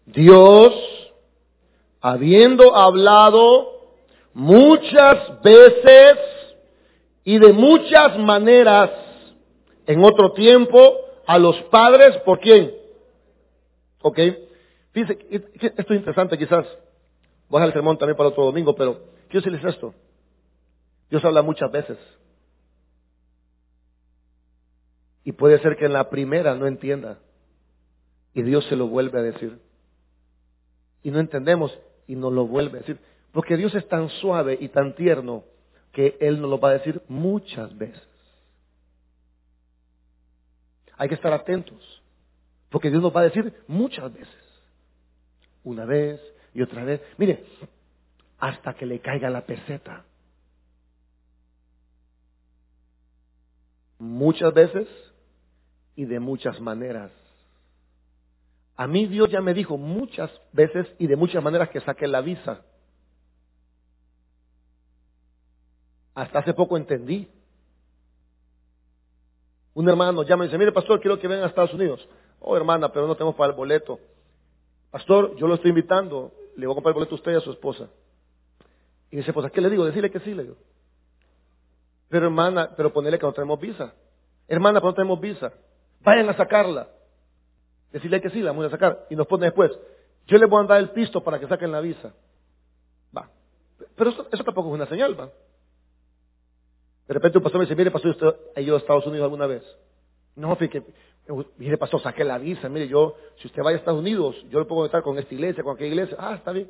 Dios, 0.05 0.73
habiendo 1.99 2.75
hablado 2.75 3.71
muchas 4.34 5.41
veces 5.41 6.35
y 7.26 7.40
de 7.40 7.52
muchas 7.52 8.18
maneras 8.20 8.92
en 9.88 10.04
otro 10.04 10.32
tiempo 10.34 10.96
a 11.26 11.40
los 11.40 11.60
padres, 11.64 12.16
¿por 12.20 12.40
quién? 12.40 12.72
¿Ok? 14.02 14.20
Fíjense, 14.92 15.20
esto 15.60 15.94
es 15.94 16.00
interesante 16.00 16.38
quizás. 16.38 16.66
Voy 17.50 17.58
a 17.58 17.62
dejar 17.62 17.68
el 17.68 17.74
sermón 17.74 17.98
también 17.98 18.16
para 18.16 18.30
otro 18.30 18.46
domingo, 18.46 18.76
pero 18.76 19.02
quiero 19.28 19.44
decirles 19.44 19.74
esto. 19.74 19.94
Dios 21.10 21.26
habla 21.26 21.42
muchas 21.42 21.72
veces. 21.72 21.98
Y 25.24 25.32
puede 25.32 25.60
ser 25.60 25.76
que 25.78 25.86
en 25.86 25.94
la 25.94 26.10
primera 26.12 26.54
no 26.54 26.68
entienda. 26.68 27.18
Y 28.36 28.44
Dios 28.44 28.66
se 28.66 28.76
lo 28.76 28.88
vuelve 28.88 29.20
a 29.20 29.24
decir. 29.24 29.60
Y 31.02 31.10
no 31.10 31.20
entendemos 31.20 31.76
y 32.06 32.16
nos 32.16 32.32
lo 32.32 32.46
vuelve 32.46 32.78
a 32.78 32.82
decir. 32.82 33.00
Porque 33.32 33.58
Dios 33.58 33.74
es 33.74 33.88
tan 33.88 34.10
suave 34.10 34.56
y 34.60 34.70
tan 34.70 34.94
tierno 34.94 35.44
que 35.95 36.17
Él 36.19 36.41
nos 36.41 36.49
lo 36.49 36.60
va 36.60 36.71
a 36.71 36.73
decir 36.73 37.01
muchas 37.08 37.75
veces. 37.77 38.03
Hay 40.97 41.08
que 41.08 41.15
estar 41.15 41.31
atentos, 41.31 42.03
porque 42.69 42.89
Dios 42.89 43.01
nos 43.01 43.15
va 43.15 43.21
a 43.21 43.29
decir 43.29 43.63
muchas 43.65 44.13
veces. 44.13 44.63
Una 45.63 45.86
vez 45.86 46.21
y 46.53 46.62
otra 46.62 46.84
vez. 46.84 47.01
Mire, 47.17 47.45
hasta 48.39 48.73
que 48.73 48.86
le 48.86 48.99
caiga 48.99 49.29
la 49.29 49.45
peseta. 49.45 50.03
Muchas 53.97 54.53
veces 54.53 54.89
y 55.96 56.04
de 56.04 56.19
muchas 56.19 56.60
maneras. 56.60 57.12
A 58.75 58.85
mí 58.85 59.08
Dios 59.08 59.31
ya 59.31 59.39
me 59.39 59.54
dijo 59.54 59.77
muchas 59.77 60.29
veces 60.52 60.87
y 61.00 61.08
de 61.08 61.15
muchas 61.15 61.41
maneras 61.41 61.69
que 61.69 61.79
saque 61.79 62.06
la 62.06 62.19
visa. 62.19 62.65
Hasta 66.16 66.40
hace 66.40 66.54
poco 66.54 66.78
entendí. 66.78 67.30
Un 69.74 69.90
hermano 69.90 70.24
llama 70.24 70.46
y 70.46 70.48
dice, 70.48 70.58
mire 70.58 70.72
pastor, 70.72 71.02
quiero 71.02 71.20
que 71.20 71.28
venga 71.28 71.44
a 71.44 71.50
Estados 71.50 71.74
Unidos. 71.74 72.08
Oh 72.40 72.56
hermana, 72.56 72.92
pero 72.92 73.06
no 73.06 73.16
tenemos 73.16 73.36
para 73.36 73.52
el 73.52 73.58
boleto. 73.58 74.00
Pastor, 74.90 75.36
yo 75.36 75.48
lo 75.48 75.56
estoy 75.56 75.70
invitando, 75.70 76.32
le 76.56 76.66
voy 76.66 76.74
a 76.74 76.76
comprar 76.76 76.92
el 76.92 76.96
boleto 76.96 77.16
a 77.16 77.18
usted 77.18 77.34
y 77.34 77.36
a 77.36 77.42
su 77.42 77.52
esposa. 77.52 77.90
Y 79.12 79.18
dice, 79.18 79.34
pues, 79.34 79.46
¿a 79.46 79.50
qué 79.50 79.60
le 79.60 79.70
digo? 79.70 79.86
Decirle 79.86 80.10
que 80.10 80.22
sí, 80.22 80.34
le 80.34 80.44
digo. 80.44 80.56
Pero 82.08 82.28
hermana, 82.28 82.72
pero 82.78 82.94
ponerle 82.94 83.20
que 83.20 83.26
no 83.26 83.34
tenemos 83.34 83.60
visa. 83.60 83.94
Hermana, 84.48 84.80
pero 84.80 84.92
no 84.92 84.96
tenemos 84.96 85.20
visa. 85.20 85.52
Vayan 86.02 86.30
a 86.30 86.38
sacarla. 86.38 86.88
Decirle 87.92 88.22
que 88.22 88.30
sí, 88.30 88.40
la 88.42 88.52
vamos 88.52 88.68
a 88.68 88.70
sacar. 88.70 89.06
Y 89.10 89.16
nos 89.16 89.28
pone 89.28 89.46
después, 89.46 89.72
yo 90.28 90.38
le 90.38 90.46
voy 90.46 90.63
a 90.63 90.68
dar 90.68 90.80
el 90.80 90.92
pisto 90.92 91.22
para 91.24 91.40
que 91.40 91.48
saquen 91.48 91.72
la 91.72 91.82
visa. 91.82 92.13
Va. 93.16 93.30
Pero 93.96 94.10
eso, 94.12 94.28
eso 94.32 94.44
tampoco 94.44 94.70
es 94.70 94.76
una 94.76 94.88
señal, 94.88 95.20
va. 95.20 95.30
De 97.08 97.13
repente 97.13 97.37
un 97.37 97.43
pastor 97.43 97.60
me 97.60 97.65
dice, 97.65 97.75
mire 97.75 97.91
pastor, 97.91 98.12
¿usted 98.12 98.27
ha 98.56 98.62
ido 98.62 98.75
a 98.75 98.79
Estados 98.79 99.06
Unidos 99.06 99.25
alguna 99.25 99.47
vez? 99.47 99.63
No, 100.35 100.56
fíjate, 100.56 100.83
mire 101.58 101.77
pastor, 101.77 102.01
saqué 102.01 102.23
la 102.23 102.37
visa, 102.37 102.67
mire 102.67 102.87
yo, 102.87 103.15
si 103.37 103.47
usted 103.47 103.62
vaya 103.62 103.77
a 103.77 103.79
Estados 103.79 103.99
Unidos, 103.99 104.35
yo 104.49 104.60
le 104.60 104.65
puedo 104.65 104.85
estar 104.85 105.01
con 105.01 105.17
esta 105.17 105.33
iglesia, 105.33 105.63
con 105.63 105.75
aquella 105.75 105.89
iglesia, 105.89 106.17
ah, 106.19 106.35
está 106.35 106.51
bien. 106.51 106.69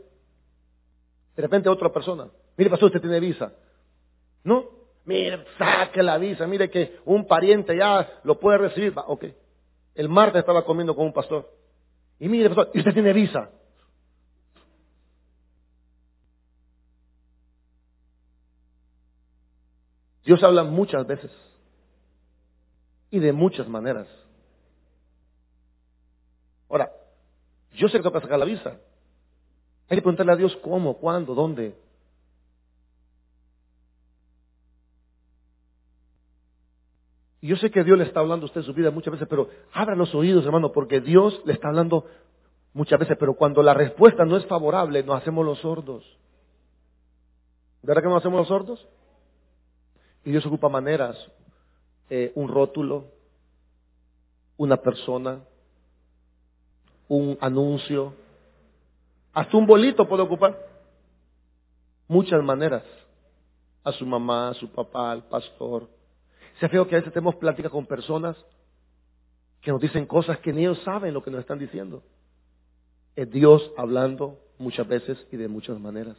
De 1.36 1.42
repente 1.42 1.70
otra 1.70 1.92
persona, 1.92 2.28
mire 2.58 2.70
pastor, 2.70 2.88
usted 2.88 3.02
tiene 3.02 3.20
visa. 3.20 3.52
No, 4.44 4.66
mire, 5.06 5.44
saque 5.58 6.04
la 6.04 6.18
visa, 6.18 6.46
mire 6.48 6.70
que 6.70 7.00
un 7.06 7.26
pariente 7.26 7.76
ya 7.76 8.20
lo 8.24 8.40
puede 8.40 8.60
recibir. 8.60 8.98
Va, 8.98 9.06
ok. 9.08 9.26
El 9.96 10.08
martes 10.08 10.40
estaba 10.40 10.64
comiendo 10.64 10.96
con 10.96 11.06
un 11.06 11.14
pastor. 11.14 11.50
Y 12.20 12.28
mire 12.30 12.50
pastor, 12.50 12.72
usted 12.74 12.94
tiene 12.94 13.12
visa. 13.12 13.50
Dios 20.26 20.42
habla 20.44 20.64
muchas 20.64 21.06
veces 21.06 21.32
y 23.12 23.20
de 23.20 23.32
muchas 23.32 23.68
maneras. 23.68 24.08
Ahora, 26.68 26.92
yo 27.74 27.88
sé 27.88 28.02
que 28.02 28.12
que 28.12 28.22
sacar 28.22 28.40
la 28.40 28.46
visa. 28.46 28.80
Hay 29.88 29.98
que 29.98 30.02
preguntarle 30.02 30.34
a 30.34 30.36
Dios 30.36 30.58
cómo, 30.64 30.98
cuándo, 30.98 31.36
dónde. 31.36 31.78
Y 37.42 37.48
yo 37.48 37.58
sé 37.58 37.70
que 37.70 37.84
Dios 37.84 37.96
le 37.96 38.06
está 38.06 38.22
hablando 38.22 38.46
a 38.46 38.48
usted 38.48 38.62
en 38.62 38.66
su 38.66 38.74
vida 38.74 38.90
muchas 38.90 39.12
veces, 39.12 39.28
pero 39.30 39.50
abra 39.72 39.96
los 39.96 40.16
oídos, 40.16 40.44
hermano, 40.44 40.72
porque 40.72 41.02
Dios 41.02 41.40
le 41.46 41.54
está 41.54 41.68
hablando 41.68 42.06
muchas 42.74 43.00
veces, 43.00 43.16
pero 43.20 43.36
cuando 43.36 43.62
la 43.62 43.76
respuesta 43.76 44.26
no 44.26 44.38
es 44.38 44.46
favorable, 44.48 45.04
nos 45.04 45.22
hacemos 45.22 45.46
los 45.46 45.60
sordos. 45.60 46.04
¿Verdad 47.84 48.02
que 48.02 48.10
nos 48.10 48.18
hacemos 48.18 48.40
los 48.40 48.48
sordos? 48.48 48.88
Y 50.26 50.32
Dios 50.32 50.46
ocupa 50.46 50.68
maneras, 50.68 51.16
eh, 52.10 52.32
un 52.36 52.50
rótulo, 52.50 53.06
una 54.58 54.78
persona, 54.78 55.40
un 57.08 57.38
anuncio, 57.40 58.14
hasta 59.34 59.56
un 59.56 59.68
bolito 59.68 60.08
puede 60.08 60.24
ocupar. 60.24 60.58
Muchas 62.08 62.44
maneras. 62.44 62.84
A 63.84 63.92
su 63.92 64.06
mamá, 64.06 64.50
a 64.50 64.54
su 64.56 64.68
papá, 64.72 65.12
al 65.12 65.24
pastor. 65.26 65.88
Se 66.60 66.70
feo 66.70 66.88
que 66.88 66.96
a 66.96 67.00
veces 67.00 67.14
tenemos 67.14 67.36
plática 67.36 67.70
con 67.70 67.86
personas 67.86 68.36
que 69.62 69.72
nos 69.72 69.82
dicen 69.82 70.06
cosas 70.06 70.40
que 70.40 70.54
ni 70.54 70.62
ellos 70.62 70.82
saben 70.84 71.14
lo 71.14 71.22
que 71.22 71.30
nos 71.30 71.42
están 71.42 71.60
diciendo. 71.60 72.02
Es 73.16 73.30
Dios 73.30 73.72
hablando 73.78 74.40
muchas 74.58 74.88
veces 74.88 75.18
y 75.32 75.38
de 75.38 75.48
muchas 75.48 75.80
maneras. 75.80 76.18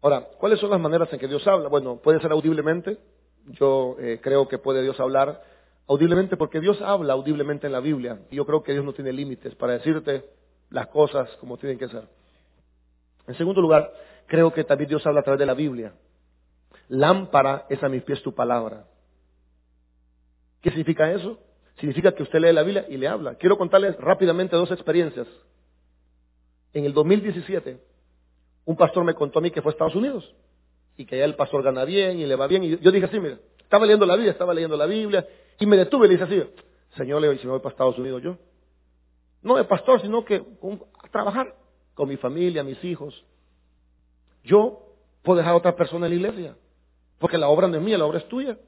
Ahora, 0.00 0.28
¿cuáles 0.38 0.60
son 0.60 0.70
las 0.70 0.80
maneras 0.80 1.12
en 1.12 1.18
que 1.18 1.26
Dios 1.26 1.46
habla? 1.46 1.68
Bueno, 1.68 1.96
puede 1.96 2.20
ser 2.20 2.30
audiblemente. 2.30 2.98
Yo 3.46 3.96
eh, 3.98 4.20
creo 4.22 4.46
que 4.48 4.58
puede 4.58 4.82
Dios 4.82 4.98
hablar 5.00 5.42
audiblemente 5.88 6.36
porque 6.36 6.60
Dios 6.60 6.80
habla 6.82 7.14
audiblemente 7.14 7.66
en 7.66 7.72
la 7.72 7.80
Biblia. 7.80 8.20
Y 8.30 8.36
yo 8.36 8.46
creo 8.46 8.62
que 8.62 8.72
Dios 8.72 8.84
no 8.84 8.92
tiene 8.92 9.12
límites 9.12 9.54
para 9.56 9.72
decirte 9.74 10.24
las 10.70 10.86
cosas 10.88 11.28
como 11.40 11.56
tienen 11.56 11.78
que 11.78 11.88
ser. 11.88 12.04
En 13.26 13.34
segundo 13.34 13.60
lugar, 13.60 13.92
creo 14.26 14.52
que 14.52 14.64
también 14.64 14.88
Dios 14.88 15.04
habla 15.06 15.20
a 15.20 15.22
través 15.24 15.40
de 15.40 15.46
la 15.46 15.54
Biblia. 15.54 15.92
Lámpara 16.88 17.66
es 17.68 17.82
a 17.82 17.88
mis 17.88 18.02
pies 18.02 18.22
tu 18.22 18.34
palabra. 18.34 18.86
¿Qué 20.60 20.70
significa 20.70 21.10
eso? 21.10 21.38
Significa 21.78 22.12
que 22.12 22.22
usted 22.22 22.40
lee 22.40 22.52
la 22.52 22.62
Biblia 22.62 22.86
y 22.88 22.96
le 22.96 23.08
habla. 23.08 23.34
Quiero 23.36 23.56
contarles 23.56 23.96
rápidamente 23.98 24.56
dos 24.56 24.70
experiencias. 24.70 25.26
En 26.72 26.84
el 26.84 26.92
2017, 26.92 27.80
un 28.68 28.76
pastor 28.76 29.02
me 29.02 29.14
contó 29.14 29.38
a 29.38 29.42
mí 29.42 29.50
que 29.50 29.62
fue 29.62 29.70
a 29.70 29.72
Estados 29.72 29.94
Unidos 29.94 30.30
y 30.98 31.06
que 31.06 31.14
allá 31.14 31.24
el 31.24 31.36
pastor 31.36 31.62
gana 31.62 31.86
bien 31.86 32.18
y 32.18 32.26
le 32.26 32.36
va 32.36 32.46
bien. 32.46 32.62
Y 32.64 32.78
yo 32.78 32.90
dije 32.90 33.06
así, 33.06 33.18
mira, 33.18 33.38
estaba 33.60 33.86
leyendo 33.86 34.04
la 34.04 34.14
Biblia, 34.14 34.32
estaba 34.32 34.52
leyendo 34.52 34.76
la 34.76 34.84
Biblia 34.84 35.26
y 35.58 35.64
me 35.64 35.78
detuve 35.78 36.04
y 36.04 36.10
le 36.10 36.18
dije 36.18 36.24
así, 36.24 36.50
Señor, 36.94 37.22
le 37.22 37.38
si 37.38 37.46
me 37.46 37.52
voy 37.52 37.60
para 37.60 37.72
Estados 37.72 37.96
Unidos 37.98 38.22
yo. 38.22 38.36
No 39.40 39.56
de 39.56 39.64
pastor, 39.64 40.02
sino 40.02 40.22
que 40.22 40.44
a 41.02 41.08
trabajar 41.08 41.54
con 41.94 42.10
mi 42.10 42.18
familia, 42.18 42.62
mis 42.62 42.84
hijos. 42.84 43.24
Yo 44.44 44.82
puedo 45.22 45.38
dejar 45.38 45.54
a 45.54 45.56
otra 45.56 45.74
persona 45.74 46.04
en 46.04 46.12
la 46.12 46.16
iglesia, 46.16 46.56
porque 47.18 47.38
la 47.38 47.48
obra 47.48 47.68
no 47.68 47.76
es 47.78 47.82
mía, 47.82 47.96
la 47.96 48.04
obra 48.04 48.18
es 48.18 48.28
tuya. 48.28 48.58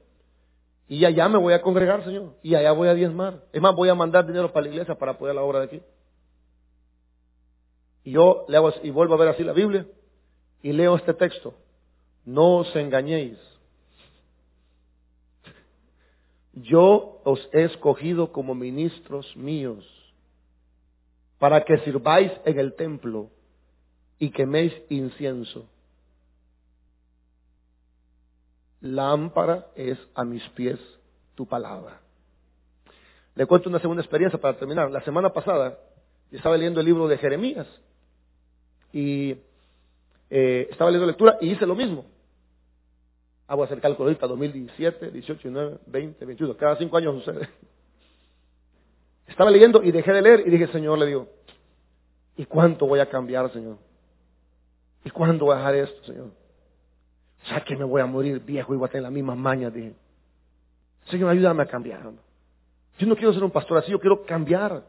Y 0.87 1.05
allá 1.05 1.29
me 1.29 1.37
voy 1.37 1.53
a 1.53 1.61
congregar, 1.61 2.03
Señor, 2.03 2.37
y 2.41 2.55
allá 2.55 2.71
voy 2.71 2.87
a 2.87 2.95
diezmar. 2.95 3.43
Es 3.53 3.61
más, 3.61 3.75
voy 3.75 3.89
a 3.89 3.93
mandar 3.93 4.25
dinero 4.25 4.51
para 4.51 4.65
la 4.65 4.71
iglesia 4.71 4.95
para 4.95 5.11
apoyar 5.11 5.35
la 5.35 5.43
obra 5.43 5.59
de 5.59 5.65
aquí. 5.65 5.81
Y 8.03 8.11
yo 8.11 8.45
le 8.47 8.57
hago, 8.57 8.71
y 8.83 8.89
vuelvo 8.89 9.13
a 9.13 9.17
ver 9.17 9.29
así 9.29 9.43
la 9.43 9.53
Biblia 9.53 9.85
y 10.61 10.73
leo 10.73 10.95
este 10.95 11.13
texto. 11.13 11.53
No 12.25 12.57
os 12.57 12.75
engañéis. 12.75 13.37
Yo 16.53 17.21
os 17.23 17.49
he 17.53 17.63
escogido 17.63 18.31
como 18.31 18.53
ministros 18.53 19.35
míos 19.35 19.85
para 21.39 21.63
que 21.63 21.79
sirváis 21.79 22.31
en 22.45 22.59
el 22.59 22.73
templo 22.75 23.29
y 24.19 24.29
queméis 24.29 24.73
incienso. 24.89 25.67
Lámpara 28.81 29.67
es 29.75 29.97
a 30.13 30.25
mis 30.25 30.47
pies 30.49 30.79
tu 31.35 31.47
palabra. 31.47 32.01
Le 33.35 33.45
cuento 33.45 33.69
una 33.69 33.79
segunda 33.79 34.01
experiencia 34.01 34.39
para 34.39 34.57
terminar. 34.57 34.91
La 34.91 35.01
semana 35.01 35.31
pasada 35.31 35.79
estaba 36.31 36.57
leyendo 36.57 36.79
el 36.81 36.85
libro 36.85 37.07
de 37.07 37.17
Jeremías 37.17 37.67
y 38.93 39.35
eh, 40.29 40.67
estaba 40.71 40.89
leyendo 40.89 41.07
lectura 41.07 41.37
y 41.41 41.51
hice 41.51 41.65
lo 41.65 41.75
mismo. 41.75 42.05
Hago 43.47 43.63
hacer 43.63 43.81
cálculo 43.81 44.09
ahorita, 44.09 44.27
2017, 44.27 45.11
18, 45.11 45.49
19, 45.49 45.77
20, 45.85 46.25
21. 46.25 46.57
Cada 46.57 46.77
cinco 46.77 46.97
años 46.97 47.23
sucede. 47.23 47.49
Estaba 49.27 49.51
leyendo 49.51 49.83
y 49.83 49.91
dejé 49.91 50.11
de 50.13 50.21
leer 50.21 50.43
y 50.45 50.49
dije, 50.49 50.67
Señor, 50.67 50.99
le 50.99 51.05
digo, 51.05 51.27
¿y 52.37 52.45
cuánto 52.45 52.85
voy 52.85 52.99
a 52.99 53.09
cambiar, 53.09 53.51
Señor? 53.51 53.77
¿Y 55.03 55.09
cuándo 55.09 55.45
voy 55.45 55.55
a 55.55 55.57
dejar 55.57 55.75
esto, 55.75 56.03
Señor? 56.05 56.31
Sea, 57.43 57.63
que 57.63 57.75
me 57.75 57.83
voy 57.83 58.01
a 58.01 58.05
morir 58.05 58.39
viejo 58.39 58.73
y 58.73 58.77
voy 58.77 58.87
a 58.87 58.91
tener 58.91 59.03
las 59.03 59.11
mismas 59.11 59.37
mañas, 59.37 59.73
dije. 59.73 59.93
Señor, 61.05 61.29
ayúdame 61.29 61.63
a 61.63 61.65
cambiar. 61.65 62.11
Yo 62.99 63.07
no 63.07 63.15
quiero 63.15 63.33
ser 63.33 63.43
un 63.43 63.51
pastor 63.51 63.79
así, 63.79 63.91
yo 63.91 63.99
quiero 63.99 64.23
cambiar. 64.23 64.83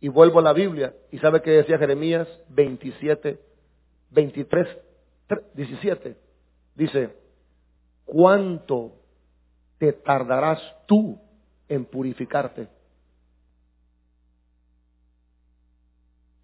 Y 0.00 0.08
vuelvo 0.08 0.38
a 0.38 0.42
la 0.42 0.52
Biblia. 0.52 0.94
¿Y 1.10 1.18
sabe 1.18 1.42
qué 1.42 1.50
decía 1.50 1.78
Jeremías 1.78 2.28
27, 2.48 3.40
23, 4.10 4.68
17? 5.54 6.16
Dice, 6.74 7.16
¿cuánto 8.04 8.92
te 9.78 9.92
tardarás 9.92 10.60
tú 10.86 11.18
en 11.68 11.84
purificarte? 11.84 12.68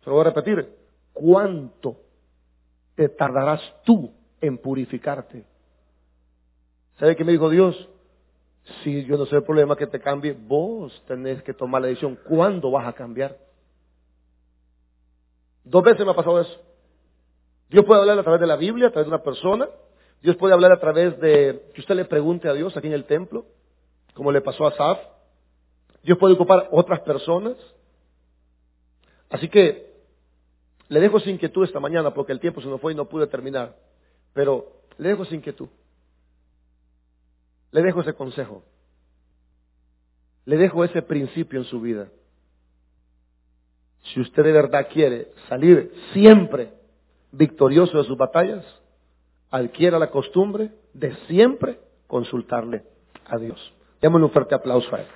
Se 0.03 0.11
lo 0.11 0.17
voy 0.17 0.23
a 0.23 0.31
repetir. 0.31 0.77
¿Cuánto 1.13 1.97
te 2.95 3.09
tardarás 3.09 3.61
tú 3.85 4.13
en 4.41 4.59
purificarte? 4.59 5.45
¿Sabe 6.99 7.17
qué 7.17 7.25
me 7.25 7.33
dijo 7.33 7.49
Dios? 7.49 7.89
Si 8.83 9.05
yo 9.05 9.17
no 9.17 9.27
sé 9.27 9.37
el 9.37 9.45
problema 9.45 9.77
que 9.77 9.87
te 9.87 10.01
cambie, 10.01 10.33
vos 10.33 11.03
tenés 11.07 11.43
que 11.43 11.53
tomar 11.53 11.83
la 11.83 11.89
decisión. 11.89 12.19
¿Cuándo 12.27 12.71
vas 12.71 12.87
a 12.87 12.95
cambiar? 12.95 13.37
Dos 15.65 15.83
veces 15.83 16.05
me 16.05 16.13
ha 16.13 16.17
pasado 16.17 16.41
eso. 16.41 16.61
Dios 17.69 17.85
puede 17.85 18.01
hablar 18.01 18.19
a 18.19 18.23
través 18.23 18.41
de 18.41 18.47
la 18.47 18.57
Biblia, 18.57 18.89
a 18.89 18.91
través 18.91 19.07
de 19.07 19.15
una 19.15 19.23
persona. 19.23 19.69
Dios 20.23 20.37
puede 20.37 20.55
hablar 20.55 20.73
a 20.73 20.81
través 20.81 21.19
de 21.21 21.71
que 21.75 21.81
usted 21.81 21.95
le 21.95 22.07
pregunte 22.07 22.49
a 22.49 22.55
Dios 22.55 22.75
aquí 22.77 22.87
en 22.87 22.95
el 22.95 23.05
templo, 23.05 23.47
como 24.15 24.33
le 24.33 24.41
pasó 24.41 24.67
a 24.67 24.75
Saf. 24.75 24.99
Dios 26.03 26.19
puede 26.19 26.35
ocupar 26.35 26.69
otras 26.71 27.01
personas. 27.01 27.57
Así 29.29 29.49
que 29.49 29.93
le 30.89 31.01
dejo 31.01 31.21
sin 31.21 31.35
inquietud 31.35 31.65
esta 31.65 31.81
mañana 31.81 32.15
porque 32.15 32.33
el 32.33 32.41
tiempo 32.41 32.61
se 32.61 32.69
nos 32.69 32.81
fue 32.81 32.93
y 32.93 32.97
no 32.97 33.07
pude 33.07 33.27
terminar. 33.27 33.77
Pero 34.33 34.73
le 34.97 35.11
dejo 35.11 35.25
sin 35.25 35.37
inquietud. 35.37 35.69
Le 37.75 37.83
dejo 37.83 38.03
ese 38.03 38.15
consejo. 38.15 38.63
Le 40.45 40.57
dejo 40.57 40.85
ese 40.85 41.03
principio 41.03 41.59
en 41.59 41.65
su 41.65 41.81
vida. 41.81 42.07
Si 44.03 44.21
usted 44.21 44.45
de 44.45 44.53
verdad 44.53 44.87
quiere 44.93 45.33
salir 45.49 45.93
siempre 46.13 46.73
victorioso 47.33 47.99
de 47.99 48.05
sus 48.05 48.17
batallas, 48.17 48.65
adquiera 49.51 49.99
la 49.99 50.13
costumbre 50.13 50.71
de 50.93 51.17
siempre 51.27 51.81
consultarle 52.07 52.85
a 53.27 53.39
Dios. 53.39 53.75
Démosle 54.01 54.27
un 54.27 54.31
fuerte 54.31 54.55
aplauso 54.55 54.95
a 54.95 55.01
él. 55.01 55.09